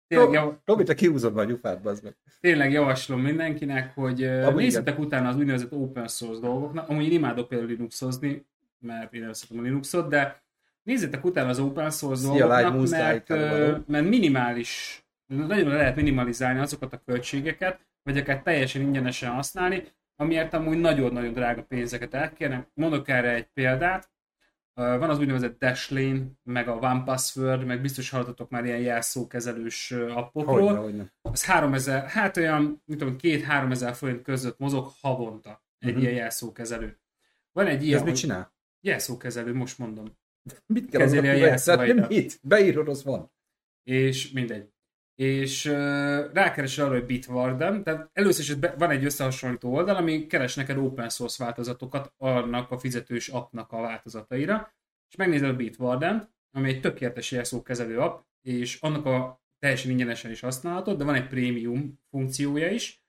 [0.08, 2.16] tényleg, jav, Robi, te kiúzod már a gyufát, bazd meg.
[2.40, 6.90] tényleg javaslom mindenkinek, hogy Amúgy nézzetek utána az úgynevezett open source dolgoknak.
[6.90, 8.46] Amúgy én imádok például Linuxozni,
[8.80, 10.44] mert én nem szeretem a Linuxot, de
[10.84, 17.02] nézzetek utána az open source Szia, dolgoknak, mert, mert minimális, nagyon lehet minimalizálni azokat a
[17.06, 19.84] költségeket, vagy akár teljesen ingyenesen használni,
[20.24, 22.68] amiért amúgy nagyon-nagyon drága pénzeket elkérnek.
[22.74, 24.12] Mondok erre egy példát.
[24.74, 30.80] Van az úgynevezett Dashlane, meg a OnePassword, meg biztos hallottatok már ilyen jelszókezelős appokról Hogyne,
[30.80, 31.14] hogyne.
[31.22, 36.02] az 3000, hát olyan, mit tudom, 2-3 ezer forint között mozog havonta egy Mhm.
[36.02, 37.00] ilyen jelszókezelő.
[37.52, 38.54] Van egy Ez ilyen, mit hogy csinál?
[38.82, 40.06] jelszókezelő, most mondom.
[40.66, 41.40] Mit kell Kezeli a kivetni?
[41.40, 42.10] Tehát jelszavaidat.
[42.10, 42.40] Mit?
[42.44, 43.32] Beírod, az van.
[43.84, 44.73] És mindegy.
[45.16, 45.74] És uh,
[46.34, 51.10] rákeresel arra, hogy Bitwarden, tehát először is van egy összehasonlító oldal, ami keres neked open
[51.10, 54.74] source változatokat annak a fizetős appnak a változataira,
[55.10, 60.40] és megnézed a Bitwarden, ami egy tökéletes jelszókezelő app, és annak a teljesen ingyenesen is
[60.40, 63.04] használhatod, de van egy prémium funkciója is,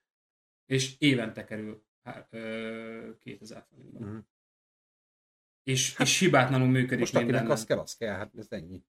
[0.66, 4.02] és évente kerül há- ö, 2000 forintban.
[4.08, 4.18] Mhm.
[5.62, 7.50] És, és hibátlanul működik Most akinek minden.
[7.50, 8.82] az kell, az kell, hát ez ennyi.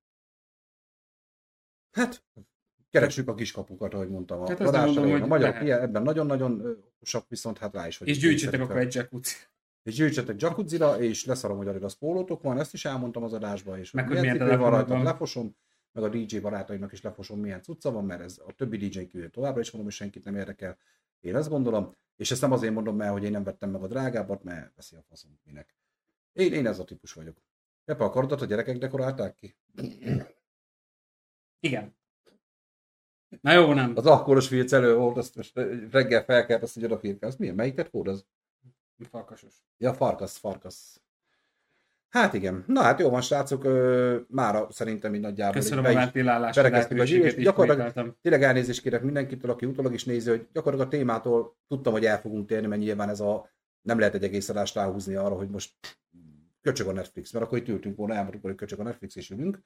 [1.91, 2.23] Hát,
[2.99, 4.41] keressük a kiskapukat, ahogy mondtam.
[4.41, 5.63] A Hát mondom, hogy A lehet.
[5.63, 9.35] ilyen, ebben nagyon-nagyon okosak, viszont hát rá is vagyunk És gyűjtsetek akkor egy jacuzzi.
[9.83, 13.91] És gyűjtsetek jacuzzira, és leszarom, hogy Adidas pólótok van, ezt is elmondtam az adásban, és
[13.91, 15.55] Meg hogy milyen milyen van rajta, lefosom,
[15.91, 19.29] meg a DJ barátaimnak is lefosom, milyen cucca van, mert ez a többi DJ kívül
[19.29, 20.77] továbbra is mondom, hogy senkit nem érdekel.
[21.19, 23.87] Én ezt gondolom, és ezt nem azért mondom, mert hogy én nem vettem meg a
[23.87, 25.75] drágábbat, mert veszi a faszom minek.
[26.33, 27.37] Én, én ez a típus vagyok.
[27.83, 29.55] Pepe, a karodat a gyerekek dekorálták ki?
[31.59, 31.95] Igen.
[33.41, 33.93] Na jó, nem.
[33.95, 35.59] Az akkoros filc elő volt, azt most
[35.91, 37.29] reggel felkelt, azt hogy odafírkál.
[37.29, 37.55] Az milyen?
[37.55, 38.25] Melyik tett kód az?
[39.11, 39.53] Farkasos.
[39.77, 40.99] Ja, farkasz, farkasz.
[42.09, 42.63] Hát igen.
[42.67, 46.61] Na hát jó van, srácok, ö, mára szerintem így nagyjából Köszönöm így a ventilálás a
[46.61, 47.35] lehetőséget.
[47.35, 48.17] Gyakorlatilag-.
[48.21, 52.19] Tényleg elnézést kérek mindenkitől, aki utólag is nézi, hogy gyakorlatilag a témától tudtam, hogy el
[52.19, 53.49] fogunk térni, mert nyilván ez a
[53.81, 55.73] nem lehet egy egész adást ráhúzni arra, hogy most
[56.61, 59.59] köcsög a Netflix, mert akkor itt ültünk volna, elmondtuk, hogy köcsög a Netflix és ülünk,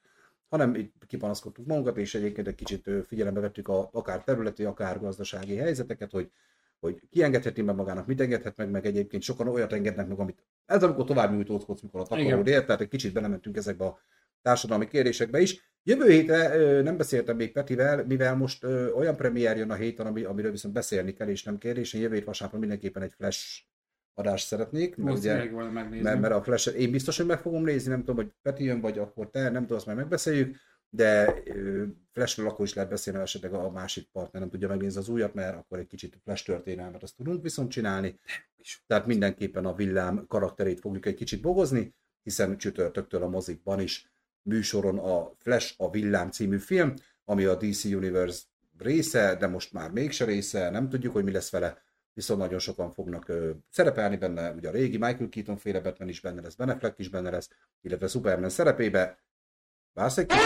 [0.48, 5.56] hanem itt kipanaszkodtuk magunkat, és egyébként egy kicsit figyelembe vettük a, akár területi, akár gazdasági
[5.56, 6.32] helyzeteket, hogy
[6.80, 10.44] hogy ki engedheti meg magának, mit engedhet meg, meg egyébként sokan olyat engednek meg, amit
[10.66, 14.00] ez amikor tovább nyújtózkodsz, mikor a takarod ér, tehát egy kicsit belementünk ezekbe a
[14.42, 15.74] társadalmi kérdésekbe is.
[15.84, 20.06] Jövő hétre ö, nem beszéltem még Petivel, mivel most ö, olyan premier jön a héten,
[20.06, 21.94] ami, amiről viszont beszélni kell, és nem kérdés.
[21.94, 23.62] Én jövő hét vasárnap mindenképpen egy flash
[24.20, 25.52] adást szeretnék, mert, Most ugye,
[26.02, 28.82] mert, mert a flash én biztos, hogy meg fogom nézni, nem tudom, hogy Peti jön,
[28.82, 30.56] vagy akkor te, nem tudom, azt majd megbeszéljük,
[30.90, 31.34] de
[32.12, 35.58] Flashről akkor is lehet beszélni, esetleg a másik partner nem tudja megnézni az újat, mert
[35.58, 38.20] akkor egy kicsit Flash történelmet azt tudunk viszont csinálni.
[38.88, 44.98] Tehát mindenképpen a villám karakterét fogjuk egy kicsit bogozni, hiszen csütörtöktől a mozikban is műsoron
[44.98, 46.94] a Flash, a Villám című film,
[47.26, 48.42] ami a DC Universe
[48.78, 51.82] része, de most már mégse része, nem tudjuk, hogy mi lesz vele,
[52.20, 56.20] viszont nagyon sokan fognak ö, szerepelni benne, ugye a régi Michael Keaton féle Batman is
[56.20, 57.50] benne lesz, Ben Affleck is benne lesz,
[57.82, 59.20] illetve Superman szerepébe.
[59.94, 60.44] Vársz egy kicsit?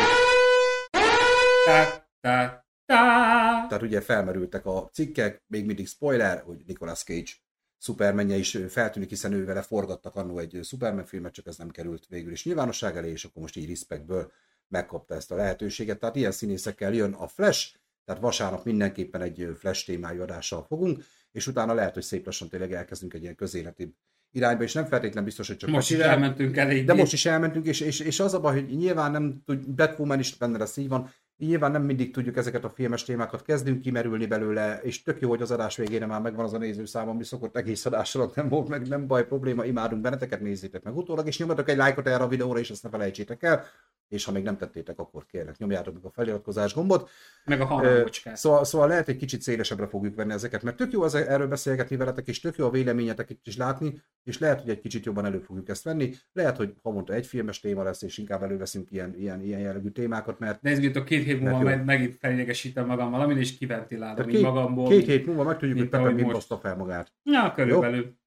[1.65, 3.67] Tá, tá, tá.
[3.67, 7.31] Tehát ugye felmerültek a cikkek, még mindig spoiler, hogy Nicolas Cage
[7.77, 12.07] Supermanje is feltűnik, hiszen ő vele forgattak annó egy Superman filmet, csak ez nem került
[12.07, 14.31] végül is nyilvánosság elé, és akkor most így respectből
[14.67, 15.99] megkapta ezt a lehetőséget.
[15.99, 17.75] Tehát ilyen színészekkel jön a Flash,
[18.05, 21.03] tehát vasárnap mindenképpen egy Flash témájú adással fogunk,
[21.33, 23.95] és utána lehet, hogy szép lassan tényleg elkezdünk egy ilyen közéleti
[24.31, 26.85] irányba, és nem feltétlen biztos, hogy csak Most is elmentünk elég.
[26.85, 30.19] de most is elmentünk, és, és, és az a baj, hogy nyilván nem tud, Batwoman
[30.19, 34.25] is benne lesz, így van, nyilván nem mindig tudjuk ezeket a filmes témákat, kezdünk kimerülni
[34.25, 37.57] belőle, és tök jó, hogy az adás végére már megvan az a nézőszám, ami szokott
[37.57, 41.37] egész adás alatt nem volt, meg nem baj, probléma, imádunk benneteket, nézzétek meg utólag, és
[41.37, 43.65] nyomjatok egy lájkot erre a videóra, és ezt ne felejtsétek el,
[44.13, 47.09] és ha még nem tettétek, akkor kérlek, nyomjátok meg a feliratkozás gombot.
[47.45, 48.37] Meg a Ö, hangocskát.
[48.37, 51.95] Szóval, szóval lehet, hogy kicsit szélesebbre fogjuk venni ezeket, mert tök jó az erről beszélgetni
[51.95, 55.39] veletek, és tök jó a véleményeteket is látni, és lehet, hogy egy kicsit jobban elő
[55.39, 56.13] fogjuk ezt venni.
[56.33, 60.39] Lehet, hogy havonta egy filmes téma lesz, és inkább előveszünk ilyen, ilyen, ilyen jellegű témákat,
[60.39, 64.87] mert Nézzük, két hét múlva meg, megint felidegesítem magam valamin, és kiventilálom két, magamból.
[64.89, 66.59] két hét múlva megtudjuk, hogy mint Pepe mind most.
[66.61, 67.13] fel magát.
[67.23, 68.21] Ja, körülbelül.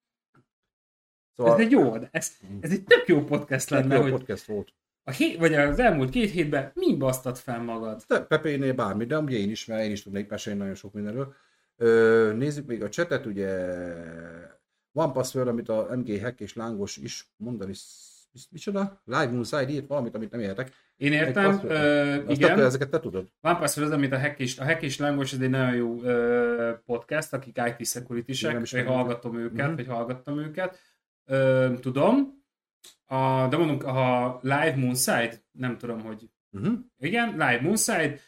[1.36, 4.74] Szóval Ez egy jó, ez, ez egy tök jó podcast lenne, jó hogy podcast volt.
[5.08, 8.02] A hét, vagy az elmúlt két hétben mi basztad fel magad?
[8.08, 11.34] De Pepénél bármi, de ugye én is, mert én is tudnék mesélni nagyon sok mindenről.
[11.76, 13.48] Ö, nézzük még a csetet, ugye
[14.92, 17.72] van password, amit a MG Hack és Lángos is mondani,
[18.50, 19.02] micsoda?
[19.04, 20.72] Live Moonside írt valamit, amit nem értek.
[20.96, 22.50] Én értem, ö, Azt igen.
[22.50, 23.28] akkor ezeket te tudod.
[23.40, 26.02] Van Password az, amit a Hack és, a Hack és Lángos, ez egy nagyon jó
[26.02, 29.76] ö, podcast, akik IT security-sek, vagy hallgatom őket, Mhm.
[29.76, 30.78] vagy hallgattam őket.
[31.24, 32.44] Ö, tudom.
[33.06, 36.78] A, de mondunk, a Live Moonside, nem tudom, hogy Uh-huh.
[36.98, 38.18] igen, Live Moonside,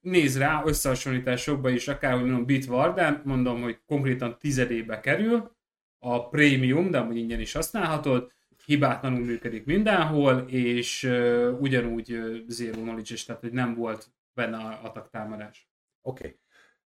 [0.00, 5.56] néz rá összehasonlításokba is, akár, hogy mondom, Bitwarden, mondom, hogy konkrétan tizedébe kerül,
[5.98, 8.32] a prémium, de amúgy ingyen is használhatod,
[8.66, 14.80] hibátlanul működik mindenhol, és ö, ugyanúgy ö, zero knowledge tehát hogy nem volt benne a
[14.82, 15.70] ataktámadás.
[16.02, 16.26] Oké.
[16.26, 16.38] Okay.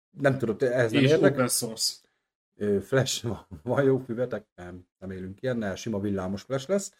[0.10, 1.32] Nem tudod, te- ez nem És érdek.
[1.34, 1.94] open source.
[2.82, 4.46] Flash, van- van jó füvetek?
[4.56, 6.94] Nem, nem élünk ilyennel, sima villámos Flash lesz.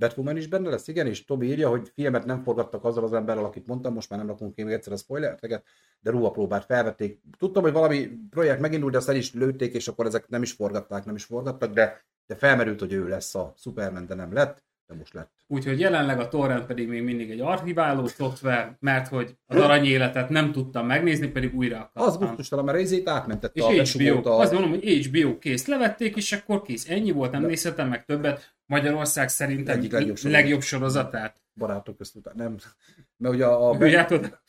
[0.00, 3.44] Batwoman is benne lesz, igen, és Tobi írja, hogy filmet nem forgattak azzal az emberrel,
[3.44, 5.64] akit mondtam, most már nem rakunk ki még egyszer a spoilerteket,
[6.00, 7.20] de ruhapróbát felvették.
[7.38, 10.52] Tudtam, hogy valami projekt megindult, de azt el is lőtték, és akkor ezek nem is
[10.52, 14.62] forgatták, nem is forgattak, de, de felmerült, hogy ő lesz a Superman, de nem lett,
[14.90, 15.30] de most lett.
[15.46, 20.52] Úgyhogy jelenleg a torrent pedig még mindig egy archiváló szoftver, mert hogy az aranyéletet nem
[20.52, 22.26] tudtam megnézni, pedig újra Az akartam.
[22.28, 24.40] gusztustalan, mert részét átmentette És a HBO, a...
[24.40, 26.88] azt mondom, hogy HBO kész, levették, és akkor kész.
[26.88, 28.54] Ennyi volt, nem nézhetem meg többet.
[28.66, 30.40] Magyarország szerintem Egyik legjobb sorozat.
[30.40, 31.40] legjobb sorozatát.
[31.54, 32.34] barátok közt után.
[32.36, 32.56] Nem.
[33.16, 34.42] Mert ugye a, a, be, Tudjátok?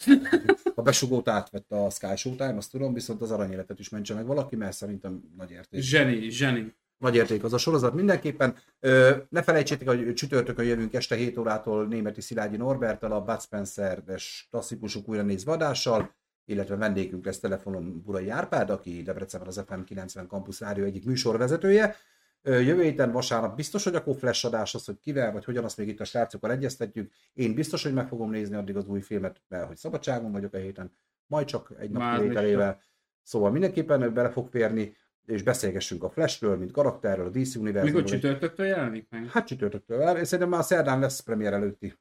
[0.75, 4.55] a besugót átvette a Sky Showtime, azt tudom, viszont az aranyéletet is mentse meg valaki,
[4.55, 5.81] mert szerintem nagy érték.
[5.81, 6.73] Zseni, zseni.
[7.01, 8.55] Nagy érték az a sorozat mindenképpen.
[8.79, 14.47] Ö, ne felejtsétek, hogy csütörtökön jövünk este 7 órától Németi Szilágyi Norberttel, a Bud Spencer-es
[14.49, 16.15] klasszikusok újra nézve adással,
[16.45, 21.95] illetve vendégünk lesz telefonon Burai Árpád, aki Debrecenben az FM 90 Campus Rádió egyik műsorvezetője.
[22.41, 25.77] Ö, Jövő héten vasárnap biztos, hogy akkor flash adás az, hogy kivel, vagy hogyan, azt
[25.77, 27.11] még itt a srácokkal egyeztetjük.
[27.33, 30.57] Én biztos, hogy meg fogom nézni addig az új filmet, mert hogy szabadságon vagyok a
[30.57, 30.91] héten,
[31.27, 32.81] majd csak egy nap kivételével.
[33.23, 34.95] Szóval mindenképpen bele fog férni,
[35.25, 38.01] és beszélgessünk a Flashről, mint karakterről, a DC univerzumról.
[38.01, 39.29] Mikor csütörtöktől jelenik meg?
[39.29, 40.17] Hát csütörtöktől.
[40.17, 41.93] Én Szerintem már szerdán lesz premier előtti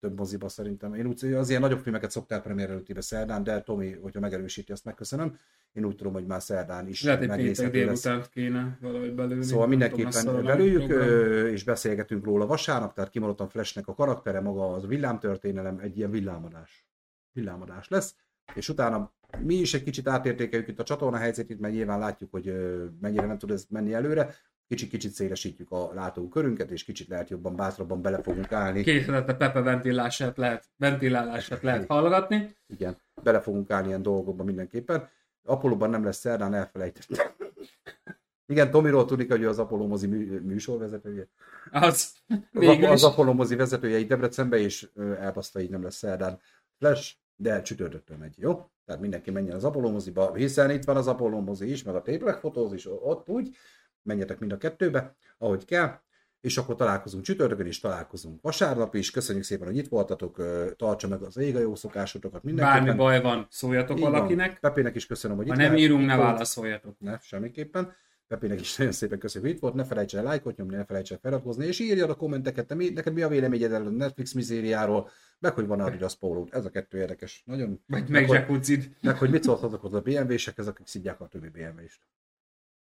[0.00, 0.94] több moziba szerintem.
[0.94, 4.84] Én úgy, az ilyen nagyobb filmeket szoktál premier előttibe szerdán, de Tomi, hogyha megerősíti, azt
[4.84, 5.38] megköszönöm.
[5.72, 8.02] Én úgy tudom, hogy már szerdán is Lehet, péntek megnézhető lesz.
[8.02, 9.42] délután kéne valahogy belőni.
[9.42, 15.78] Szóval mindenképpen ö, és beszélgetünk róla vasárnap, tehát kimondottan Flashnek a karaktere, maga az villámtörténelem,
[15.78, 16.86] egy ilyen villámadás.
[17.32, 18.14] Villámadás lesz,
[18.54, 22.52] és utána mi is egy kicsit átértékeljük itt a csatorna helyzetét, mert nyilván látjuk, hogy
[23.00, 24.34] mennyire nem tud ez menni előre.
[24.68, 28.82] Kicsit-kicsit szélesítjük a látókörünket, és kicsit lehet jobban, bátrabban bele fogunk állni.
[28.82, 32.56] Két hetente Pepe ventilálását lehet, ventilálását lehet hallgatni.
[32.66, 35.08] Igen, bele fogunk állni ilyen dolgokba mindenképpen.
[35.44, 37.26] Apollóban nem lesz szerdán, elfelejtettem.
[38.52, 41.28] Igen, Tomiról tudik, hogy ő az Apollo mozi mű, műsorvezetője.
[41.70, 42.12] Az
[42.52, 43.04] Az, az.
[43.04, 44.88] Apollo mozi vezetője itt Debrecenbe, és
[45.18, 46.40] elbaszta, így nem lesz szerdán
[46.78, 48.70] Flash, de csütörtöktől megy, jó?
[48.84, 52.02] Tehát mindenki menjen az Apollo moziba, hiszen itt van az Apollo mozi is, meg a
[52.02, 53.56] Téplek fotóz is, ott úgy,
[54.02, 56.00] menjetek mind a kettőbe, ahogy kell,
[56.40, 59.10] és akkor találkozunk csütörtökön is, találkozunk vasárnap is.
[59.10, 60.42] Köszönjük szépen, hogy itt voltatok,
[60.76, 62.84] tartsa meg az ég a jó szokásotokat mindenképpen.
[62.84, 64.12] Bármi baj van, szóljatok Így van.
[64.12, 64.60] valakinek.
[64.60, 65.84] Pepének is köszönöm, hogy Ha itt nem lehet.
[65.84, 66.96] írunk, ne válaszoljatok.
[66.98, 67.92] Ne, semmiképpen.
[68.28, 69.74] Pepének is nagyon szépen köszönjük, hogy itt volt.
[69.74, 72.88] Ne felejts el lájkot nyomni, ne felejts el feliratkozni, és írjad a kommenteket, te mi,
[72.88, 76.48] neked mi a véleményed erről a Netflix mizériáról, meg hogy van Adidas pólód.
[76.52, 77.42] Ez a kettő érdekes.
[77.46, 77.68] Nagyon.
[77.86, 81.48] Vagy meg, meg hogy, meg hogy mit szóltatok az a BMW-sekhez, akik szidják a többi
[81.48, 82.00] BMW-st.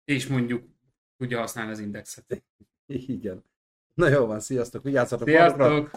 [0.06, 0.64] és mondjuk
[1.18, 2.44] tudja használni az indexet.
[2.86, 3.44] Igen.
[3.94, 5.90] Na jó van, sziasztok, vigyázzatok magukra.